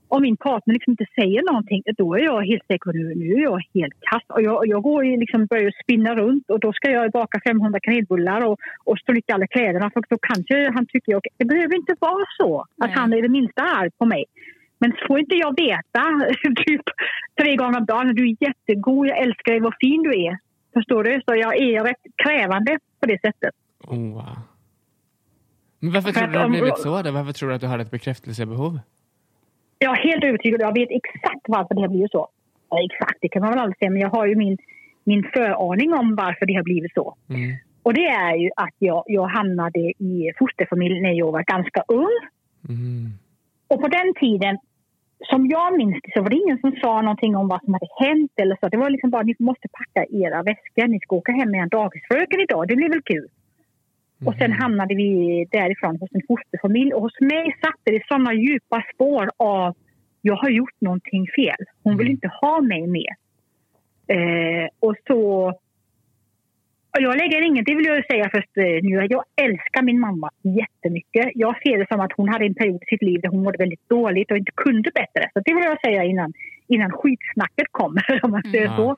om 0.10 0.22
min 0.22 0.38
partner 0.38 0.74
liksom 0.74 0.92
inte 0.92 1.06
säger 1.20 1.42
någonting, 1.52 1.82
då 1.98 2.16
är 2.16 2.24
jag 2.32 2.42
helt 2.52 2.66
säker 2.68 2.86
på 2.86 2.92
nu, 2.92 3.16
nu 3.16 3.28
är 3.34 3.44
jag 3.52 3.62
helt 3.74 3.98
kass. 4.10 4.26
Och 4.28 4.42
jag, 4.42 4.68
jag 4.68 4.82
går 4.84 5.04
liksom 5.24 5.46
börjar 5.46 5.72
spinna 5.84 6.16
runt 6.16 6.50
och 6.50 6.60
då 6.60 6.74
ska 6.74 6.92
jag 6.92 7.12
baka 7.12 7.40
500 7.48 7.80
kanelbullar 7.80 8.42
och, 8.48 8.58
och 8.84 8.98
stryka 8.98 9.34
alla 9.34 9.48
kläderna 9.48 9.90
för 9.94 10.04
då 10.10 10.18
kanske 10.22 10.72
han 10.76 10.86
tycker 10.86 11.12
jag, 11.12 11.22
det 11.38 11.46
behöver 11.46 11.76
inte 11.76 11.96
vara 12.00 12.26
så 12.38 12.66
att 12.84 12.92
han 12.92 13.14
är 13.14 13.22
det 13.22 13.30
minsta 13.30 13.62
arg 13.62 13.92
på 13.98 14.06
mig. 14.06 14.26
Men 14.80 14.94
får 15.08 15.20
inte 15.20 15.36
jag 15.36 15.52
veta 15.62 16.04
typ 16.66 16.86
tre 17.42 17.56
gånger 17.56 17.80
om 17.80 17.86
dagen, 17.86 18.16
du 18.16 18.24
är 18.30 18.36
jättegod, 18.40 19.08
jag 19.08 19.18
älskar 19.18 19.52
dig, 19.52 19.62
vad 19.62 19.76
fin 19.80 20.04
du 20.04 20.10
är. 20.26 20.38
Förstår 20.74 21.04
du? 21.04 21.22
Så 21.26 21.36
jag 21.36 21.58
är 21.58 21.84
rätt 21.84 22.04
krävande 22.24 22.80
på 23.00 23.06
det 23.06 23.22
sättet. 23.22 23.54
Oh, 23.84 24.14
wow. 24.14 24.40
Men 25.80 25.92
varför 25.92 26.12
tror 26.12 26.28
du 26.28 26.34
det 26.34 26.40
har 26.40 26.50
blivit 26.50 26.78
så? 26.78 27.02
Då? 27.02 27.12
Varför 27.12 27.34
tror 27.34 27.50
du 27.50 27.56
att 27.56 27.62
du 27.62 27.68
har 27.68 27.80
ett 27.80 27.92
bekräftelsebehov? 27.92 28.80
Jag 29.80 29.98
är 29.98 30.04
helt 30.10 30.24
övertygad. 30.24 30.62
Jag 30.62 30.74
vet 30.74 30.92
exakt 30.92 31.46
varför 31.48 31.76
det 31.76 31.82
har 31.82 31.88
blivit 31.88 32.12
så. 32.12 32.28
Ja, 32.70 32.78
exakt, 32.84 33.18
det 33.22 33.30
kan 33.30 33.42
man 33.42 33.52
väl 33.52 33.60
aldrig 33.60 33.78
säga, 33.78 33.92
men 33.92 34.02
jag 34.02 34.10
har 34.10 34.26
ju 34.28 34.36
min, 34.36 34.58
min 35.04 35.24
föraning 35.34 35.94
om 35.94 36.16
varför 36.16 36.46
det 36.46 36.54
har 36.54 36.64
blivit 36.64 36.94
så. 36.94 37.16
Mm. 37.30 37.58
Och 37.84 37.94
det 37.94 38.06
är 38.06 38.36
ju 38.36 38.50
att 38.56 38.76
jag, 38.80 39.04
jag 39.06 39.28
hamnade 39.28 39.80
i 39.80 40.32
fosterfamilj 40.40 41.02
när 41.02 41.14
jag 41.14 41.32
var 41.32 41.44
ganska 41.44 41.84
ung. 41.88 42.16
Mm. 42.70 43.08
Och 43.68 43.82
på 43.82 43.88
den 43.88 44.14
tiden, 44.20 44.58
som 45.30 45.48
jag 45.48 45.78
minns 45.78 46.00
det, 46.04 46.12
så 46.14 46.22
var 46.22 46.30
det 46.30 46.36
ingen 46.44 46.60
som 46.60 46.72
sa 46.82 47.02
någonting 47.02 47.36
om 47.36 47.48
vad 47.48 47.64
som 47.64 47.74
hade 47.74 47.88
hänt. 47.98 48.32
Eller 48.36 48.58
så. 48.62 48.70
Det 48.70 48.78
var 48.78 48.90
liksom 48.90 49.10
bara, 49.10 49.24
ni 49.24 49.36
måste 49.40 49.68
packa 49.68 50.06
era 50.12 50.44
väskor, 50.44 50.88
ni 50.88 51.00
ska 51.00 51.16
åka 51.16 51.32
hem 51.32 51.52
med 51.52 51.62
en 51.64 51.70
dagisfröken 51.70 52.40
idag, 52.40 52.68
det 52.68 52.76
blir 52.76 52.90
väl 52.90 53.02
kul. 53.02 53.28
Och 54.26 54.36
sen 54.36 54.52
hamnade 54.52 54.96
vi 54.96 55.46
därifrån 55.52 55.98
hos 56.00 56.10
en 56.14 56.22
fosterfamilj. 56.28 56.94
Och 56.94 57.02
hos 57.02 57.20
mig 57.20 57.56
satte 57.62 57.92
det 57.92 58.08
såna 58.08 58.34
djupa 58.34 58.84
spår 58.94 59.30
av 59.38 59.76
jag 60.22 60.36
har 60.36 60.50
gjort 60.50 60.82
någonting 60.82 61.28
fel. 61.36 61.66
Hon 61.84 61.98
vill 61.98 62.08
inte 62.10 62.28
ha 62.42 62.62
mig 62.62 62.88
mer. 62.88 63.14
Eh, 64.08 64.68
och 64.80 64.96
så... 65.08 65.54
Och 66.92 67.02
jag 67.02 67.18
lägger 67.18 67.42
inget, 67.46 67.66
det 67.66 67.76
vill 67.76 67.86
jag 67.86 68.06
säga 68.06 68.30
först 68.34 68.58
eh, 68.58 68.64
nu. 68.84 69.08
Jag 69.10 69.24
älskar 69.42 69.82
min 69.82 70.00
mamma 70.00 70.30
jättemycket. 70.44 71.32
Jag 71.36 71.56
ser 71.62 71.78
det 71.78 71.88
som 71.92 72.00
att 72.00 72.12
hon 72.18 72.30
hade 72.30 72.46
en 72.46 72.56
period 72.56 72.84
i 72.84 72.86
sitt 72.86 73.02
liv 73.02 73.22
där 73.22 73.30
hon 73.30 73.44
mådde 73.44 73.58
väldigt 73.58 73.90
dåligt 73.90 74.32
och 74.32 74.38
inte 74.38 74.52
kunde 74.56 74.92
bättre. 74.96 75.30
Så 75.34 75.40
det 75.46 75.54
vill 75.54 75.64
jag 75.64 75.82
säga 75.82 76.04
innan, 76.04 76.34
innan 76.68 76.92
skitsnacket 76.92 77.68
kommer, 77.72 78.20
om 78.24 78.32
man 78.32 78.44
säger 78.44 78.66
Ja. 78.66 78.76
så. 78.78 78.96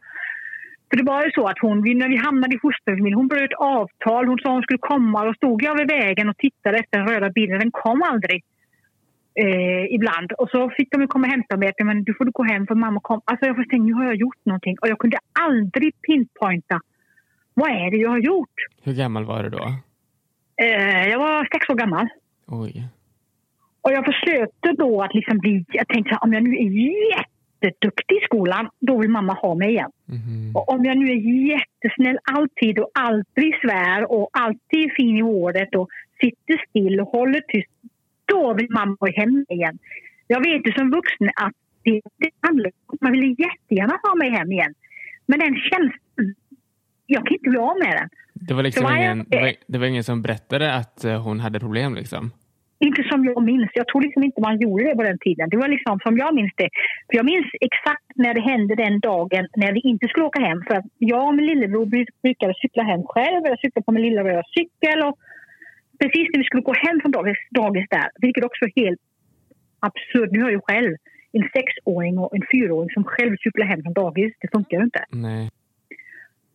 För 0.91 0.97
det 0.97 1.03
var 1.03 1.25
ju 1.25 1.31
så 1.31 1.47
att 1.47 1.59
hon, 1.61 1.77
när 1.79 2.09
vi 2.09 2.17
hamnade 2.17 2.55
i 2.55 2.59
fosterfamilj, 2.59 3.15
hon 3.15 3.27
bröt 3.27 3.53
avtal. 3.53 4.27
Hon 4.27 4.39
sa 4.39 4.53
hon 4.53 4.63
skulle 4.63 4.87
komma 4.93 5.29
och 5.29 5.35
stod 5.35 5.63
jag 5.63 5.77
vid 5.77 5.87
vägen 5.87 6.29
och 6.29 6.37
tittade 6.37 6.77
efter 6.77 6.97
den 6.97 7.07
röda 7.07 7.29
bilen. 7.29 7.59
Den 7.59 7.71
kom 7.71 8.01
aldrig. 8.01 8.43
Eh, 9.35 9.85
ibland. 9.95 10.31
Och 10.31 10.49
så 10.49 10.69
fick 10.69 10.91
de 10.91 11.07
komma 11.07 11.27
och 11.27 11.31
hämta 11.31 11.57
mig. 11.57 11.71
Men 11.83 12.03
du 12.03 12.13
får 12.13 12.25
du 12.25 12.31
gå 12.31 12.43
hem 12.43 12.67
för 12.67 12.75
mamma 12.75 12.99
kom. 12.99 13.21
Alltså 13.25 13.45
jag 13.45 13.55
tänkte, 13.55 13.77
nu 13.77 13.93
har 13.93 14.05
jag 14.05 14.15
gjort 14.15 14.45
någonting. 14.45 14.75
Och 14.81 14.87
jag 14.87 14.99
kunde 14.99 15.17
aldrig 15.39 16.01
pinpointa. 16.01 16.81
Vad 17.53 17.69
är 17.71 17.91
det 17.91 17.97
jag 17.97 18.09
har 18.09 18.19
gjort? 18.19 18.55
Hur 18.83 18.93
gammal 18.93 19.25
var 19.25 19.43
du 19.43 19.49
då? 19.49 19.65
Eh, 20.63 21.07
jag 21.07 21.19
var 21.19 21.47
sex 21.53 21.69
år 21.69 21.75
gammal. 21.75 22.07
Oj. 22.47 22.87
Och 23.81 23.91
jag 23.91 24.05
försökte 24.05 24.71
då 24.77 25.01
att 25.01 25.13
liksom 25.13 25.37
bli... 25.37 25.65
Jag 25.67 25.87
tänkte 25.87 26.17
om 26.21 26.33
jag 26.33 26.43
nu 26.43 26.55
är 26.55 26.69
jätteduktig 27.61 28.15
i 28.15 28.25
skolan, 28.25 28.69
då 28.79 28.97
vill 28.97 29.09
mamma 29.09 29.33
ha 29.33 29.55
mig 29.55 29.69
igen. 29.69 29.91
Mhm. 30.05 30.55
Och 30.55 30.69
om 30.69 30.85
jag 30.85 30.97
nu 30.97 31.05
är 31.11 31.49
jättesnäll 31.53 32.19
alltid 32.23 32.79
och 32.79 32.91
alltid 32.93 33.53
svär 33.61 34.11
och 34.11 34.29
alltid 34.31 34.79
är 34.85 34.95
fin 34.95 35.17
i 35.17 35.23
ordet 35.23 35.75
och 35.75 35.89
sitter 36.21 36.65
still 36.69 36.99
och 36.99 37.07
håller 37.07 37.41
tyst, 37.47 37.69
då 38.25 38.53
vill 38.53 38.69
mamma 38.69 38.97
ha 38.99 39.11
hem 39.11 39.33
mig 39.33 39.45
igen. 39.49 39.79
Jag 40.27 40.39
vet 40.39 40.67
ju 40.67 40.71
som 40.71 40.91
vuxen 40.91 41.29
att 41.35 41.53
det, 41.83 42.01
det 42.17 42.29
handlar 42.39 42.71
om 42.85 42.97
man 43.01 43.11
vill 43.11 43.35
jättegärna 43.39 43.99
ha 44.03 44.15
mig 44.15 44.29
hem 44.29 44.51
igen. 44.51 44.73
Men 45.25 45.39
den 45.39 45.55
känslan, 45.55 46.35
jag 47.05 47.25
kan 47.25 47.33
inte 47.33 47.49
bli 47.49 47.59
av 47.59 47.77
med 47.83 47.97
den. 47.97 48.09
Det 48.33 48.53
var 48.53 48.63
liksom 48.63 48.95
ingen, 48.97 49.25
det 49.27 49.39
var, 49.39 49.53
det 49.67 49.77
var 49.77 49.85
ingen 49.85 50.03
som 50.03 50.21
berättade 50.21 50.73
att 50.73 51.03
eh, 51.03 51.23
hon 51.23 51.39
hade 51.39 51.59
problem 51.59 51.95
liksom? 51.95 52.31
Inte 52.87 53.01
som 53.11 53.25
jag 53.25 53.43
minns. 53.51 53.69
Jag 53.73 53.87
tror 53.87 54.01
liksom 54.01 54.23
inte 54.23 54.41
man 54.41 54.59
gjorde 54.59 54.83
det 54.83 54.95
på 54.95 55.03
den 55.03 55.19
tiden. 55.25 55.49
Det 55.49 55.57
var 55.57 55.67
liksom 55.67 55.99
som 56.05 56.17
jag 56.17 56.35
minns 56.35 56.53
det. 56.61 56.69
För 57.07 57.15
jag 57.19 57.25
minns 57.31 57.49
exakt 57.69 58.07
när 58.15 58.33
det 58.33 58.43
hände 58.51 58.75
den 58.75 58.99
dagen 58.99 59.43
när 59.55 59.71
vi 59.73 59.81
inte 59.91 60.07
skulle 60.07 60.25
åka 60.25 60.41
hem. 60.47 60.59
För 60.67 60.75
att 60.77 60.85
jag 60.97 61.27
och 61.27 61.35
min 61.35 61.45
lillebror 61.45 61.85
bru- 61.85 62.15
brukade 62.23 62.53
cykla 62.61 62.83
hem 62.83 63.03
själv. 63.13 63.41
Jag 63.43 63.59
cyklade 63.59 63.85
på 63.85 63.91
min 63.91 64.05
lilla 64.07 64.23
röda 64.23 64.43
cykel. 64.57 64.99
Och 65.07 65.15
precis 66.01 66.27
när 66.29 66.39
vi 66.41 66.47
skulle 66.47 66.67
gå 66.69 66.73
hem 66.85 67.01
från 67.01 67.11
dagis, 67.11 67.37
dagis 67.61 67.87
där, 67.89 68.09
vilket 68.25 68.43
också 68.43 68.61
är 68.65 68.81
helt 68.83 69.01
absurt. 69.79 70.31
Nu 70.31 70.39
har 70.41 70.49
jag 70.49 70.59
ju 70.59 70.67
själv 70.69 70.91
en 71.37 71.45
sexåring 71.55 72.17
och 72.17 72.35
en 72.35 72.45
fyraåring 72.51 72.89
som 72.89 73.03
själv 73.03 73.33
cyklar 73.43 73.65
hem 73.65 73.83
från 73.83 73.93
dagis. 73.93 74.33
Det 74.41 74.49
funkar 74.55 74.77
ju 74.77 74.83
inte. 74.83 75.03
Nej. 75.09 75.49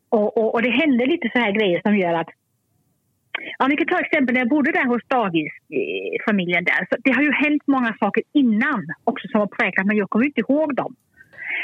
Och, 0.08 0.36
och, 0.38 0.54
och 0.54 0.62
det 0.62 0.70
hände 0.70 1.06
lite 1.06 1.30
så 1.32 1.38
här 1.38 1.52
grejer 1.52 1.80
som 1.84 1.96
gör 1.96 2.14
att... 2.14 2.28
Ja, 3.58 3.66
vi 3.70 3.76
kan 3.76 3.86
ta 3.86 3.98
exempel 4.00 4.34
när 4.34 4.40
jag 4.40 4.48
bodde 4.48 4.72
där 4.72 4.86
hos 4.92 5.02
dagisfamiljen 5.08 6.64
eh, 6.64 6.70
där. 6.72 6.86
Så 6.90 6.96
det 7.04 7.12
har 7.16 7.22
ju 7.22 7.32
hänt 7.32 7.62
många 7.66 7.96
saker 8.00 8.22
innan 8.32 8.86
också 9.04 9.28
som 9.28 9.40
har 9.40 9.46
präglat 9.46 9.86
men 9.86 9.96
jag 9.96 10.10
kommer 10.10 10.26
inte 10.26 10.40
ihåg 10.40 10.76
dem. 10.76 10.94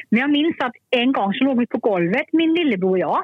Men 0.09 0.21
jag 0.21 0.31
minns 0.31 0.57
att 0.59 0.77
en 0.91 1.13
gång 1.13 1.35
så 1.35 1.45
låg 1.45 1.59
vi 1.59 1.67
på 1.67 1.79
golvet, 1.79 2.27
min 2.33 2.55
lillebror 2.55 2.91
och 2.91 2.99
jag, 2.99 3.23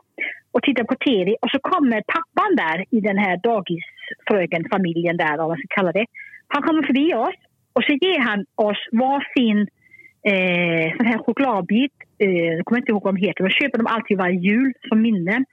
och 0.52 0.62
tittade 0.62 0.88
på 0.88 0.94
tv 0.94 1.36
och 1.42 1.50
så 1.50 1.58
kommer 1.58 2.02
pappan 2.14 2.56
där 2.56 2.84
i 2.90 3.00
den 3.00 3.18
här 3.18 3.36
dagisfröken-familjen 3.36 5.16
där, 5.16 5.36
vad 5.36 5.48
man 5.48 5.58
ska 5.58 5.66
kalla 5.68 5.92
det. 5.92 6.06
Han 6.48 6.62
kommer 6.62 6.82
förbi 6.82 7.14
oss 7.14 7.38
och 7.72 7.84
så 7.84 7.92
ger 7.92 8.20
han 8.20 8.40
oss 8.54 8.80
varsin 8.92 9.58
eh, 10.30 10.96
sån 10.96 11.06
här 11.06 11.18
chokladbit. 11.18 11.92
Eh, 12.18 12.30
jag 12.30 12.64
kommer 12.64 12.80
inte 12.80 12.92
ihåg 12.92 13.04
vad 13.04 13.14
de 13.14 13.26
heter. 13.26 13.42
men 13.42 13.50
köper 13.50 13.78
dem 13.78 13.86
alltid 13.86 14.18
varje 14.18 14.40
jul 14.40 14.72
som 14.88 15.02
minnen. 15.02 15.44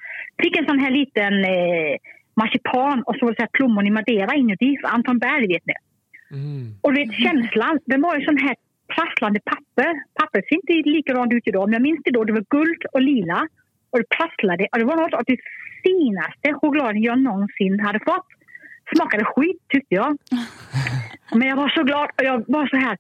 Fick 0.42 0.58
en 0.58 0.66
sån 0.66 0.80
här 0.80 0.92
liten 0.92 1.34
eh, 1.44 1.96
marsipan 2.36 3.04
och 3.04 3.16
så 3.16 3.30
det 3.30 3.36
här 3.40 3.50
plommon 3.54 3.88
i 3.88 3.92
madeira 3.92 4.36
inuti. 4.36 4.78
För 4.82 4.88
Anton 4.88 5.20
Berg 5.20 5.48
vet 5.48 5.66
ni. 5.66 5.74
Mm. 6.32 6.76
Och 6.82 6.98
vet, 6.98 7.14
känslan, 7.14 7.80
den 7.86 8.02
var 8.02 8.16
ju 8.18 8.26
sån 8.26 8.38
här 8.38 8.56
prasslande 8.96 9.40
papper. 9.40 9.94
Pappret 10.20 10.46
ser 10.48 10.56
inte 10.56 10.90
likadant 10.90 11.34
ut 11.34 11.48
idag, 11.48 11.64
men 11.70 11.74
jag 11.74 11.82
minns 11.82 12.02
det 12.04 12.12
då. 12.12 12.24
Det 12.24 12.34
var 12.34 12.46
guld 12.50 12.82
och 12.94 13.02
lila 13.02 13.48
och 13.90 14.00
det 14.00 14.10
prasslade. 14.18 14.68
Och 14.72 14.80
det 14.80 14.86
var 14.86 14.96
något 14.96 15.14
av 15.14 15.24
det 15.28 15.38
finaste 15.84 16.54
chokladen 16.54 17.02
jag 17.02 17.20
någonsin 17.20 17.80
hade 17.80 18.00
fått. 18.00 18.28
Smakade 18.96 19.26
skit 19.26 19.62
tyckte 19.70 19.96
jag. 19.96 20.18
Men 21.32 21.48
jag 21.48 21.56
var 21.56 21.70
så 21.70 21.84
glad 21.84 22.10
och 22.18 22.24
jag 22.24 22.44
var 22.48 22.68
så 22.68 22.78
här. 22.78 22.98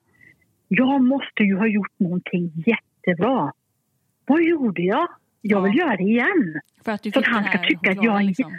Jag 0.67 1.02
måste 1.02 1.43
ju 1.43 1.58
ha 1.58 1.67
gjort 1.67 2.00
någonting 2.00 2.52
jättebra. 2.65 3.52
Vad 4.26 4.43
gjorde 4.43 4.82
jag? 4.82 5.08
Jag 5.41 5.62
vill 5.62 5.78
göra 5.78 5.95
det 5.95 6.04
igen. 6.04 6.62
Så 6.86 7.19
att 7.19 7.26
han 7.26 7.43
ska 7.43 7.58
tycka 7.58 7.91
att 7.91 8.04
jag 8.04 8.19
är 8.19 8.24
liksom. 8.24 8.58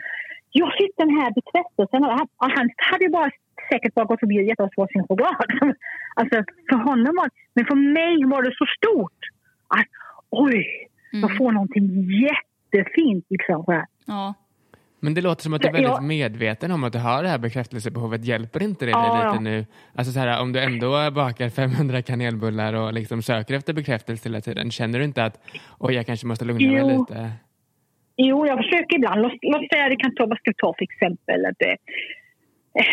Jag 0.60 0.70
fick 0.80 0.92
den 1.02 1.10
här 1.18 1.28
bekräftelsen. 1.38 2.00
Och 2.06 2.12
han, 2.18 2.26
och 2.42 2.50
han 2.56 2.66
hade 2.90 3.04
ju 3.04 3.10
bara 3.18 3.30
säkert 3.70 3.94
bara 3.94 4.04
gått 4.10 4.20
förbi 4.20 4.36
och 4.40 4.44
gett 4.48 4.60
oss 4.60 4.70
varsin 4.76 5.02
choklad. 5.08 5.36
Alltså, 6.20 6.36
för 6.68 6.76
honom 6.76 7.12
var 7.20 7.28
Men 7.54 7.64
för 7.70 7.74
mig 7.98 8.16
var 8.32 8.42
det 8.42 8.52
så 8.60 8.66
stort. 8.78 9.20
Att 9.68 9.86
oj, 10.30 10.64
jag 11.12 11.24
Mm. 11.24 11.36
får 11.38 11.52
någonting 11.52 11.86
jättefint. 12.26 13.24
Liksom. 13.28 13.64
Ja. 14.06 14.34
Men 15.00 15.14
det 15.14 15.20
låter 15.20 15.42
som 15.42 15.54
att 15.54 15.62
du 15.62 15.68
är 15.68 15.72
väldigt 15.72 15.90
Ja. 15.90 16.00
medveten 16.00 16.70
om 16.72 16.84
att 16.84 16.92
du 16.92 16.98
har 16.98 17.22
det 17.22 17.28
här 17.28 17.38
bekräftelsebehovet. 17.38 18.24
Hjälper 18.24 18.62
inte 18.62 18.84
det 18.86 18.92
dig 18.92 19.00
Ja, 19.00 19.14
lite 19.16 19.26
ja. 19.36 19.40
nu? 19.40 19.66
Alltså 19.94 20.12
så 20.12 20.18
här, 20.20 20.42
om 20.42 20.52
du 20.52 20.60
ändå 20.60 21.10
bakar 21.10 21.48
500 21.50 22.02
kanelbullar 22.02 22.72
och 22.72 22.92
liksom 22.92 23.22
söker 23.22 23.54
efter 23.54 23.72
bekräftelse 23.72 24.28
hela 24.28 24.40
tiden, 24.40 24.70
känner 24.70 24.98
du 24.98 25.04
inte 25.04 25.24
att 25.24 25.40
oj, 25.78 25.94
jag 25.94 26.06
kanske 26.06 26.26
måste 26.26 26.44
lugna 26.44 26.72
mig 26.72 26.80
Jo. 26.94 27.06
lite? 27.08 27.30
Jo, 28.16 28.46
jag 28.46 28.58
försöker 28.58 28.96
ibland. 28.96 29.22
Låt, 29.22 29.32
låt 29.42 29.68
säga, 29.72 29.88
det 29.88 29.96
kan 29.96 30.14
ta, 30.14 30.26
vad 30.26 30.38
ska 30.38 30.48
jag 30.48 30.56
ta 30.56 30.74
för 30.78 30.84
exempel? 30.90 31.46
Att, 31.46 31.62
eh, 31.68 31.76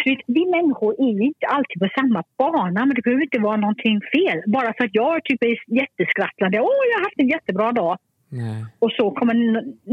vi, 0.06 0.14
vi 0.28 0.46
människor 0.46 0.92
är 1.06 1.14
ju 1.20 1.24
inte 1.32 1.46
alltid 1.48 1.78
på 1.84 1.90
samma 2.00 2.24
bana, 2.38 2.86
men 2.86 2.96
det 2.96 3.02
behöver 3.02 3.24
inte 3.24 3.40
vara 3.40 3.58
någonting 3.58 4.02
fel. 4.16 4.38
Bara 4.48 4.74
för 4.78 4.84
att 4.86 4.96
jag 5.02 5.24
typ 5.24 5.44
är 5.44 5.56
jätteskracklande. 5.80 6.60
Åh, 6.60 6.82
jag 6.90 6.98
har 6.98 7.04
haft 7.08 7.20
en 7.24 7.28
jättebra 7.36 7.72
dag. 7.72 7.98
Nej. 8.30 8.66
Och 8.80 8.92
så 8.98 9.12
kommer 9.12 9.36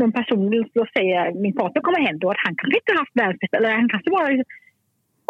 någon 0.00 0.12
person, 0.12 0.50
låt 0.74 0.92
säga 0.98 1.18
min 1.34 1.54
partner 1.60 1.82
kommer 1.82 2.00
hem 2.06 2.18
då, 2.18 2.30
att 2.30 2.44
han 2.46 2.54
kanske 2.56 2.78
inte 2.80 2.92
har 2.92 2.98
haft 2.98 3.16
världens 3.20 3.40
bästa, 3.40 3.56
eller 3.56 3.70
han 3.70 3.88
kanske 3.88 4.10
bara... 4.10 4.28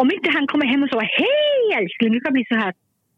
Om 0.01 0.11
inte 0.15 0.29
han 0.37 0.47
kommer 0.47 0.65
hem 0.65 0.83
och 0.83 0.89
säger 0.89 1.11
hej 1.23 1.63
älskling, 1.79 2.11
du 2.11 2.19
kan 2.19 2.33
bli 2.33 2.45
så 2.49 2.55
här, 2.55 2.73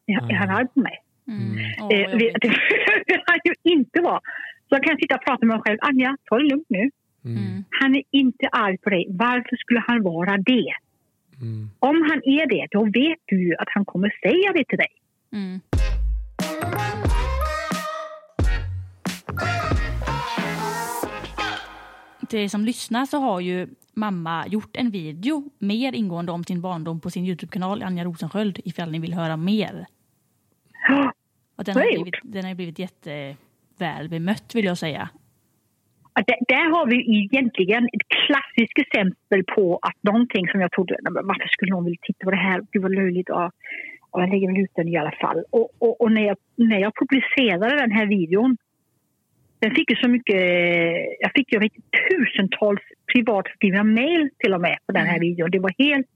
är 0.07 0.35
han 0.41 0.49
arg 0.49 0.67
på 0.73 0.79
mig? 0.79 0.97
Mm. 1.27 1.65
Åh, 1.81 1.87
Eh, 1.93 2.11
jobbigt. 2.11 2.33
det 2.41 2.49
behöver 3.07 3.23
han 3.31 3.39
ju 3.47 3.53
inte 3.73 4.01
vara. 4.01 4.21
Så 4.69 4.75
jag 4.75 4.83
kan 4.83 4.97
sitta 4.97 5.15
och 5.15 5.25
prata 5.25 5.45
med 5.45 5.55
mig 5.55 5.63
själv. 5.65 5.77
Anja, 5.81 6.17
ta 6.25 6.37
det 6.37 6.43
lugnt 6.43 6.69
nu. 6.69 6.89
Mm. 7.25 7.63
Han 7.69 7.95
är 7.95 8.03
inte 8.11 8.47
arg 8.51 8.77
på 8.77 8.89
dig. 8.89 9.07
Varför 9.09 9.55
skulle 9.55 9.83
han 9.87 10.03
vara 10.03 10.37
det? 10.37 10.73
Mm. 11.41 11.69
Om 11.79 12.01
han 12.09 12.21
är 12.23 12.47
det, 12.47 12.67
då 12.71 12.83
vet 12.85 13.19
du 13.25 13.47
ju 13.47 13.55
att 13.55 13.67
han 13.69 13.85
kommer 13.85 14.09
säga 14.21 14.53
det 14.53 14.65
till 14.67 14.77
dig. 14.77 14.91
Mm. 15.31 15.59
Till 22.29 22.39
er 22.39 22.47
som 22.47 22.65
lyssnar 22.65 23.05
så 23.05 23.17
har 23.19 23.39
ju 23.39 23.67
mamma 23.93 24.47
gjort 24.47 24.77
en 24.77 24.89
video 24.89 25.49
mer 25.59 25.93
ingående 25.93 26.31
om 26.31 26.43
sin 26.43 26.61
barndom 26.61 26.99
på 26.99 27.09
sin 27.09 27.25
Youtube-kanal 27.25 27.83
Anja 27.83 28.03
Rosensköld 28.03 28.59
ifall 28.65 28.91
ni 28.91 28.99
vill 28.99 29.13
höra 29.13 29.37
mer. 29.37 29.85
Och 31.55 31.63
den, 31.63 31.75
har 31.75 32.03
blivit, 32.03 32.15
den 32.23 32.45
har 32.45 32.55
blivit 32.55 32.79
jätteväl 33.73 34.09
bemött 34.09 34.55
vill 34.55 34.65
jag 34.65 34.77
säga. 34.77 35.09
Där, 36.15 36.37
där 36.47 36.69
har 36.75 36.85
vi 36.87 36.97
egentligen 37.17 37.83
ett 37.85 38.07
klassiskt 38.07 38.77
exempel 38.77 39.43
på 39.55 39.79
att 39.81 39.97
någonting 40.01 40.47
som 40.47 40.61
jag 40.61 40.71
trodde, 40.71 40.95
"Nej, 41.01 41.13
men 41.13 41.27
varför 41.27 41.47
skulle 41.47 41.71
någon 41.71 41.85
vilja 41.85 41.99
titta 42.01 42.23
på 42.23 42.31
det 42.31 42.37
här? 42.37 42.61
Gud 42.71 42.81
vad 42.81 42.95
löjligt. 42.95 43.29
Och 43.29 43.51
jag 44.11 44.29
lägger 44.29 44.47
väl 44.47 44.63
ut 44.63 44.71
den 44.75 44.87
i 44.87 44.97
alla 44.97 45.11
fall. 45.21 45.43
Och, 45.49 45.69
och, 45.79 46.01
och 46.01 46.11
när, 46.11 46.21
jag, 46.21 46.37
när 46.55 46.79
jag 46.79 46.93
publicerade 46.95 47.77
den 47.77 47.91
här 47.91 48.05
videon, 48.05 48.57
den 49.59 49.71
fick 49.75 49.89
ju 49.89 49.95
så 49.95 50.09
mycket, 50.09 50.41
jag 51.19 51.31
fick 51.35 51.53
ju 51.53 51.59
riktigt 51.59 51.89
tusentals 52.09 52.81
privatskrivna 53.13 53.83
mail 53.83 54.29
till 54.37 54.53
och 54.53 54.61
med 54.61 54.77
på 54.85 54.91
den 54.91 55.05
här 55.05 55.19
videon. 55.19 55.51
Det 55.51 55.59
var 55.59 55.73
helt 55.77 56.07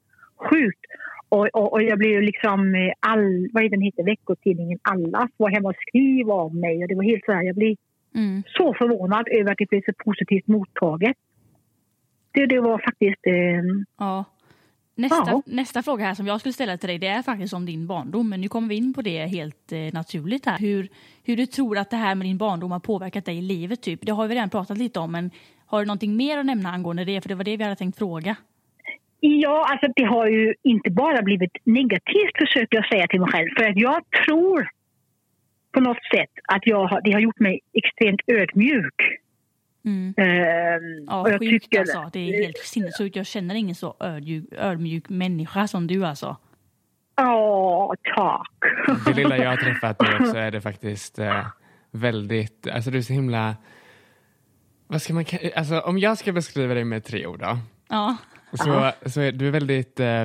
sjukt. 0.49 0.85
Och, 1.29 1.47
och, 1.53 1.73
och 1.73 1.83
jag 1.83 1.97
blev 1.99 2.11
ju 2.11 2.21
liksom, 2.21 2.75
eh, 2.75 2.93
all, 2.99 3.47
vad 3.53 3.63
är 3.63 3.69
den 3.69 3.81
heter, 3.81 4.03
veckotidningen 4.03 4.79
Alla 4.81 5.29
var 5.37 5.49
hemma 5.49 5.69
och 5.69 5.75
skrev 5.87 6.29
om 6.29 6.59
mig. 6.59 6.81
Och 6.83 6.87
det 6.87 6.95
var 6.95 7.03
helt 7.03 7.25
så 7.25 7.31
här, 7.31 7.43
jag 7.43 7.55
blev 7.55 7.75
Mm. 8.15 8.43
så 8.47 8.73
förvånad 8.73 9.27
över 9.31 9.51
att 9.51 9.57
det 9.57 9.69
blev 9.69 9.81
så 9.85 9.91
positivt 10.05 10.47
mottaget. 10.47 11.17
Det, 12.31 12.45
det 12.45 12.59
var 12.59 12.77
faktiskt... 12.85 13.27
Eh, 13.27 13.85
Ja. 13.97 14.25
Nästa, 14.95 15.23
Ja. 15.27 15.41
nästa 15.45 15.83
fråga 15.83 16.05
här 16.05 16.13
som 16.13 16.27
jag 16.27 16.39
skulle 16.39 16.53
ställa 16.53 16.77
till 16.77 16.89
dig 16.89 16.97
det 16.99 17.07
är 17.07 17.21
faktiskt 17.21 17.53
om 17.53 17.65
din 17.65 17.87
barndom. 17.87 18.29
Men 18.29 18.41
nu 18.41 18.47
kommer 18.47 18.67
vi 18.67 18.75
in 18.75 18.93
på 18.93 19.01
det 19.01 19.25
helt 19.25 19.71
eh, 19.71 19.93
naturligt 19.93 20.45
här. 20.45 20.57
Hur, 20.59 20.87
hur 21.23 21.37
du 21.37 21.45
tror 21.45 21.77
att 21.77 21.89
det 21.89 21.97
här 21.97 22.15
med 22.15 22.27
din 22.27 22.37
barndom 22.37 22.71
har 22.71 22.79
påverkat 22.79 23.25
dig 23.25 23.37
i 23.37 23.41
livet 23.41 23.81
typ. 23.81 23.99
Det 24.05 24.11
har 24.11 24.27
vi 24.27 24.35
redan 24.35 24.49
pratat 24.49 24.77
lite 24.77 24.99
om 24.99 25.11
men 25.11 25.31
har 25.65 25.79
du 25.79 25.85
någonting 25.85 26.15
mer 26.15 26.37
att 26.37 26.45
nämna 26.45 26.69
angående 26.69 27.05
det? 27.05 27.21
För 27.21 27.29
det 27.29 27.35
var 27.35 27.43
det 27.43 27.57
vi 27.57 27.63
hade 27.63 27.75
tänkt 27.75 27.97
fråga. 27.97 28.35
Ja, 29.19 29.67
alltså 29.71 29.91
det 29.95 30.03
har 30.03 30.27
ju 30.27 30.53
inte 30.63 30.89
bara 30.91 31.21
blivit 31.21 31.51
negativt 31.63 32.37
försöker 32.37 32.77
jag 32.77 32.87
säga 32.87 33.07
till 33.07 33.19
mig 33.21 33.29
själv. 33.31 33.47
För 33.57 33.63
att 33.69 33.77
jag 33.77 34.01
tror 34.27 34.69
på 35.71 35.79
något 35.79 36.03
sätt 36.15 36.29
att 36.47 36.67
jag 36.67 36.85
har, 36.85 37.01
det 37.01 37.11
har 37.11 37.19
gjort 37.19 37.39
mig 37.39 37.59
extremt 37.73 38.21
ödmjuk. 38.27 38.95
Mm. 39.85 40.13
Ehm, 40.17 41.05
Ja, 41.07 41.21
och 41.21 41.29
jag 41.29 41.39
sjukt 41.39 41.63
tycker- 41.63 41.79
alltså. 41.79 42.09
Det 42.13 42.19
är 42.19 42.43
helt 42.43 42.57
sinnessjukt. 42.57 43.15
Jag 43.15 43.25
känner 43.25 43.55
ingen 43.55 43.75
så 43.75 43.95
ödmjuk, 43.99 44.45
ödmjuk 44.51 45.09
människa 45.09 45.67
som 45.67 45.87
du 45.87 46.05
alltså. 46.05 46.37
Ja, 47.15 47.95
tack. 48.15 48.51
Det 49.05 49.13
lilla 49.13 49.37
jag 49.37 49.49
har 49.49 49.57
träffat 49.65 49.99
dig 49.99 50.15
också 50.19 50.37
är 50.37 50.51
det 50.51 50.61
faktiskt 50.61 51.19
eh, 51.19 51.47
väldigt, 51.91 52.67
alltså 52.67 52.91
du 52.91 52.97
är 52.97 53.01
så 53.01 53.13
himla, 53.13 53.55
vad 54.87 55.01
ska 55.01 55.13
man, 55.13 55.25
alltså 55.55 55.79
om 55.79 55.99
jag 55.99 56.17
ska 56.17 56.31
beskriva 56.31 56.73
dig 56.73 56.83
med 56.83 57.03
tre 57.03 57.25
ord 57.27 57.39
då, 57.39 57.57
Ja. 57.89 58.17
Så, 58.53 58.91
så 59.05 59.21
är 59.21 59.31
du 59.31 59.51
väldigt, 59.51 59.99
eh, 59.99 60.23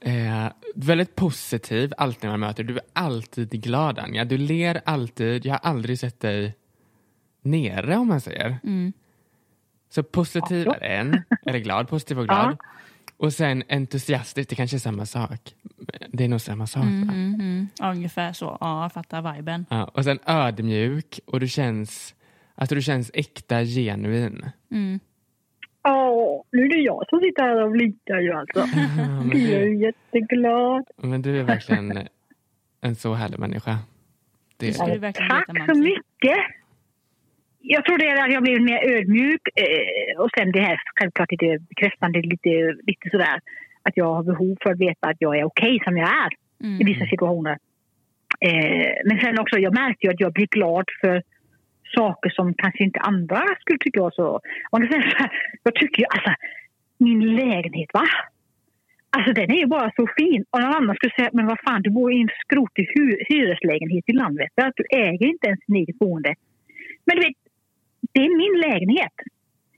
eh, 0.00 0.52
väldigt 0.74 1.16
positiv 1.16 1.92
alltid 1.96 2.22
när 2.22 2.30
man 2.30 2.40
möter 2.40 2.64
Du 2.64 2.76
är 2.76 2.82
alltid 2.92 3.50
glad 3.50 3.98
Anja. 3.98 4.24
Du 4.24 4.38
ler 4.38 4.80
alltid. 4.84 5.46
Jag 5.46 5.52
har 5.52 5.70
aldrig 5.70 5.98
sett 5.98 6.20
dig 6.20 6.54
nere 7.42 7.96
om 7.96 8.08
man 8.08 8.20
säger. 8.20 8.58
Mm. 8.64 8.92
Så 9.90 10.02
positiv 10.02 10.68
är 10.68 10.80
en, 10.80 11.22
eller 11.46 11.58
glad, 11.58 11.88
positiv 11.88 12.18
och 12.18 12.26
glad. 12.26 12.56
Och 13.16 13.32
sen 13.32 13.62
entusiastisk, 13.68 14.48
det 14.48 14.56
kanske 14.56 14.76
är 14.76 14.78
samma 14.78 15.06
sak. 15.06 15.54
Det 16.08 16.24
är 16.24 16.28
nog 16.28 16.40
samma 16.40 16.66
sak. 16.66 16.82
Mm, 16.82 17.06
va? 17.06 17.14
mm, 17.14 17.34
mm. 17.34 17.68
Ja, 17.78 17.90
ungefär 17.90 18.32
så. 18.32 18.56
Ja, 18.60 18.82
jag 18.82 18.92
fattar 18.92 19.34
viben. 19.34 19.66
Ja, 19.70 19.84
och 19.84 20.04
sen 20.04 20.18
ödmjuk 20.26 21.20
och 21.26 21.40
du 21.40 21.48
känns, 21.48 22.14
alltså 22.54 22.74
du 22.74 22.82
känns 22.82 23.10
äkta, 23.14 23.64
genuin. 23.64 24.50
Mm. 24.70 25.00
Ja, 25.82 26.44
nu 26.52 26.64
är 26.64 26.68
det 26.68 26.80
jag 26.80 27.04
som 27.08 27.20
sitter 27.20 27.42
här 27.42 27.64
och 27.64 27.70
blinkar 27.70 28.20
ju 28.20 28.32
alltså. 28.32 28.58
Jag 29.32 29.62
är 29.62 29.64
du, 29.66 29.74
jätteglad. 29.76 30.84
men 30.96 31.22
du 31.22 31.40
är 31.40 31.44
verkligen 31.44 31.98
en 32.80 32.94
så 32.94 33.14
härlig 33.14 33.38
människa. 33.38 33.78
Det 34.56 34.72
skulle 34.72 34.92
du 34.94 34.98
verkligen 34.98 35.30
Tack 35.30 35.48
veta, 35.54 35.74
så 35.74 35.78
mycket. 35.80 36.38
Jag 37.62 37.84
tror 37.84 37.98
det 37.98 38.06
är 38.08 38.24
att 38.26 38.32
jag 38.32 38.42
blivit 38.42 38.62
mer 38.62 38.92
ödmjuk 38.92 39.40
eh, 39.56 40.20
och 40.22 40.28
sen 40.38 40.52
det 40.52 40.60
här 40.60 40.80
självklart 40.94 41.30
lite 41.30 41.58
bekräftande, 41.68 42.22
lite, 42.22 42.48
lite 42.86 43.10
sådär 43.10 43.40
att 43.82 43.96
jag 43.96 44.14
har 44.14 44.22
behov 44.22 44.56
för 44.62 44.70
att 44.72 44.78
veta 44.80 45.08
att 45.08 45.16
jag 45.18 45.38
är 45.38 45.44
okej 45.44 45.80
som 45.84 45.96
jag 45.96 46.08
är 46.08 46.28
i 46.32 46.66
Mm. 46.66 46.86
vissa 46.86 47.04
situationer. 47.06 47.58
Eh, 48.40 48.92
men 49.04 49.20
sen 49.20 49.38
också, 49.38 49.58
jag 49.58 49.74
märker 49.74 50.08
ju 50.08 50.14
att 50.14 50.20
jag 50.20 50.32
blir 50.32 50.46
glad 50.46 50.84
för 51.00 51.22
saker 51.94 52.30
som 52.30 52.54
kanske 52.54 52.84
inte 52.84 53.00
andra 53.00 53.42
skulle 53.60 53.78
tycka 53.78 54.00
var 54.00 54.10
så... 54.10 54.40
Man 54.72 54.80
kan 54.80 54.90
säga 54.92 55.10
så 55.10 55.16
här, 55.16 55.30
jag 55.62 55.74
tycker 55.74 56.02
ju 56.02 56.06
alltså, 56.14 56.34
min 56.98 57.36
lägenhet 57.36 57.90
va? 57.92 58.06
Alltså 59.16 59.32
den 59.32 59.50
är 59.50 59.60
ju 59.64 59.66
bara 59.66 59.90
så 59.96 60.06
fin. 60.18 60.44
Och 60.50 60.60
någon 60.60 60.74
annan 60.74 60.96
skulle 60.96 61.12
säga, 61.18 61.30
men 61.32 61.46
vad 61.46 61.60
fan 61.64 61.82
du 61.82 61.90
bor 61.90 62.12
i 62.12 62.20
en 62.20 62.28
skrotig 62.44 62.86
hy- 62.94 63.22
hyreslägenhet 63.28 64.04
i 64.06 64.12
Landvetter. 64.12 64.66
Att 64.66 64.76
du 64.76 64.84
äger 64.90 65.26
inte 65.26 65.46
ens 65.46 65.60
din 65.66 65.76
eget 65.76 65.98
boende. 65.98 66.34
Men 67.06 67.16
du 67.16 67.22
vet, 67.26 67.36
det 68.12 68.20
är 68.20 68.36
min 68.42 68.60
lägenhet. 68.70 69.16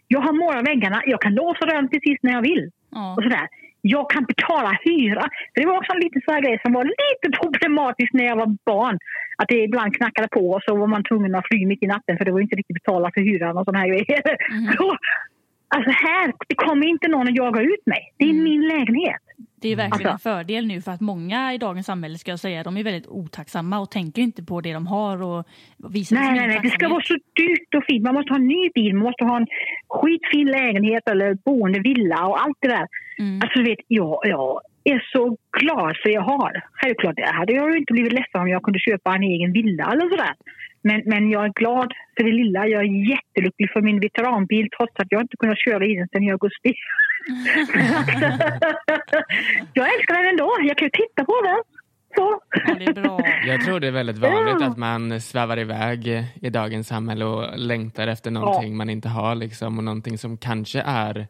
Jag 0.09 0.21
har 0.21 0.33
målat 0.33 0.69
väggarna, 0.69 1.03
jag 1.07 1.21
kan 1.21 1.35
låsa 1.35 1.67
dörren 1.67 1.89
precis 1.89 2.19
när 2.23 2.33
jag 2.33 2.43
vill. 2.43 2.71
Ja. 2.91 3.15
Och 3.17 3.23
sådär. 3.23 3.49
Jag 3.81 4.11
kan 4.11 4.25
betala 4.25 4.79
hyra. 4.85 5.25
För 5.53 5.61
det 5.61 5.67
var 5.67 5.77
också 5.79 5.93
en 5.93 6.01
liten 6.01 6.43
grej 6.43 6.61
som 6.65 6.73
var 6.73 6.85
lite 6.85 7.39
problematisk 7.41 8.13
när 8.13 8.25
jag 8.25 8.37
var 8.37 8.57
barn. 8.65 8.99
Att 9.43 9.49
det 9.49 9.59
ibland 9.69 9.97
knackade 9.97 10.29
på 10.29 10.51
och 10.51 10.63
så 10.67 10.77
var 10.77 10.87
man 10.87 11.05
tvungen 11.05 11.35
att 11.35 11.47
fly 11.51 11.67
mitt 11.67 11.83
i 11.83 11.87
natten 11.87 12.17
för 12.19 12.25
det 12.25 12.33
var 12.33 12.41
inte 12.41 12.57
riktigt 12.57 12.75
betalat 12.75 13.15
för 13.15 13.21
hyran 13.21 13.57
och 13.59 13.65
såna 13.65 13.79
här 13.79 13.89
grejer. 13.89 14.37
Mhm. 14.53 14.73
Så, 14.79 14.97
alltså 15.77 15.91
här, 15.91 16.33
det 16.49 16.55
kommer 16.55 16.87
inte 16.87 17.09
någon 17.09 17.29
att 17.29 17.37
jaga 17.37 17.61
ut 17.61 17.87
mig. 17.87 18.03
Det 18.19 18.25
är 18.25 18.31
Mm. 18.31 18.45
min 18.45 18.63
lägenhet. 18.69 19.23
Det 19.63 19.69
är 19.69 19.77
verkligen 19.77 20.11
Alltså- 20.13 20.29
en 20.29 20.37
fördel 20.37 20.67
nu 20.67 20.81
för 20.81 20.93
att 20.93 21.01
många 21.01 21.55
i 21.55 21.59
dagens 21.59 21.87
samhälle 21.87 22.19
ska 22.19 22.31
jag 22.31 22.41
säga, 22.41 22.63
de 22.63 22.77
är 22.77 22.85
väldigt 22.85 23.07
otacksamma 23.07 23.81
och 23.81 23.91
tänker 23.91 24.23
inte 24.23 24.43
på 24.43 24.61
det 24.61 24.73
de 24.73 24.87
har 24.87 25.23
och 25.23 25.47
visar 25.93 26.17
Nej, 26.17 26.33
nej, 26.39 26.47
nej. 26.49 26.61
Det 26.63 26.71
ska 26.71 26.89
vara 26.89 27.03
så 27.03 27.15
dyrt 27.15 27.75
och 27.77 27.85
fint. 27.85 28.05
Man 28.05 28.15
måste 28.15 28.33
ha 28.33 28.39
en 28.39 28.49
ny 28.49 28.71
bil, 28.75 28.95
man 28.95 29.05
måste 29.05 29.25
ha 29.25 29.37
en 29.37 29.47
skitfin 29.89 30.47
lägenhet 30.47 31.09
eller 31.09 31.35
boende 31.35 31.81
villa 31.81 32.27
och 32.27 32.43
allt 32.43 32.59
det 32.61 32.69
där. 32.69 32.87
Mm. 33.19 33.41
Alltså, 33.43 33.59
du 33.59 33.65
vet, 33.65 33.79
jag, 33.89 34.21
jag 34.23 34.61
är 34.85 35.03
så 35.13 35.37
glad 35.61 35.97
för 36.03 36.11
jag 36.11 36.23
har. 36.23 36.53
Självklart 36.73 37.17
det 37.17 37.31
hade 37.33 37.53
jag 37.53 37.73
ju 37.73 37.79
inte 37.79 37.93
blivit 37.93 38.13
ledsen 38.13 38.41
om 38.41 38.49
jag 38.49 38.63
kunde 38.63 38.79
köpa 38.79 39.15
en 39.15 39.23
egen 39.23 39.53
villa 39.53 39.85
eller 39.93 40.09
sådär. 40.11 40.35
Men, 40.83 41.03
men 41.07 41.31
jag 41.31 41.45
är 41.45 41.53
glad 41.61 41.93
för 42.17 42.25
det 42.25 42.33
lilla. 42.33 42.67
Jag 42.67 42.81
är 42.83 43.11
jättelycklig 43.15 43.71
för 43.73 43.81
min 43.81 44.01
veteranbil 44.01 44.69
trots 44.77 44.95
att 44.97 45.07
jag 45.11 45.21
inte 45.21 45.37
kunnat 45.37 45.59
köra 45.59 45.85
i 45.87 45.95
den 45.95 46.09
sedan 46.09 46.23
i 46.23 46.31
augusti. 46.31 46.73
jag 49.73 49.95
älskar 49.95 50.15
den 50.19 50.27
ändå. 50.29 50.57
Jag 50.63 50.79
kan 50.79 50.87
ju 50.87 50.91
titta 50.91 51.25
på 51.25 51.41
den. 51.45 51.57
Så. 52.17 52.41
Ja, 52.67 52.75
det 52.75 52.85
är 52.85 52.93
bra. 53.03 53.21
jag 53.47 53.65
tror 53.65 53.81
det 53.81 53.87
är 53.87 53.91
väldigt 53.93 54.19
vanligt 54.19 54.57
Ja. 54.61 54.67
att 54.67 54.77
man 54.77 55.21
svävar 55.21 55.59
iväg 55.59 56.07
i 56.43 56.51
dagens 56.51 56.89
samhälle 56.89 57.25
och 57.25 57.59
längtar 57.59 58.07
efter 58.09 58.31
någonting 58.31 58.77
man 58.77 58.91
inte 58.91 59.09
har 59.09 59.35
liksom, 59.35 59.79
och 59.79 59.85
någonting 59.85 60.19
som 60.19 60.37
kanske 60.39 60.81
är 60.81 61.27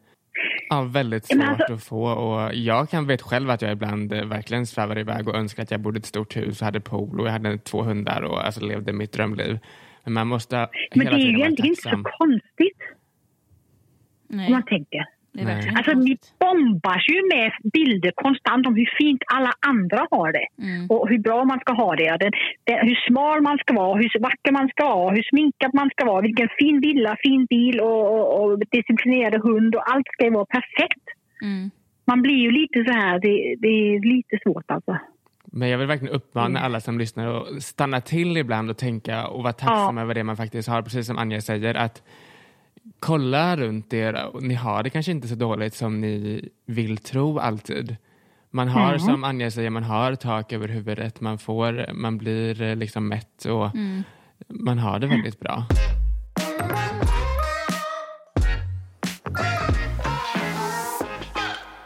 ja, 0.69 0.81
väldigt 0.83 1.25
Ja, 1.29 1.35
svårt 1.35 1.47
alltså- 1.59 1.73
att 1.73 1.83
få. 1.83 2.03
Och 2.11 2.53
jag 2.55 2.89
kan 2.89 3.07
vet 3.07 3.21
själv 3.21 3.49
att 3.49 3.61
jag 3.61 3.71
ibland 3.71 4.13
eh, 4.13 4.25
verkligen 4.25 4.67
svävar 4.67 4.99
iväg 4.99 5.27
och 5.27 5.35
önskar 5.35 5.63
att 5.63 5.71
jag 5.71 5.79
bodde 5.79 5.97
i 5.97 5.99
ett 5.99 6.05
stort 6.05 6.35
hus 6.37 6.61
och 6.61 6.65
hade 6.65 6.79
pool 6.81 7.19
och 7.19 7.27
jag 7.27 7.31
hade 7.31 7.57
två 7.57 7.81
hundar 7.81 8.21
och 8.21 8.45
alltså, 8.45 8.65
levde 8.65 8.93
mitt 8.93 9.11
drömliv. 9.11 9.59
Men 10.03 10.13
man 10.13 10.27
måste 10.27 10.69
Men 10.95 11.07
hela 11.07 11.17
det 11.17 11.23
är 11.23 11.27
ju 11.27 11.37
egentligen 11.39 11.69
inte 11.69 11.81
så 11.81 12.03
konstigt. 12.17 12.77
Nej. 14.27 14.45
Om 14.47 14.51
man 14.51 14.63
tänker. 14.65 15.05
Alltså, 15.77 15.93
ni 15.93 16.17
bombas 16.39 17.03
ju 17.13 17.19
med 17.35 17.51
bilder 17.73 18.11
konstant 18.15 18.67
om 18.67 18.75
hur 18.75 18.89
fint 18.97 19.21
alla 19.35 19.51
andra 19.59 20.07
har 20.11 20.31
det. 20.31 20.47
Mm. 20.61 20.87
Och 20.89 21.09
hur 21.09 21.19
bra 21.19 21.45
man 21.45 21.59
ska 21.59 21.73
ha 21.73 21.95
det. 21.95 22.17
Den, 22.19 22.31
den, 22.63 22.87
hur 22.87 22.97
smal 23.07 23.41
man 23.41 23.57
ska 23.57 23.73
vara, 23.73 23.97
hur 23.97 24.19
vacker 24.19 24.51
man 24.51 24.69
ska 24.69 24.83
vara, 24.85 25.15
hur 25.15 25.23
sminkad 25.23 25.71
man 25.73 25.89
ska 25.89 26.05
vara. 26.05 26.21
Vilken 26.21 26.49
fin 26.59 26.81
villa, 26.81 27.17
fin 27.23 27.45
bil 27.45 27.79
och, 27.79 28.03
och, 28.13 28.43
och 28.43 28.59
disciplinerad 28.59 29.41
hund. 29.41 29.75
Och 29.75 29.91
allt 29.91 30.07
ska 30.13 30.25
ju 30.25 30.31
vara 30.31 30.45
perfekt. 30.45 31.05
Mm. 31.41 31.71
Man 32.05 32.21
blir 32.21 32.39
ju 32.45 32.51
lite 32.51 32.83
så 32.87 32.91
här, 32.91 33.19
det, 33.19 33.55
det 33.59 33.67
är 33.67 34.15
lite 34.15 34.39
svårt 34.43 34.71
alltså. 34.71 34.97
Men 35.45 35.69
jag 35.69 35.77
vill 35.77 35.87
verkligen 35.87 36.15
uppmana 36.15 36.59
alla 36.59 36.79
som 36.79 36.99
lyssnar 36.99 37.27
att 37.27 37.63
stanna 37.63 38.01
till 38.01 38.37
ibland 38.37 38.69
och 38.69 38.77
tänka 38.77 39.27
och 39.27 39.43
vara 39.43 39.53
tacksam 39.53 39.97
över 39.97 40.13
det 40.13 40.23
man 40.23 40.37
faktiskt 40.37 40.69
har. 40.69 40.81
Precis 40.81 41.07
som 41.07 41.17
Anja 41.17 41.41
säger, 41.41 41.75
att 41.75 42.03
kolla 42.99 43.57
runt 43.57 43.93
er. 43.93 44.25
och 44.33 44.43
Ni 44.43 44.53
har 44.53 44.83
det 44.83 44.89
kanske 44.89 45.11
inte 45.11 45.27
så 45.27 45.35
dåligt 45.35 45.73
som 45.73 46.01
ni 46.01 46.49
vill 46.65 46.97
tro 46.97 47.39
alltid. 47.39 47.95
Man 48.51 48.67
har, 48.67 48.97
som 48.97 49.23
Anja 49.23 49.51
säger, 49.51 49.69
man 49.69 49.83
har 49.83 50.15
tak 50.15 50.53
över 50.53 50.67
huvudet, 50.67 51.21
man, 51.21 51.37
får, 51.37 51.93
man 51.93 52.17
blir 52.17 52.61
eh, 52.61 52.75
liksom 52.75 53.07
mätt 53.07 53.45
och 53.45 53.69
man 54.47 54.79
har 54.79 54.99
det 54.99 55.07
väldigt 55.07 55.39
bra. 55.39 55.65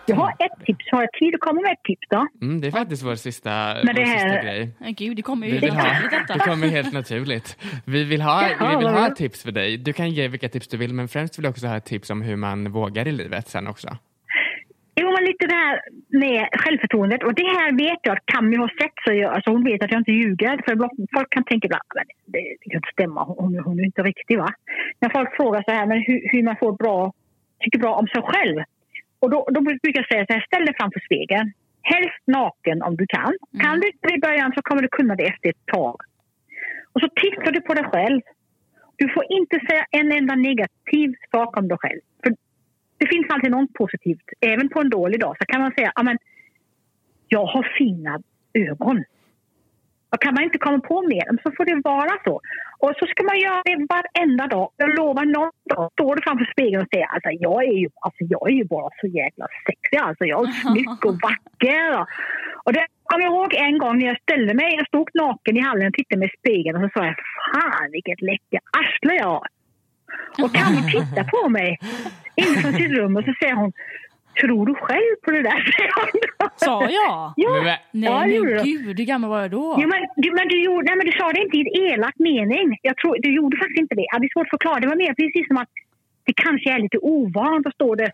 Jag 0.07 0.15
har 0.15 0.29
ett 0.29 0.65
tips. 0.65 0.85
Har 0.91 1.01
jag 1.01 1.11
tid 1.13 1.35
att 1.35 1.41
komma 1.41 1.61
med 1.61 1.71
ett 1.71 1.83
tips 1.83 2.07
då? 2.09 2.27
Mm, 2.41 2.61
det 2.61 2.67
är 2.67 2.71
faktiskt 2.71 3.03
vår 3.03 3.15
sista, 3.15 3.49
Men 3.83 3.95
det 3.95 4.01
vår 4.01 4.07
här- 4.07 4.19
sista 4.29 4.41
grej. 4.43 4.69
Men 4.79 4.93
gud, 4.93 5.15
det 5.15 5.21
kommer 5.21 5.47
ju 5.47 5.53
Vi 5.53 5.59
helt 5.59 5.73
ha, 5.73 5.83
naturligt 5.83 6.27
det 6.33 6.39
kommer 6.39 6.67
helt 6.67 6.93
naturligt. 6.93 7.57
Vi 7.85 8.03
vill, 8.03 8.21
ha, 8.21 8.49
Jaha, 8.49 8.69
vi 8.69 8.75
vill 8.85 8.87
ha 8.93 9.09
tips 9.09 9.43
för 9.43 9.51
dig. 9.51 9.77
Du 9.77 9.93
kan 9.93 10.09
ge 10.09 10.27
vilka 10.27 10.49
tips 10.49 10.67
du 10.67 10.77
vill, 10.77 10.93
men 10.93 11.07
främst 11.07 11.37
vill 11.39 11.43
jag 11.43 11.51
också 11.51 11.67
ha 11.67 11.77
ett 11.77 11.85
tips 11.85 12.09
om 12.09 12.21
hur 12.21 12.35
man 12.35 12.71
vågar 12.71 13.07
i 13.07 13.11
livet 13.11 13.47
sen 13.47 13.67
också. 13.67 13.87
Jo, 15.01 15.07
men 15.15 15.23
lite 15.25 15.47
det 15.47 15.55
här 15.55 15.79
med 16.09 16.47
självförtroendet. 16.61 17.23
Och 17.23 17.33
det 17.33 17.43
här 17.57 17.71
vet 17.77 17.99
jag 18.03 18.13
att 18.17 18.25
Cammy 18.25 18.57
har 18.57 18.67
sett. 18.81 18.93
Så 19.05 19.13
jag, 19.13 19.33
alltså 19.33 19.51
hon 19.51 19.63
vet 19.63 19.83
att 19.83 19.91
jag 19.91 19.99
inte 20.01 20.11
ljuger. 20.11 20.61
För 20.65 20.73
folk 21.15 21.29
kan 21.29 21.43
tänka 21.43 21.65
ibland 21.65 21.83
"Men 21.95 22.05
det, 22.33 22.39
det 22.61 22.69
kan 22.69 22.77
inte 22.77 22.89
stämma, 22.93 23.23
hon, 23.23 23.59
hon 23.65 23.79
är 23.79 23.83
inte 23.83 24.01
riktig. 24.03 24.37
va? 24.37 24.49
När 25.01 25.09
folk 25.09 25.35
frågar 25.35 25.63
så 25.67 25.71
här, 25.71 25.85
men 25.85 25.97
hur, 26.07 26.19
hur 26.31 26.43
man 26.43 26.55
får 26.59 26.73
bra, 26.83 27.13
tycker 27.59 27.79
bra 27.79 27.93
om 27.95 28.07
sig 28.07 28.21
själv. 28.21 28.57
Och 29.19 29.29
då, 29.29 29.47
då 29.51 29.61
brukar 29.61 29.99
jag 30.01 30.07
säga 30.07 30.25
så 30.25 30.33
här, 30.33 30.45
ställ 30.47 30.65
dig 30.65 30.75
framför 30.79 30.99
spegeln. 30.99 31.51
Helst 31.81 32.23
naken 32.25 32.81
om 32.81 32.95
du 32.95 33.05
kan. 33.07 33.33
Kan 33.59 33.79
du 33.79 33.87
inte 33.87 34.07
det 34.07 34.15
i 34.15 34.19
början 34.19 34.51
så 34.55 34.61
kommer 34.61 34.81
du 34.81 34.87
kunna 34.87 35.15
det 35.15 35.23
efter 35.23 35.49
ett 35.49 35.65
tag. 35.65 35.95
Och 36.93 37.01
så 37.01 37.09
tittar 37.23 37.51
du 37.51 37.61
på 37.61 37.73
dig 37.73 37.83
själv. 37.83 38.21
Du 38.95 39.09
får 39.13 39.25
inte 39.29 39.59
säga 39.69 39.85
en 39.91 40.11
enda 40.11 40.35
negativ 40.35 41.15
sak 41.31 41.57
om 41.57 41.67
dig 41.67 41.77
själv. 41.77 42.01
För 42.23 42.35
det 42.97 43.07
finns 43.07 43.27
alltid 43.29 43.51
något 43.51 43.73
positivt. 43.73 44.27
Även 44.41 44.69
på 44.69 44.81
en 44.81 44.89
dålig 44.89 45.19
dag 45.19 45.35
så 45.39 45.45
kan 45.45 45.61
man 45.61 45.71
säga 45.71 45.91
jag 47.27 47.45
har 47.45 47.75
fina 47.77 48.19
ögon. 48.53 49.03
Och 50.11 50.21
kan 50.21 50.33
man 50.33 50.43
inte 50.43 50.57
komma 50.57 50.79
på 50.79 51.01
mer 51.01 51.25
så 51.43 51.51
får 51.57 51.65
det 51.65 51.81
vara 51.83 52.13
så. 52.25 52.35
Och 52.83 52.93
så 52.99 53.05
ska 53.11 53.23
man 53.23 53.39
göra 53.45 53.61
det 53.65 53.77
varenda 53.95 54.47
dag. 54.47 54.67
Jag 54.77 54.89
lovar 54.99 55.25
någon 55.25 55.51
dag 55.73 55.91
står 55.93 56.15
du 56.15 56.21
framför 56.27 56.47
spegeln 56.51 56.81
och 56.81 56.89
säger 56.93 57.07
alltså 57.13 57.29
jag 57.47 57.59
är 57.71 57.77
ju, 57.83 57.89
alltså, 58.05 58.21
jag 58.33 58.49
är 58.51 58.55
ju 58.61 58.65
bara 58.75 58.89
så 59.01 59.07
jäkla 59.07 59.45
sexig. 59.67 59.97
Alltså, 59.97 60.23
jag 60.25 60.39
är 60.47 60.51
snygg 60.61 61.05
och 61.09 61.17
vacker. 61.27 61.91
Och 62.65 62.73
det 62.73 62.85
kommer 63.07 63.23
jag 63.23 63.33
ihåg 63.33 63.53
en 63.53 63.77
gång 63.77 63.95
när 63.99 64.07
jag 64.11 64.21
ställde 64.21 64.53
mig. 64.53 64.69
Jag 64.79 64.87
stod 64.87 65.07
naken 65.13 65.57
i 65.57 65.61
hallen 65.67 65.87
och 65.87 65.93
tittade 65.93 66.19
mig 66.19 66.29
i 66.33 66.37
spegeln 66.39 66.75
och 66.77 66.83
så 66.83 66.89
sa 66.93 67.05
jag 67.05 67.15
fan 67.51 67.91
vilket 67.91 68.21
läckert 68.21 68.65
arsle 68.79 69.13
jag 69.23 69.31
har. 69.37 69.47
Och 70.43 70.51
kan 70.55 70.73
titta 70.95 71.23
på 71.23 71.49
mig 71.49 71.79
inifrån 72.35 72.73
sitt 72.73 72.91
rum 72.97 73.15
och 73.17 73.23
så 73.23 73.33
säger 73.39 73.55
hon 73.55 73.71
Tror 74.41 74.65
du 74.65 74.73
själv 74.75 75.15
på 75.25 75.31
det 75.31 75.41
där? 75.41 75.63
Sa 76.55 76.81
jag? 76.83 77.33
Ja, 77.35 77.51
Men 77.63 77.63
Nej, 77.63 77.79
ja, 77.91 78.19
men 78.19 78.29
du. 78.29 78.63
gud, 78.63 78.97
hur 78.99 79.05
gammal 79.05 79.29
var 79.29 79.41
jag 79.41 79.51
då? 79.51 79.77
Jo, 79.81 79.87
men, 79.87 79.99
du, 80.15 80.31
men, 80.31 80.47
du 80.47 80.63
gjorde, 80.63 80.85
nej, 80.85 80.95
men 80.97 81.05
du 81.05 81.11
sa 81.11 81.31
det 81.31 81.41
inte 81.41 81.57
i 81.57 81.61
en 81.61 81.83
elak 81.93 82.15
mening. 82.19 82.77
Jag 82.81 82.97
tror, 82.97 83.17
du 83.19 83.35
gjorde 83.35 83.57
faktiskt 83.57 83.79
inte 83.79 83.95
det. 83.95 84.05
Ja, 84.11 84.19
det 84.19 84.25
är 84.25 84.33
svårt 84.33 84.47
att 84.47 84.49
förklara. 84.49 84.79
Det 84.79 84.87
var 84.87 84.95
mer 84.95 85.13
precis 85.13 85.47
som 85.47 85.57
att 85.57 85.69
det 86.23 86.33
kanske 86.35 86.71
är 86.75 86.79
lite 86.79 86.97
ovant 86.97 87.67
att 87.67 87.73
stå 87.73 87.95
där 87.95 88.11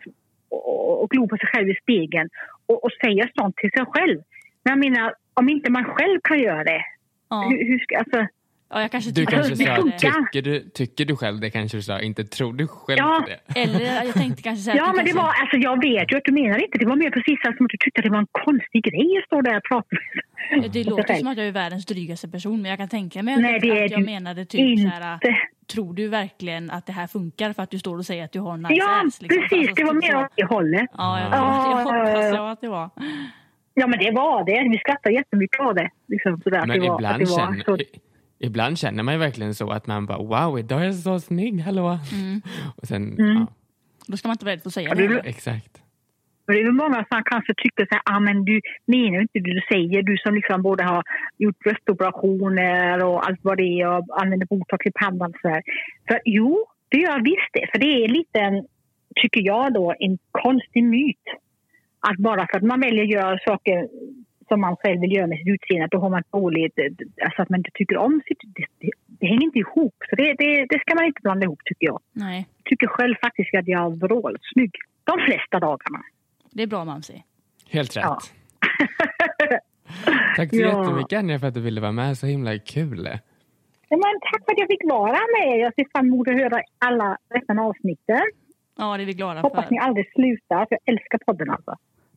och, 0.49 1.03
och 1.03 1.09
glo 1.09 1.27
på 1.27 1.37
sig 1.37 1.47
själv 1.53 1.69
i 1.69 1.75
spegeln 1.75 2.29
och, 2.65 2.83
och 2.83 2.91
säga 3.03 3.29
sånt 3.35 3.55
till 3.57 3.71
sig 3.71 3.85
själv. 3.85 4.19
Men 4.63 4.71
jag 4.73 4.79
menar, 4.91 5.13
om 5.33 5.49
inte 5.49 5.71
man 5.71 5.85
själv 5.85 6.19
kan 6.23 6.39
göra 6.39 6.63
det, 6.63 6.81
Ja. 7.29 7.47
hur, 7.49 7.65
hur 7.67 7.79
ska... 7.79 7.97
Alltså, 7.97 8.27
ja, 8.73 8.81
jag 8.81 8.91
kanske 8.91 9.11
Du 9.11 9.25
kanske 9.25 9.55
sa, 9.55 9.75
tycker 9.97 10.41
du, 10.41 10.59
tycker 10.69 11.05
du 11.05 11.15
själv 11.15 11.39
det 11.39 11.49
kanske 11.49 11.77
du 11.77 11.81
sa, 11.81 11.99
inte 12.01 12.23
tror 12.23 12.53
du 12.53 12.67
själv 12.67 12.97
Ja. 12.99 13.25
det? 13.27 13.59
Eller 13.59 13.79
jag 14.05 14.13
tänkte 14.13 14.41
kanske 14.43 14.63
säga 14.63 14.75
ja, 14.77 14.89
att 14.89 14.95
men 14.95 15.05
det 15.05 15.11
kanske... 15.11 15.25
var, 15.25 15.33
alltså, 15.41 15.57
jag 15.57 15.81
vet 15.81 16.11
ju 16.11 16.17
att 16.17 16.23
du 16.25 16.31
menar 16.31 16.63
inte. 16.63 16.77
Det 16.77 16.85
var 16.85 16.95
mer 16.95 17.09
precis 17.11 17.41
som 17.41 17.51
att 17.51 17.57
du 17.59 17.77
tyckte 17.77 17.99
att 17.99 18.03
det 18.03 18.09
var 18.09 18.17
en 18.19 18.27
konstig 18.31 18.83
grej 18.83 19.17
att 19.19 19.25
stå 19.25 19.41
där 19.41 19.57
och 19.57 19.63
prata 19.63 19.87
med 20.61 20.71
Det 20.71 20.83
låter 20.83 21.13
som 21.15 21.27
att 21.27 21.37
jag 21.37 21.47
är 21.47 21.51
världens 21.51 21.85
drygaste 21.85 22.27
person 22.29 22.61
men 22.61 22.69
jag 22.69 22.79
kan 22.79 22.89
tänka 22.89 23.23
mig 23.23 23.33
att, 23.33 23.41
Nej, 23.41 23.59
det 23.59 23.69
är 23.69 23.85
att 23.85 23.91
jag 23.91 24.05
menade 24.05 24.45
typ 24.45 24.79
så 24.79 24.87
här, 24.87 25.13
inte. 25.13 25.35
tror 25.73 25.93
du 25.93 26.07
verkligen 26.07 26.71
att 26.71 26.85
det 26.85 26.93
här 26.93 27.07
funkar 27.07 27.53
för 27.53 27.63
att 27.63 27.69
du 27.71 27.79
står 27.79 27.97
och 27.97 28.05
säger 28.05 28.23
att 28.25 28.31
du 28.31 28.39
har 28.39 28.53
en 28.53 28.61
nice 28.61 28.73
Ja, 28.73 29.01
ass? 29.07 29.21
liksom? 29.21 29.41
precis. 29.41 29.67
Alltså, 29.69 29.75
det 29.75 29.83
var 29.83 29.93
typ 30.01 30.11
mer 30.11 30.23
åt 30.23 30.31
det 30.35 30.45
hållet. 30.45 30.89
Ja, 30.97 31.19
jag, 31.19 31.27
Ja, 31.31 31.35
jag 31.35 31.39
ja, 31.39 31.83
hoppas 31.83 32.09
ja. 32.23 32.35
jag 32.35 32.51
att 32.51 32.61
det 32.61 32.67
var. 32.69 32.89
Ja, 33.73 33.87
men 33.87 33.99
det 33.99 34.11
var 34.11 34.45
det. 34.45 34.69
Vi 34.71 34.77
skrattade 34.77 35.15
jättemycket 35.15 35.59
av 35.61 35.75
det. 35.75 35.89
Liksom, 36.07 36.41
sådär, 36.43 36.59
att 36.59 36.67
Men 36.67 36.79
det 36.79 36.87
var, 36.89 36.95
ibland, 36.97 37.13
att 37.13 37.19
det 37.29 37.35
var 37.35 37.77
så, 37.77 37.77
ibland 38.43 38.77
känner 38.77 39.03
man 39.03 39.13
ju 39.13 39.19
verkligen 39.19 39.53
så 39.55 39.69
att 39.71 39.87
man 39.87 40.05
bara 40.05 40.17
wow, 40.17 40.59
idag 40.59 40.81
är 40.81 40.85
jag 40.85 40.95
så 40.95 41.19
snygg, 41.19 41.59
hallå. 41.61 41.99
Och 42.77 42.87
sen, 42.87 43.15
ja, 43.17 43.47
Då 44.07 44.17
ska 44.17 44.27
man 44.27 44.33
inte 44.33 44.45
vara 44.45 44.53
rädd 44.55 44.61
för 44.61 44.69
att 44.69 44.73
säga 44.73 44.89
Ja, 44.89 44.95
det 44.95 45.07
det. 45.07 45.19
exakt. 45.19 45.79
Det 46.47 46.53
är 46.53 46.71
många 46.71 47.05
som 47.11 47.23
kanske 47.25 47.53
tycker 47.57 47.85
så 47.85 47.95
här, 47.95 48.01
ah, 48.15 48.19
men 48.19 48.45
du 48.45 48.61
menar 48.85 49.21
inte 49.21 49.39
det 49.39 49.53
du 49.53 49.61
säger. 49.71 50.03
Du 50.03 50.17
som 50.17 50.35
liksom 50.35 50.61
både 50.61 50.83
har 50.83 51.03
gjort 51.37 51.59
bröstoperationer 51.59 53.03
och 53.05 53.27
allt 53.27 53.39
vad 53.41 53.57
det 53.57 53.63
är 53.81 53.87
och 53.87 54.21
använder 54.21 54.47
botox 54.47 54.85
i 54.85 54.91
pannan. 54.91 55.33
Så 55.41 55.47
här. 55.49 55.63
För 56.07 56.19
jo, 56.25 56.65
det 56.89 56.97
gör 56.97 57.11
jag 57.11 57.23
visst 57.23 57.49
det. 57.53 57.67
För 57.71 57.79
det 57.79 58.03
är 58.03 58.07
lite 58.07 58.39
en, 58.39 58.65
tycker 59.21 59.41
jag 59.41 59.73
då, 59.73 59.93
en 59.99 60.17
konstig 60.31 60.83
myt. 60.83 61.23
Att 61.99 62.17
bara 62.17 62.47
för 62.51 62.57
att 62.57 62.63
man 62.63 62.79
väljer 62.79 63.03
att 63.03 63.09
göra 63.09 63.39
saker 63.45 63.87
som 64.47 64.61
man 64.61 64.75
själv 64.75 65.01
vill 65.01 65.11
göra 65.15 65.27
med 65.27 65.37
sitt 65.37 65.47
utseende, 65.47 65.85
att 65.85 65.91
då 65.91 65.97
har 65.99 66.09
man 66.09 66.23
dåligt, 66.31 66.79
alltså 67.25 67.41
att 67.41 67.49
man 67.49 67.59
inte 67.59 67.71
tycker 67.73 67.97
om 67.97 68.21
sitt, 68.27 68.37
det, 68.55 68.65
det, 68.79 68.89
det 69.07 69.27
hänger 69.27 69.43
inte 69.43 69.59
ihop. 69.59 69.95
Så 70.09 70.15
det, 70.15 70.33
det, 70.33 70.65
det 70.69 70.79
ska 70.79 70.95
man 70.95 71.05
inte 71.05 71.21
blanda 71.21 71.43
ihop 71.45 71.59
tycker 71.65 71.85
jag. 71.85 71.99
Nej, 72.13 72.47
Jag 72.57 72.65
tycker 72.65 72.87
själv 72.87 73.15
faktiskt 73.21 73.55
att 73.55 73.67
jag 73.67 73.85
är 73.85 73.95
vrålsnygg. 74.07 74.71
De 75.03 75.19
flesta 75.25 75.59
dagarna. 75.59 76.01
det 76.51 76.63
är 76.63 76.67
bra 76.67 76.85
Mamsi. 76.85 77.23
Helt 77.69 77.97
rätt. 77.97 78.03
Ja. 78.03 78.19
Tack 80.35 80.49
så 80.49 80.55
Ja. 80.55 80.67
jättemycket 80.83 81.19
Anja 81.19 81.39
för 81.39 81.47
att 81.47 81.53
du 81.53 81.61
ville 81.61 81.81
vara 81.81 81.91
med, 81.91 82.17
så 82.17 82.25
himla 82.27 82.59
kul. 82.59 83.09
Ja, 83.89 83.97
men 83.97 84.13
tack 84.31 84.45
för 84.45 84.51
att 84.51 84.59
jag 84.59 84.67
fick 84.67 84.83
vara 84.83 85.19
med. 85.39 85.59
Jag 85.59 85.73
ser 85.75 85.85
fram 85.91 86.05
emot 86.07 86.27
att 86.27 86.33
höra 86.33 86.61
alla 86.77 87.17
resten 87.29 87.59
av 87.59 87.67
avsnitten. 87.67 88.21
Ja, 88.77 88.97
det 88.97 89.03
är 89.03 89.05
vi 89.05 89.13
glada 89.13 89.41
Hoppas 89.41 89.69
ni 89.69 89.77
för. 89.77 89.85
aldrig 89.85 90.11
slutar, 90.13 90.57
för 90.65 90.77
jag 90.83 90.93
älskar 90.93 91.17
podden 91.25 91.49
alltså. 91.49 91.75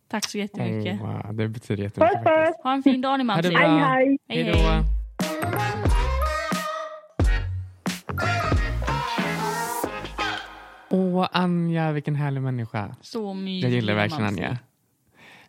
Tack 0.09 0.31
så 0.31 0.39
jättemycket. 0.39 1.01
Oh, 1.01 1.25
wow, 1.25 1.35
det 1.35 1.49
betyder 1.49 1.83
jättemycket 1.83 2.25
faktiskt. 2.25 2.47
puss! 2.47 2.63
Ha 2.63 2.73
en 2.73 2.83
fin 2.83 3.01
dag 3.01 3.21
det 3.21 3.25
Mamsi. 3.25 3.55
Hej, 3.55 3.69
hej. 3.69 4.19
Hej, 4.29 4.43
Hej. 4.43 4.85
Åh, 10.91 11.29
Anja, 11.33 11.93
vilken 11.93 12.15
härlig 12.15 12.43
människa. 12.43 12.97
Så 13.01 13.35
mysig. 13.35 13.69
Jag 13.69 13.75
gillar 13.75 13.95
verkligen 13.95 14.25
Mamsi. 14.25 14.43
Anja. 14.45 14.59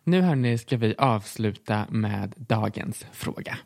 Nu 0.04 0.20
hörni 0.20 0.58
ska 0.58 0.76
vi 0.76 0.94
avsluta 0.98 1.86
med 1.90 2.34
dagens 2.36 3.06
fråga. 3.12 3.58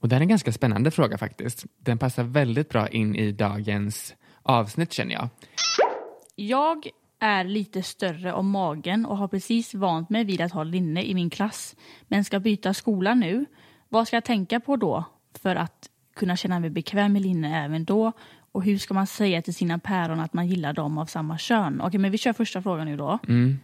Och 0.00 0.08
den 0.08 0.18
är 0.18 0.22
en 0.22 0.28
ganska 0.28 0.52
spännande 0.52 0.90
fråga 0.90 1.18
faktiskt. 1.18 1.64
Den 1.78 1.98
passar 1.98 2.22
väldigt 2.22 2.68
bra 2.68 2.88
in 2.88 3.16
i 3.16 3.32
dagens 3.32 4.14
avsnitt 4.42 4.92
känner 4.92 5.14
jag. 5.14 5.28
Jag 6.36 6.88
är 7.20 7.44
lite 7.44 7.82
större 7.82 8.32
om 8.32 8.50
magen 8.50 9.06
och 9.06 9.18
har 9.18 9.28
precis 9.28 9.74
vant 9.74 10.10
mig 10.10 10.24
vid 10.24 10.40
att 10.40 10.52
ha 10.52 10.64
linne 10.64 11.02
i 11.02 11.14
min 11.14 11.30
klass. 11.30 11.76
Men 12.08 12.24
ska 12.24 12.40
byta 12.40 12.74
skola 12.74 13.14
nu. 13.14 13.46
Vad 13.88 14.06
ska 14.06 14.16
jag 14.16 14.24
tänka 14.24 14.60
på 14.60 14.76
då 14.76 15.04
för 15.42 15.56
att 15.56 15.90
kunna 16.16 16.36
känna 16.36 16.60
mig 16.60 16.70
bekväm 16.70 17.12
med 17.12 17.22
linne 17.22 17.64
även 17.64 17.84
då? 17.84 18.12
Och 18.52 18.64
hur 18.64 18.78
ska 18.78 18.94
man 18.94 19.06
säga 19.06 19.42
till 19.42 19.54
sina 19.54 19.78
päron 19.78 20.20
att 20.20 20.32
man 20.32 20.46
gillar 20.46 20.72
dem 20.72 20.98
av 20.98 21.06
samma 21.06 21.38
kön? 21.38 21.80
Okej, 21.80 22.00
men 22.00 22.10
vi 22.10 22.18
kör 22.18 22.32
första 22.32 22.62
frågan 22.62 22.86
nu 22.86 22.96
då. 22.96 23.18
Mm. 23.28 23.58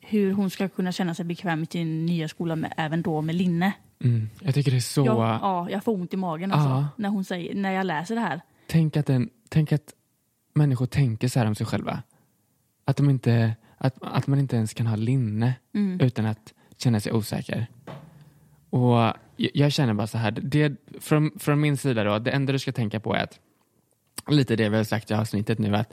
Hur 0.00 0.32
hon 0.32 0.50
ska 0.50 0.68
kunna 0.68 0.92
känna 0.92 1.14
sig 1.14 1.24
bekväm 1.24 1.62
i 1.62 1.66
sin 1.66 2.06
nya 2.06 2.28
skola 2.28 2.56
med, 2.56 2.74
även 2.76 3.02
då 3.02 3.20
med 3.20 3.34
linne. 3.34 3.72
Mm. 4.04 4.30
Jag 4.40 4.54
tycker 4.54 4.70
det 4.70 4.76
är 4.76 4.80
så... 4.80 5.06
Jag, 5.06 5.16
ja, 5.16 5.70
jag 5.70 5.84
får 5.84 5.94
ont 5.94 6.14
i 6.14 6.16
magen 6.16 6.52
alltså, 6.52 6.86
när, 6.96 7.08
hon 7.08 7.24
säger, 7.24 7.54
när 7.54 7.72
jag 7.72 7.86
läser 7.86 8.14
det 8.14 8.20
här. 8.20 8.40
Tänk, 8.66 8.96
att 8.96 9.06
den, 9.06 9.30
tänk 9.48 9.72
att 9.72 9.94
människor 10.54 10.86
tänker 10.86 11.28
så 11.28 11.38
här 11.38 11.46
om 11.46 11.54
sig 11.54 11.66
själva. 11.66 12.02
Att, 12.84 12.96
de 12.96 13.10
inte, 13.10 13.56
att, 13.78 13.94
att 14.00 14.26
man 14.26 14.38
inte 14.38 14.56
ens 14.56 14.74
kan 14.74 14.86
ha 14.86 14.96
linne 14.96 15.54
Mm. 15.74 16.00
utan 16.00 16.26
att 16.26 16.52
känna 16.76 17.00
sig 17.00 17.12
osäker. 17.12 17.66
Och 18.70 18.96
jag, 19.36 19.50
jag 19.54 19.72
känner 19.72 19.94
bara 19.94 20.06
så 20.06 20.18
här, 20.18 20.30
det, 20.30 20.72
från, 21.00 21.30
från 21.38 21.60
min 21.60 21.76
sida 21.76 22.04
då, 22.04 22.18
det 22.18 22.30
enda 22.30 22.52
du 22.52 22.58
ska 22.58 22.72
tänka 22.72 23.00
på 23.00 23.14
är 23.14 23.22
att, 23.22 23.38
lite 24.28 24.56
det 24.56 24.68
vi 24.68 24.76
har 24.76 24.84
sagt 24.84 25.10
i 25.10 25.14
avsnittet 25.14 25.58
nu, 25.58 25.76
att 25.76 25.92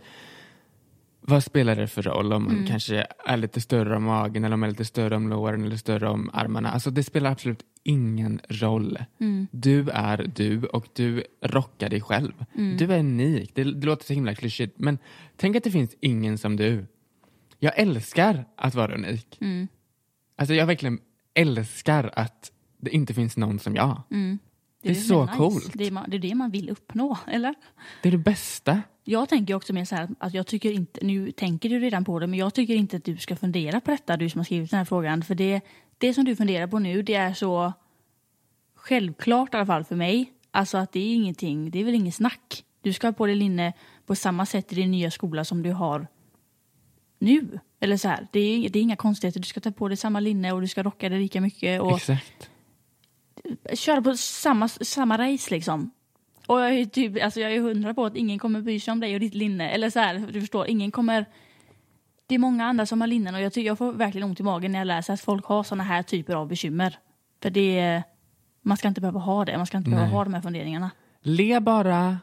vad 1.30 1.44
spelar 1.44 1.76
det 1.76 1.88
för 1.88 2.02
roll 2.02 2.34
om 2.34 2.44
man 2.44 2.54
Mm. 2.56 2.68
kanske 2.68 3.06
är 3.26 3.38
lite 3.38 3.62
större 3.62 3.96
om 3.96 4.04
magen 4.04 4.44
eller 4.44 4.54
om 4.54 4.60
man 4.60 4.68
är 4.70 4.72
lite 4.72 4.86
större 4.86 5.16
om 5.16 5.30
låren 5.30 5.64
eller 5.66 5.76
större 5.78 6.10
om 6.10 6.30
armarna. 6.34 6.70
Alltså 6.72 6.92
det 6.92 7.04
spelar 7.04 7.32
absolut 7.32 7.64
ingen 7.84 8.40
roll. 8.50 8.98
Mm. 9.20 9.48
Du 9.52 9.90
är 9.90 10.32
du 10.36 10.64
och 10.64 10.88
du 10.94 11.24
rockar 11.42 11.90
dig 11.90 12.02
själv. 12.02 12.34
Mm. 12.58 12.78
Du 12.78 12.94
är 12.94 13.00
unik. 13.00 13.52
Det, 13.56 13.64
det 13.64 13.86
låter 13.88 14.06
så 14.06 14.14
himla 14.14 14.36
klyschigt 14.36 14.80
men 14.80 14.98
tänk 15.38 15.56
att 15.56 15.64
det 15.64 15.72
finns 15.72 15.96
ingen 16.00 16.38
som 16.38 16.56
du. 16.56 16.86
Jag 17.60 17.80
älskar 17.80 18.46
att 18.58 18.76
vara 18.76 18.96
unik. 18.96 19.38
Mm. 19.42 19.68
Alltså 20.38 20.54
jag 20.54 20.66
verkligen 20.66 21.00
älskar 21.34 22.12
att 22.16 22.52
det 22.78 22.92
inte 22.92 23.14
finns 23.14 23.38
någon 23.38 23.60
som 23.60 23.76
jag. 23.76 24.02
Mm. 24.12 24.40
Det 24.82 24.90
är 24.90 24.94
som 24.94 25.04
så 25.04 25.26
nice. 25.26 25.38
coolt. 25.38 25.72
Det 25.74 25.88
är, 25.88 25.92
man, 25.92 26.10
det 26.10 26.18
är 26.18 26.20
det 26.20 26.36
man 26.36 26.52
vill 26.52 26.70
uppnå, 26.70 27.18
eller? 27.28 27.56
Det 28.02 28.10
är 28.10 28.12
det 28.12 28.18
bästa. 28.18 28.82
Jag 29.04 29.30
tänker 29.30 29.54
också 29.54 29.74
mer 29.74 29.86
så 29.86 29.96
här 29.96 30.10
att 30.20 30.34
jag 30.34 30.48
tycker 30.48 30.72
inte, 30.72 31.06
nu 31.06 31.32
tänker 31.32 31.70
du 31.70 31.80
redan 31.80 32.06
på 32.06 32.20
det, 32.20 32.28
men 32.28 32.40
jag 32.40 32.54
tycker 32.54 32.76
inte 32.76 32.98
att 32.98 33.04
du 33.04 33.18
ska 33.18 33.36
fundera 33.36 33.82
på 33.82 33.92
detta, 33.92 34.18
du 34.18 34.30
som 34.30 34.40
har 34.40 34.44
skrivit 34.46 34.72
den 34.72 34.78
här 34.78 34.86
frågan. 34.86 35.24
För 35.24 35.36
det, 35.36 35.62
det 35.98 36.14
som 36.14 36.26
du 36.26 36.36
funderar 36.36 36.68
på 36.68 36.80
nu, 36.80 37.02
det 37.02 37.16
är 37.16 37.34
så 37.34 37.74
självklart 38.76 39.54
i 39.54 39.58
alla 39.58 39.66
fall 39.66 39.84
för 39.84 39.96
mig. 39.96 40.32
Alltså 40.52 40.78
att 40.78 40.92
det 40.92 41.00
är 41.00 41.16
ingenting, 41.16 41.72
det 41.72 41.80
är 41.80 41.84
väl 41.84 41.96
inget 41.96 42.16
snack. 42.16 42.64
Du 42.82 42.94
ska 42.94 43.08
ha 43.08 43.14
på 43.14 43.26
dig 43.26 43.36
linne 43.36 43.74
på 44.06 44.16
samma 44.16 44.46
sätt 44.46 44.74
i 44.74 44.76
din 44.76 44.92
nya 44.92 45.12
skola 45.12 45.46
som 45.46 45.64
du 45.64 45.72
har 45.72 46.08
nu. 47.20 47.60
Eller 47.80 47.98
så 47.98 48.08
här, 48.08 48.28
det 48.32 48.40
är, 48.40 48.70
det 48.70 48.80
är 48.80 48.84
inga 48.84 48.96
konstigheter. 48.96 49.40
Du 49.40 49.48
ska 49.48 49.60
ta 49.60 49.72
på 49.72 49.88
dig 49.88 49.98
samma 49.98 50.20
linne 50.20 50.52
och 50.52 50.62
du 50.62 50.68
ska 50.68 50.84
rocka 50.84 51.10
det 51.10 51.18
lika 51.18 51.42
mycket. 51.42 51.82
Och 51.82 51.98
Exakt. 51.98 52.50
Köra 53.74 54.02
på 54.02 54.18
samma, 54.18 54.68
samma 54.68 55.18
race 55.18 55.52
liksom. 55.52 55.92
Och 56.48 56.60
jag 56.60 56.74
är 56.74 56.86
typ, 56.86 57.24
alltså 57.24 57.40
jag 57.40 57.52
är 57.52 57.60
hundra 57.60 57.94
på 57.94 58.06
att 58.06 58.16
ingen 58.16 58.40
kommer 58.40 58.62
bry 58.62 58.80
sig 58.80 58.92
om 58.92 59.00
dig 59.00 59.14
och 59.14 59.20
ditt 59.20 59.34
linne. 59.34 59.70
Eller 59.70 59.90
så 59.90 60.00
här, 60.00 60.28
du 60.32 60.42
förstår, 60.42 60.68
ingen 60.68 60.92
kommer... 60.92 61.26
Det 62.28 62.36
är 62.36 62.40
många 62.40 62.66
andra 62.66 62.86
som 62.86 63.02
har 63.02 63.08
linnen 63.08 63.36
och 63.36 63.42
jag, 63.42 63.54
tycker, 63.54 63.68
jag 63.68 63.78
får 63.78 63.94
verkligen 63.94 64.30
ont 64.30 64.40
i 64.40 64.44
magen 64.44 64.72
när 64.72 64.80
jag 64.80 64.86
läser 64.86 65.14
att 65.14 65.22
folk 65.22 65.46
har 65.46 65.64
såna 65.64 65.84
här 65.84 66.04
typer 66.04 66.36
av 66.36 66.48
bekymmer. 66.48 66.98
För 67.42 67.50
det 67.50 67.80
är, 67.80 68.04
man 68.62 68.78
ska 68.78 68.88
inte 68.88 69.02
behöva 69.02 69.20
ha 69.20 69.46
det, 69.46 69.58
man 69.58 69.66
ska 69.66 69.78
inte 69.78 69.90
behöva 69.90 70.08
Nej. 70.08 70.16
ha 70.16 70.24
de 70.24 70.34
här 70.34 70.42
funderingarna. 70.42 70.92
Le 71.22 71.60
bara 71.60 72.18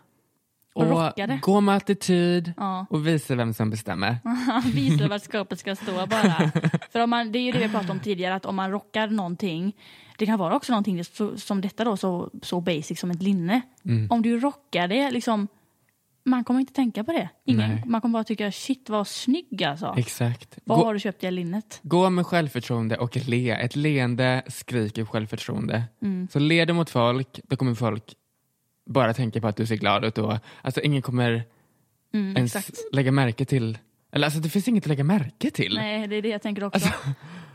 Och 0.77 1.41
gå 1.41 1.61
med 1.61 1.77
attityd 1.77 2.53
Ja. 2.57 2.87
och 2.91 3.07
visa 3.07 3.35
vem 3.35 3.55
som 3.55 3.70
bestämmer. 3.70 4.16
Visa 4.74 5.09
vart 5.09 5.22
skåpet 5.33 5.59
ska 5.59 5.77
stå 5.77 6.07
bara. 6.07 6.51
För 6.93 7.01
om 7.01 7.11
man, 7.11 7.33
det 7.33 7.39
är 7.39 7.43
ju 7.43 7.53
det 7.53 7.59
vi 7.59 7.68
pratade 7.68 7.93
om 7.93 8.01
tidigare, 8.01 8.35
att 8.35 8.47
om 8.47 8.57
man 8.57 8.70
rockar 8.70 9.09
någonting, 9.09 9.77
det 10.18 10.27
kan 10.27 10.39
vara 10.39 10.57
också 10.57 10.72
någonting 10.72 11.05
som 11.37 11.61
detta 11.61 11.85
då, 11.85 11.97
så, 11.97 12.31
så 12.43 12.61
basic 12.61 13.01
som 13.01 13.11
ett 13.11 13.22
linne. 13.22 13.61
Mm. 13.85 14.11
Om 14.11 14.22
du 14.22 14.41
rockar 14.41 14.89
det, 14.89 15.11
liksom, 15.11 15.49
man 16.24 16.45
kommer 16.45 16.61
inte 16.61 16.72
tänka 16.72 17.05
på 17.05 17.12
det. 17.12 17.29
Ingen, 17.45 17.70
Nej. 17.70 17.83
man 17.87 18.01
kommer 18.01 18.12
bara 18.12 18.24
tycka, 18.24 18.53
shit 18.53 18.89
vad 18.91 19.07
snygg 19.09 19.64
alltså. 19.64 19.95
Exakt. 19.97 20.59
Var 20.64 20.77
Gå, 20.77 20.85
har 20.85 20.95
du 20.95 21.01
köpt 21.01 21.20
det 21.20 21.31
linnet? 21.31 21.81
gå 21.83 22.11
med 22.11 22.27
självförtroende 22.27 22.97
och 22.97 23.16
le. 23.29 23.51
Ett 23.51 23.77
leende 23.77 24.43
skriker 24.47 25.05
självförtroende. 25.05 25.85
Mm. 26.03 26.29
Så 26.33 26.39
le 26.39 26.72
mot 26.72 26.91
folk, 26.91 27.41
då 27.45 27.57
kommer 27.57 27.74
folk 27.74 28.14
bara 28.87 29.14
tänka 29.14 29.41
på 29.41 29.49
att 29.49 29.57
du 29.57 29.66
ser 29.66 29.76
glad 29.76 30.05
ut. 30.05 30.18
Och, 30.18 30.34
alltså 30.62 30.80
ingen 30.80 31.03
kommer 31.03 31.45
Mm, 32.14 32.37
ens 32.37 32.57
exakt. 32.57 32.78
lägga 32.93 33.12
märke 33.12 33.45
till. 33.45 33.78
Eller 34.12 34.26
alltså 34.26 34.41
det 34.41 34.49
finns 34.49 34.68
inget 34.68 34.84
att 34.84 34.89
lägga 34.89 35.05
märke 35.05 35.51
till. 35.51 35.74
Nej, 35.74 36.07
det 36.09 36.16
är 36.16 36.22
det 36.22 36.28
jag 36.28 36.43
tänker 36.43 36.64
också. 36.64 36.84
Alltså- 36.87 37.11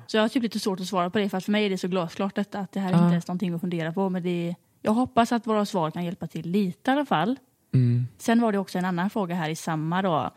Så 0.08 0.18
jag 0.18 0.22
har 0.22 0.30
typ 0.30 0.44
lite 0.44 0.60
svårt 0.60 0.80
att 0.80 0.86
svara 0.88 1.10
på 1.10 1.20
det, 1.20 1.30
för 1.30 1.40
för 1.40 1.52
mig 1.52 1.66
är 1.66 1.70
det 1.70 1.78
så 1.78 1.88
glasklart 1.88 2.36
detta, 2.36 2.60
att 2.60 2.72
det 2.72 2.80
här 2.80 2.90
är 2.90 2.94
Ja. 2.98 3.04
inte 3.04 3.12
ens 3.12 3.28
någonting 3.28 3.54
att 3.54 3.62
fundera 3.62 3.94
på. 3.94 4.10
Men 4.10 4.24
det 4.24 4.48
är, 4.50 4.56
jag 4.82 4.92
hoppas 4.94 5.32
att 5.32 5.48
våra 5.48 5.66
svar 5.66 5.92
kan 5.92 6.06
hjälpa 6.06 6.28
till 6.28 6.50
lite 6.50 6.92
i 6.92 6.94
alla 6.94 7.06
fall. 7.06 7.40
Mm. 7.74 8.08
Sen 8.18 8.42
var 8.42 8.52
det 8.52 8.58
också 8.58 8.78
en 8.78 8.86
annan 8.86 9.10
fråga 9.10 9.36
här 9.36 9.50
i 9.50 9.56
samma 9.56 10.02
då. 10.02 10.30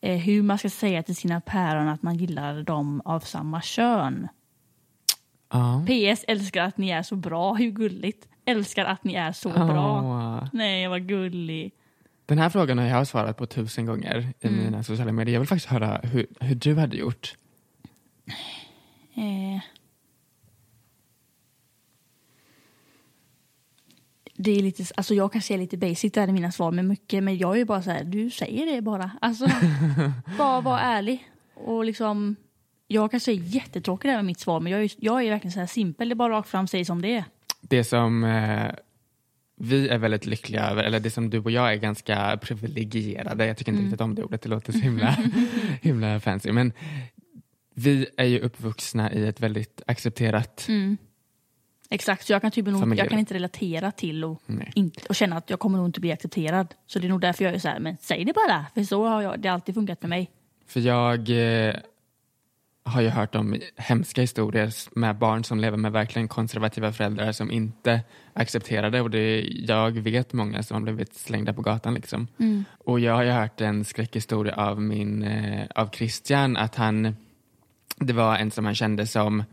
Eh, 0.00 0.16
hur 0.16 0.42
man 0.42 0.58
ska 0.58 0.70
säga 0.70 1.02
till 1.02 1.16
sina 1.16 1.40
päron 1.40 1.88
att 1.88 2.02
man 2.02 2.16
gillar 2.16 2.62
dem 2.62 3.02
av 3.04 3.20
samma 3.20 3.62
kön. 3.62 4.28
Ja. 5.52 5.84
PS 5.86 6.24
älskar 6.28 6.62
att 6.64 6.78
ni 6.78 6.90
är 6.90 7.02
så 7.02 7.16
bra, 7.16 7.54
hur 7.54 7.70
gulligt. 7.70 8.28
Älskar 8.50 8.84
att 8.84 9.04
ni 9.04 9.14
är 9.14 9.32
så 9.32 9.48
bra. 9.48 10.02
Åh. 10.02 10.48
Nej, 10.52 10.88
vad 10.88 11.08
gullig. 11.08 11.72
Den 12.26 12.38
här 12.38 12.48
frågan 12.50 12.78
har 12.78 12.84
jag 12.86 13.06
svarat 13.06 13.36
på 13.36 13.46
tusen 13.46 13.86
gånger 13.86 14.28
i 14.40 14.46
Mm. 14.46 14.64
mina 14.64 14.82
sociala 14.82 15.12
medier. 15.12 15.32
Jag 15.34 15.40
vill 15.40 15.48
faktiskt 15.48 15.70
höra 15.70 16.00
hur, 16.02 16.26
hur 16.40 16.54
du 16.54 16.74
hade 16.74 16.96
gjort. 16.96 17.36
Eh. 19.14 19.60
Det 24.40 24.50
är 24.50 24.62
lite, 24.62 24.84
alltså 24.96 25.14
jag 25.14 25.32
kanske 25.32 25.54
är 25.54 25.58
lite 25.58 25.76
basic 25.76 26.12
där 26.12 26.28
i 26.28 26.32
mina 26.32 26.52
svar 26.52 26.70
med 26.70 26.84
mycket, 26.84 27.22
men 27.24 27.38
jag 27.38 27.52
är 27.54 27.58
ju 27.58 27.64
bara 27.64 27.82
så 27.82 27.90
här, 27.90 28.04
du 28.04 28.30
säger 28.30 28.66
det 28.66 28.82
bara. 28.82 29.10
Alltså, 29.20 29.46
bara 30.38 30.60
var 30.60 30.78
ärlig. 30.78 31.28
Och 31.54 31.84
liksom, 31.84 32.36
jag 32.86 33.10
kanske 33.10 33.32
är 33.32 33.34
jättetråkig 33.34 34.10
där 34.10 34.16
med 34.16 34.24
mitt 34.24 34.40
svar, 34.40 34.60
men 34.60 34.72
jag 34.72 34.82
är, 34.82 34.90
jag 34.96 35.24
är 35.24 35.30
verkligen 35.30 35.52
så 35.52 35.60
här 35.60 35.66
simpel, 35.66 36.08
det 36.08 36.12
är 36.12 36.16
bara 36.16 36.32
rakt 36.32 36.48
fram, 36.48 36.66
säg 36.66 36.84
som 36.84 37.02
det 37.02 37.14
är. 37.16 37.24
Det 37.60 37.84
som 37.84 38.24
eh, 38.24 38.70
vi 39.56 39.88
är 39.88 39.98
väldigt 39.98 40.26
lyckliga 40.26 40.70
över, 40.70 40.84
eller 40.84 41.00
det 41.00 41.10
som 41.10 41.30
du 41.30 41.38
och 41.38 41.50
jag 41.50 41.72
är 41.72 41.76
ganska 41.76 42.38
privilegierade, 42.42 43.46
jag 43.46 43.56
tycker 43.56 43.72
inte 43.72 43.78
Mm. 43.80 43.90
riktigt 43.90 44.00
om 44.00 44.14
det 44.14 44.22
ordet, 44.24 44.42
det 44.42 44.48
låter 44.48 44.72
så 44.72 44.78
himla, 44.78 45.16
himla 45.82 46.20
fancy, 46.20 46.52
men 46.52 46.72
vi 47.74 48.06
är 48.16 48.24
ju 48.24 48.38
uppvuxna 48.40 49.12
i 49.12 49.26
ett 49.26 49.40
väldigt 49.40 49.82
accepterat 49.86 50.66
Mm. 50.68 50.96
Exakt, 51.90 52.26
så 52.26 52.32
jag 52.32 52.42
kan, 52.42 52.50
typ 52.50 52.66
nog, 52.66 52.98
jag 52.98 53.08
kan 53.08 53.18
inte 53.18 53.34
relatera 53.34 53.90
till 53.92 54.24
och, 54.24 54.42
inte, 54.74 55.00
och 55.08 55.14
känna 55.14 55.36
att 55.36 55.50
jag 55.50 55.58
kommer 55.58 55.78
nog 55.78 55.88
inte 55.88 56.00
bli 56.00 56.12
accepterad. 56.12 56.74
Så 56.86 56.98
det 56.98 57.06
är 57.06 57.08
nog 57.08 57.20
därför 57.20 57.44
jag 57.44 57.54
är 57.54 57.58
så 57.58 57.68
här, 57.68 57.80
men 57.80 57.96
säg 58.00 58.24
det 58.24 58.32
bara, 58.32 58.66
för 58.74 58.82
så 58.82 59.06
har 59.06 59.22
jag, 59.22 59.40
det 59.40 59.48
alltid 59.48 59.74
funkat 59.74 60.02
med 60.02 60.08
mig. 60.08 60.30
För 60.66 60.80
jag 60.80 61.30
eh, 61.68 61.74
har 62.88 63.00
ju 63.00 63.08
hört 63.08 63.34
om 63.34 63.56
hemska 63.76 64.20
historier 64.20 64.72
med 64.98 65.18
barn 65.18 65.44
som 65.44 65.60
lever 65.60 65.76
med 65.76 65.92
verkligen 65.92 66.28
konservativa 66.28 66.92
föräldrar 66.92 67.32
som 67.32 67.50
inte 67.50 68.00
accepterar 68.32 68.90
det 68.90 69.00
och 69.00 69.10
det, 69.10 69.40
jag 69.48 69.90
vet 69.90 70.32
många 70.32 70.62
som 70.62 70.74
har 70.74 70.82
blivit 70.82 71.14
slängda 71.14 71.52
på 71.52 71.62
gatan 71.62 71.94
liksom. 71.94 72.28
Mm. 72.38 72.64
Och 72.78 73.00
jag 73.00 73.14
har 73.14 73.22
ju 73.22 73.30
hört 73.30 73.60
en 73.60 73.84
skräckhistoria 73.84 74.54
av 74.54 74.82
min, 74.82 75.22
eh, 75.22 75.66
av 75.74 75.90
Christian 75.90 76.56
att 76.56 76.74
han, 76.74 77.16
det 77.96 78.12
var 78.12 78.36
en 78.36 78.50
som 78.50 78.64
han 78.64 78.74
kände 78.74 79.06
som 79.06 79.44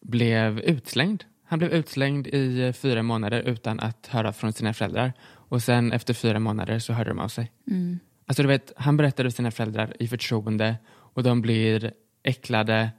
blev 0.00 0.60
utslängd. 0.60 1.24
Han 1.44 1.58
blev 1.58 1.72
utslängd 1.72 2.26
i 2.26 2.60
eh, 2.60 2.72
fyra 2.72 3.02
månader 3.02 3.40
utan 3.40 3.80
att 3.80 4.06
höra 4.06 4.32
från 4.32 4.52
sina 4.52 4.74
föräldrar 4.74 5.12
och 5.48 5.62
sen 5.62 5.92
efter 5.92 6.14
fyra 6.14 6.38
månader 6.38 6.78
så 6.78 6.92
hörde 6.92 7.10
de 7.10 7.18
av 7.18 7.28
sig. 7.28 7.52
Mm. 7.70 7.98
Alltså 8.26 8.42
du 8.42 8.48
vet, 8.48 8.72
han 8.76 8.96
berättade 8.96 9.30
för 9.30 9.36
sina 9.36 9.50
föräldrar 9.50 9.96
i 9.98 10.08
förtroende 10.08 10.76
och 10.88 11.22
de 11.22 11.42
blir 11.42 11.92
äcklade 12.22 12.90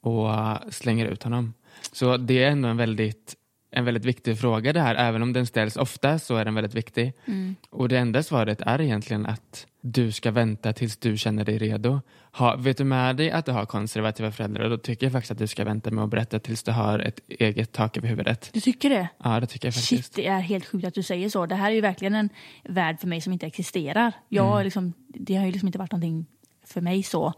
och 0.00 0.28
slänger 0.70 1.06
ut 1.06 1.22
honom. 1.22 1.54
Så 1.92 2.16
det 2.16 2.42
är 2.44 2.50
ändå 2.50 2.68
en 2.68 2.76
väldigt, 2.76 3.34
en 3.70 3.84
väldigt 3.84 4.04
viktig 4.04 4.38
fråga 4.38 4.72
det 4.72 4.80
här. 4.80 4.94
Även 4.94 5.22
om 5.22 5.32
den 5.32 5.46
ställs 5.46 5.76
ofta 5.76 6.18
så 6.18 6.36
är 6.36 6.44
den 6.44 6.54
väldigt 6.54 6.74
viktig. 6.74 7.12
Mm. 7.26 7.54
Och 7.70 7.88
det 7.88 7.98
enda 7.98 8.22
svaret 8.22 8.60
är 8.60 8.80
egentligen 8.80 9.26
att 9.26 9.66
du 9.80 10.12
ska 10.12 10.30
vänta 10.30 10.72
tills 10.72 10.96
du 10.96 11.16
känner 11.16 11.44
dig 11.44 11.58
redo. 11.58 12.00
Ha, 12.32 12.56
vet 12.56 12.76
du 12.76 12.84
med 12.84 13.16
dig 13.16 13.30
att 13.30 13.46
du 13.46 13.52
har 13.52 13.66
konservativa 13.66 14.32
föräldrar 14.32 14.70
då 14.70 14.78
tycker 14.78 15.06
jag 15.06 15.12
faktiskt 15.12 15.30
att 15.30 15.38
du 15.38 15.46
ska 15.46 15.64
vänta 15.64 15.90
med 15.90 16.04
att 16.04 16.10
berätta 16.10 16.38
tills 16.38 16.62
du 16.62 16.72
har 16.72 16.98
ett 16.98 17.20
eget 17.28 17.72
tak 17.72 17.96
över 17.96 18.08
huvudet. 18.08 18.50
Du 18.52 18.60
tycker 18.60 18.90
det? 18.90 19.08
Ja, 19.24 19.40
det 19.40 19.46
tycker 19.46 19.66
jag 19.68 19.74
faktiskt. 19.74 19.88
Shit, 20.04 20.12
det 20.14 20.26
är 20.26 20.40
helt 20.40 20.66
sjukt 20.66 20.86
att 20.86 20.94
du 20.94 21.02
säger 21.02 21.28
så. 21.28 21.46
Det 21.46 21.54
här 21.54 21.70
är 21.70 21.74
ju 21.74 21.80
verkligen 21.80 22.14
en 22.14 22.28
värld 22.64 23.00
för 23.00 23.06
mig 23.08 23.20
som 23.20 23.32
inte 23.32 23.46
existerar. 23.46 24.12
Jag, 24.28 24.52
Mm. 24.52 24.64
liksom, 24.64 24.92
det 25.08 25.34
har 25.36 25.46
ju 25.46 25.52
liksom 25.52 25.68
inte 25.68 25.78
varit 25.78 25.92
någonting 25.92 26.26
för 26.66 26.80
mig 26.80 27.02
så. 27.02 27.32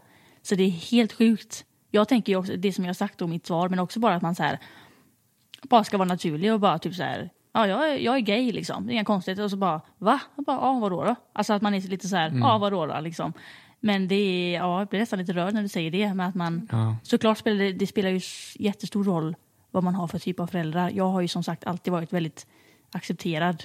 Så 0.47 0.55
det 0.55 0.63
är 0.63 0.69
helt 0.69 1.13
sjukt. 1.13 1.65
Jag 1.91 2.07
tänker 2.07 2.33
ju 2.33 2.37
också, 2.39 2.55
det 2.55 2.73
som 2.73 2.83
jag 2.83 2.89
har 2.89 2.93
sagt 2.93 3.21
i 3.21 3.27
mitt 3.27 3.45
svar, 3.47 3.69
men 3.69 3.79
också 3.79 3.99
bara 3.99 4.15
att 4.15 4.21
man 4.21 4.35
så 4.35 4.43
här, 4.43 4.59
bara 5.61 5.83
ska 5.83 5.97
vara 5.97 6.07
naturlig 6.07 6.53
och 6.53 6.59
bara 6.59 6.79
typ 6.79 6.95
så 6.95 7.03
här, 7.03 7.29
ja 7.53 7.67
jag 7.67 7.89
är, 7.93 7.97
jag 7.97 8.15
är 8.15 8.19
gay 8.19 8.51
liksom, 8.51 8.85
det 8.85 8.91
är 8.91 8.93
inga 8.93 9.05
konstigheter. 9.05 9.43
Och 9.43 9.51
så 9.51 9.57
bara, 9.57 9.81
va? 9.97 10.19
Jag 10.35 10.45
bara, 10.45 10.57
ja 10.57 10.79
vadå 10.79 11.03
då? 11.03 11.15
Alltså 11.33 11.53
att 11.53 11.61
man 11.61 11.73
är 11.73 11.81
lite 11.81 12.07
så 12.07 12.15
här, 12.15 12.27
Mm. 12.29 12.39
ja 12.41 12.57
vadå 12.57 12.85
då 12.85 12.99
liksom. 12.99 13.33
Men 13.79 14.07
det 14.07 14.15
är, 14.15 14.53
ja 14.55 14.79
jag 14.79 14.87
blir 14.87 14.99
nästan 14.99 15.19
lite 15.19 15.33
rörd 15.33 15.53
när 15.53 15.61
du 15.61 15.67
säger 15.67 15.91
det. 15.91 16.13
Men 16.13 16.29
att 16.29 16.35
man, 16.35 16.67
Ja. 16.71 16.97
Såklart 17.03 17.37
spelar 17.37 17.57
det, 17.57 17.73
det 17.73 17.87
spelar 17.87 18.09
ju 18.09 18.21
jättestor 18.55 19.03
roll 19.03 19.35
vad 19.71 19.83
man 19.83 19.95
har 19.95 20.07
för 20.07 20.19
typ 20.19 20.39
av 20.39 20.47
föräldrar. 20.47 20.89
Jag 20.89 21.09
har 21.09 21.21
ju 21.21 21.27
som 21.27 21.43
sagt 21.43 21.63
alltid 21.67 21.93
varit 21.93 22.13
väldigt 22.13 22.47
accepterad 22.91 23.63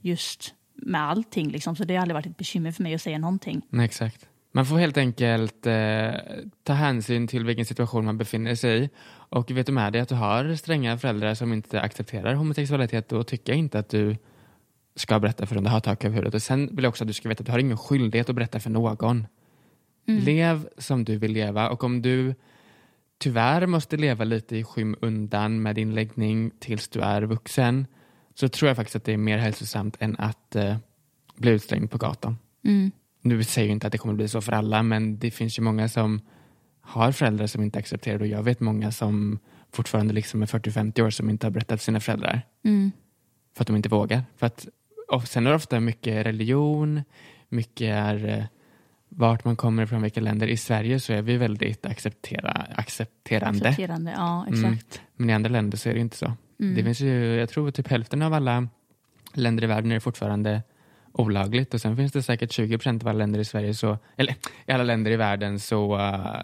just 0.00 0.54
med 0.74 1.00
allting. 1.02 1.48
Liksom. 1.50 1.76
Så 1.76 1.84
det 1.84 1.94
har 1.94 2.02
aldrig 2.02 2.14
varit 2.14 2.26
ett 2.26 2.36
bekymmer 2.36 2.72
för 2.72 2.82
mig 2.82 2.94
att 2.94 3.02
säga 3.02 3.18
någonting. 3.18 3.62
Nej, 3.68 3.84
exakt. 3.84 4.28
Man 4.56 4.66
får 4.66 4.78
helt 4.78 4.96
enkelt 4.96 5.66
eh, 5.66 6.10
ta 6.62 6.72
hänsyn 6.72 7.26
till 7.26 7.44
vilken 7.44 7.64
situation 7.64 8.04
man 8.04 8.18
befinner 8.18 8.54
sig 8.54 8.84
i. 8.84 8.90
Och 9.10 9.50
vet 9.50 9.66
du 9.66 9.72
med 9.72 9.92
dig 9.92 10.02
att 10.02 10.08
du 10.08 10.14
har 10.14 10.54
stränga 10.54 10.98
föräldrar 10.98 11.34
som 11.34 11.52
inte 11.52 11.80
accepterar 11.80 12.34
homosexualitet, 12.34 13.08
då 13.08 13.24
tycker 13.24 13.52
jag 13.52 13.58
inte 13.58 13.78
att 13.78 13.88
du 13.88 14.16
ska 14.96 15.20
berätta 15.20 15.46
för 15.46 15.54
dem. 15.54 15.64
Du 15.64 15.70
har 15.70 15.80
tak 15.80 16.04
över 16.04 16.14
huvudet. 16.16 16.34
Och 16.34 16.42
sen 16.42 16.76
vill 16.76 16.84
jag 16.84 16.90
också 16.90 17.04
att 17.04 17.08
du 17.08 17.14
ska 17.14 17.28
veta 17.28 17.40
att 17.40 17.46
du 17.46 17.52
har 17.52 17.58
ingen 17.58 17.78
skyldighet 17.78 18.28
att 18.28 18.36
berätta 18.36 18.60
för 18.60 18.70
någon. 18.70 19.26
Mm. 20.08 20.24
Lev 20.24 20.68
som 20.78 21.04
du 21.04 21.18
vill 21.18 21.32
leva 21.32 21.70
och 21.70 21.84
om 21.84 22.02
du 22.02 22.34
tyvärr 23.18 23.66
måste 23.66 23.96
leva 23.96 24.24
lite 24.24 24.56
i 24.56 24.64
skymundan 24.64 25.62
med 25.62 25.74
din 25.74 25.94
läggning 25.94 26.50
tills 26.58 26.88
du 26.88 27.00
är 27.00 27.22
vuxen 27.22 27.86
så 28.34 28.48
tror 28.48 28.68
jag 28.68 28.76
faktiskt 28.76 28.96
att 28.96 29.04
det 29.04 29.12
är 29.12 29.16
mer 29.16 29.38
hälsosamt 29.38 29.96
än 30.00 30.16
att 30.18 30.56
eh, 30.56 30.76
bli 31.36 31.50
utslängd 31.50 31.90
på 31.90 31.98
gatan. 31.98 32.38
Mm. 32.64 32.92
Nu 33.24 33.44
säger 33.44 33.68
jag 33.68 33.72
inte 33.72 33.86
att 33.86 33.92
det 33.92 33.98
kommer 33.98 34.14
bli 34.14 34.28
så 34.28 34.40
för 34.40 34.52
alla, 34.52 34.82
men 34.82 35.18
det 35.18 35.30
finns 35.30 35.58
ju 35.58 35.62
många 35.62 35.88
som 35.88 36.20
har 36.80 37.12
föräldrar 37.12 37.46
som 37.46 37.62
inte 37.62 37.78
accepterar 37.78 38.18
det 38.18 38.24
och 38.24 38.30
jag 38.30 38.42
vet 38.42 38.60
många 38.60 38.92
som 38.92 39.38
fortfarande 39.72 40.14
liksom 40.14 40.42
är 40.42 40.46
40-50 40.46 41.02
år 41.02 41.10
som 41.10 41.30
inte 41.30 41.46
har 41.46 41.50
berättat 41.50 41.80
för 41.80 41.84
sina 41.84 42.00
föräldrar. 42.00 42.42
Mm. 42.64 42.92
För 43.56 43.62
att 43.62 43.66
de 43.66 43.76
inte 43.76 43.88
vågar. 43.88 44.22
För 44.36 44.46
att, 44.46 44.68
och 45.08 45.28
sen 45.28 45.46
är 45.46 45.50
det 45.50 45.56
ofta 45.56 45.80
mycket 45.80 46.26
religion, 46.26 47.02
mycket 47.48 47.94
är 47.94 48.28
eh, 48.28 48.44
vart 49.08 49.44
man 49.44 49.56
kommer 49.56 49.82
ifrån, 49.82 50.02
vilka 50.02 50.20
länder. 50.20 50.46
I 50.46 50.56
Sverige 50.56 51.00
så 51.00 51.12
är 51.12 51.22
vi 51.22 51.36
väldigt 51.36 51.86
acceptera, 51.86 52.50
accepterande. 52.50 53.68
Accepterande, 53.68 54.12
ja 54.16 54.46
exakt. 54.48 54.62
Mm. 54.64 55.06
Men 55.16 55.30
i 55.30 55.32
andra 55.32 55.50
länder 55.50 55.78
så 55.78 55.88
är 55.88 55.94
det 55.94 56.00
inte 56.00 56.16
så. 56.16 56.32
Mm. 56.60 56.74
Det 56.74 56.84
finns 56.84 57.00
ju, 57.00 57.34
jag 57.34 57.48
tror 57.48 57.70
typ 57.70 57.88
hälften 57.88 58.22
av 58.22 58.34
alla 58.34 58.68
länder 59.34 59.64
i 59.64 59.66
världen 59.66 59.92
är 59.92 60.00
fortfarande 60.00 60.62
olagligt 61.14 61.74
och 61.74 61.80
sen 61.80 61.96
finns 61.96 62.12
det 62.12 62.22
säkert 62.22 62.52
20 62.52 62.78
procent 62.78 63.02
av 63.02 63.08
alla 63.08 63.18
länder 63.18 63.40
i 63.40 63.44
Sverige 63.44 63.74
så, 63.74 63.98
eller 64.16 64.34
i 64.66 64.72
alla 64.72 64.84
länder 64.84 65.10
i 65.10 65.16
världen 65.16 65.60
så 65.60 65.96
uh, 65.96 66.42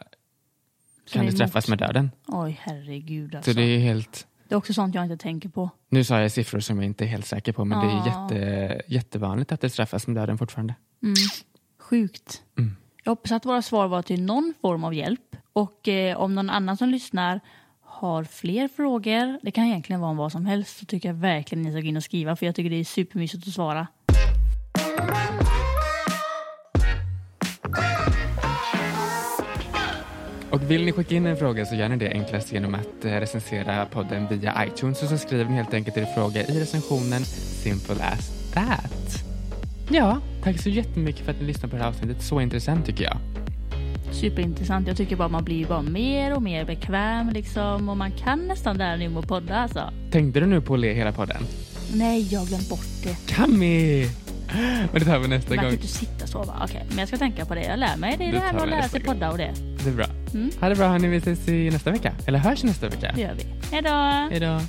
kan 1.13 1.27
du 1.27 1.33
straffas 1.33 1.69
med 1.69 1.79
döden. 1.79 2.11
Oj 2.27 2.61
herregud 2.63 3.35
alltså. 3.35 3.51
Så 3.51 3.57
det 3.57 3.63
är 3.63 3.79
helt, 3.79 4.27
Det 4.49 4.55
är 4.55 4.59
också 4.59 4.73
sånt 4.73 4.95
jag 4.95 5.05
inte 5.05 5.17
tänker 5.17 5.49
på. 5.49 5.71
nu 5.89 6.05
sa 6.05 6.21
jag 6.21 6.33
siffror 6.33 6.61
som 6.61 6.77
jag 6.77 6.85
inte 6.85 7.05
är 7.05 7.09
helt 7.09 7.27
säker 7.27 7.53
på 7.53 7.65
men 7.65 7.81
det 7.81 7.93
är 7.93 8.07
jätte, 8.07 8.83
jättevanligt 8.87 9.53
att 9.53 9.61
det 9.61 9.71
straffas 9.71 10.07
med 10.07 10.17
döden 10.17 10.39
fortfarande. 10.39 10.75
Mm. 11.03 11.15
Sjukt. 11.79 12.43
Mm. 12.59 12.77
Jag 13.05 13.11
hoppas 13.11 13.33
att 13.33 13.47
våra 13.47 13.63
svar 13.63 13.89
var 13.89 14.03
till 14.03 14.23
någon 14.23 14.55
form 14.61 14.85
av 14.85 14.95
hjälp. 14.95 15.37
Och 15.53 15.89
eh, 15.89 16.17
om 16.17 16.35
någon 16.35 16.51
annan 16.51 16.77
som 16.77 16.89
lyssnar 16.89 17.41
har 17.81 18.25
fler 18.25 18.69
frågor, 18.69 19.39
det 19.43 19.51
kan 19.51 19.65
egentligen 19.65 20.01
vara 20.01 20.11
om 20.11 20.17
vad 20.17 20.33
som 20.33 20.47
helst, 20.47 20.79
så 20.79 20.87
tycker 20.87 21.09
jag 21.09 21.17
verkligen 21.17 21.63
ni 21.63 21.71
ska 21.71 21.81
gå 21.81 21.87
in 21.87 21.97
och 21.97 22.03
skriva 22.03 22.37
för 22.37 22.47
jag 22.47 22.55
tycker 22.55 22.71
det 22.71 22.77
är 22.77 22.85
supermysigt 22.85 23.49
att 23.49 23.55
svara. 23.55 23.87
Vill 30.71 30.85
ni 30.85 30.93
skicka 30.93 31.15
in 31.15 31.27
en 31.27 31.37
fråga 31.37 31.67
så 31.67 31.75
gör 31.75 31.89
ni 31.89 31.97
det 31.97 32.11
enklast 32.13 32.53
genom 32.53 32.75
att 32.75 33.05
eh, 33.05 33.11
recensera 33.11 33.87
podden 33.87 34.29
via 34.29 34.67
iTunes 34.67 35.03
och 35.03 35.09
så 35.09 35.19
skriver 35.19 35.45
ni 35.45 35.57
helt 35.57 35.75
enkelt 35.75 35.97
er 35.97 36.07
fråga 36.15 36.43
i 36.43 36.61
recensionen 36.61 37.25
Simple 37.25 37.95
as 37.95 38.53
that. 38.55 39.25
Ja, 39.89 40.21
tack 40.43 40.61
så 40.61 40.69
jättemycket 40.69 41.25
för 41.25 41.33
att 41.33 41.41
ni 41.41 41.47
lyssnade 41.47 41.71
på 41.71 41.77
det 41.77 41.83
här 41.83 41.91
avsnittet. 41.91 42.23
Så 42.23 42.41
intressant 42.41 42.87
tycker 42.87 43.05
jag. 43.05 43.17
Superintressant. 44.13 44.89
Jag 44.89 44.97
tycker 44.97 45.17
bara 45.17 45.29
man 45.29 45.45
blir 45.45 45.67
bara 45.67 45.83
mer 45.83 46.35
och 46.35 46.43
mer 46.43 46.65
bekväm 46.65 47.31
liksom 47.31 47.89
och 47.89 47.97
man 47.97 48.13
kan 48.13 48.47
nästan 48.47 48.79
det 48.79 48.85
här 48.85 48.97
nu 48.97 49.09
med 49.09 49.19
att 49.19 49.29
podda 49.29 49.57
alltså. 49.57 49.91
Tänkte 50.11 50.41
du 50.41 50.47
nu 50.47 50.61
på 50.61 50.75
att 50.75 50.81
le 50.81 50.93
hela 50.93 51.13
podden? 51.13 51.43
Nej, 51.95 52.29
jag 52.33 52.41
har 52.41 52.47
glömt 52.47 52.69
bort 52.69 53.03
det. 53.03 53.17
Kami! 53.35 54.07
Men 54.53 54.89
det 54.93 55.05
tar 55.05 55.19
vi 55.19 55.29
nästa 55.29 55.49
Man 55.49 55.57
kan 55.59 55.65
gång. 55.65 55.73
inte 55.75 55.87
sitta 55.89 56.27
så 56.27 56.39
bara. 56.45 56.65
Okej, 56.65 56.85
men 56.89 56.99
jag 56.99 57.09
ska 57.09 57.17
tänka 57.17 57.45
på 57.45 57.55
det. 57.55 57.63
Jag 57.65 57.79
lär 57.79 57.97
mig. 57.97 58.17
Det 58.19 58.25
är 58.25 58.27
det, 58.33 58.39
Det 58.39 58.41
här 58.45 58.53
med 58.53 58.63
att 58.63 58.69
lära 58.69 58.89
sig 58.89 59.01
gång. 59.01 59.15
podda 59.15 59.31
och 59.31 59.39
det. 59.39 59.55
Det 59.85 59.91
är 59.91 59.95
bra. 59.95 60.07
Mm. 60.35 60.51
Ha 60.61 60.69
det 60.69 60.75
bra 60.77 60.89
hörni, 60.89 61.09
vi 61.09 61.17
ses 61.17 61.49
i 61.49 61.71
nästa 61.71 61.91
vecka. 61.91 62.13
Eller 62.27 62.39
hörs 62.39 62.63
nästa 62.65 62.89
vecka. 62.89 63.13
Det 63.15 63.21
gör 63.21 63.35
vi. 63.35 63.47
Hej 63.73 63.83
då! 63.83 63.91
Hej 64.31 64.41
då. 64.41 64.61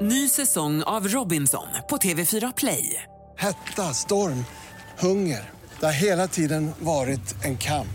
Ny 0.00 0.28
säsong 0.28 0.82
av 0.82 1.08
Robinson 1.08 1.66
på 1.90 1.96
TV4 1.96 2.52
Play. 2.56 3.02
Hetta, 3.38 3.82
storm, 3.82 4.44
hunger. 4.98 5.40
Det 5.80 5.86
har 5.86 5.92
hela 5.92 6.28
tiden 6.28 6.72
varit 6.78 7.44
en 7.44 7.56
kamp. 7.56 7.88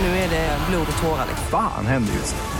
Nu 0.00 0.06
är 0.06 0.30
det 0.30 0.58
blod 0.70 0.86
och 0.96 1.02
tårar. 1.02 1.26
liksom. 1.28 1.46
Fan 1.50 1.86
händer 1.86 2.12
just 2.14 2.34
nu. 2.34 2.59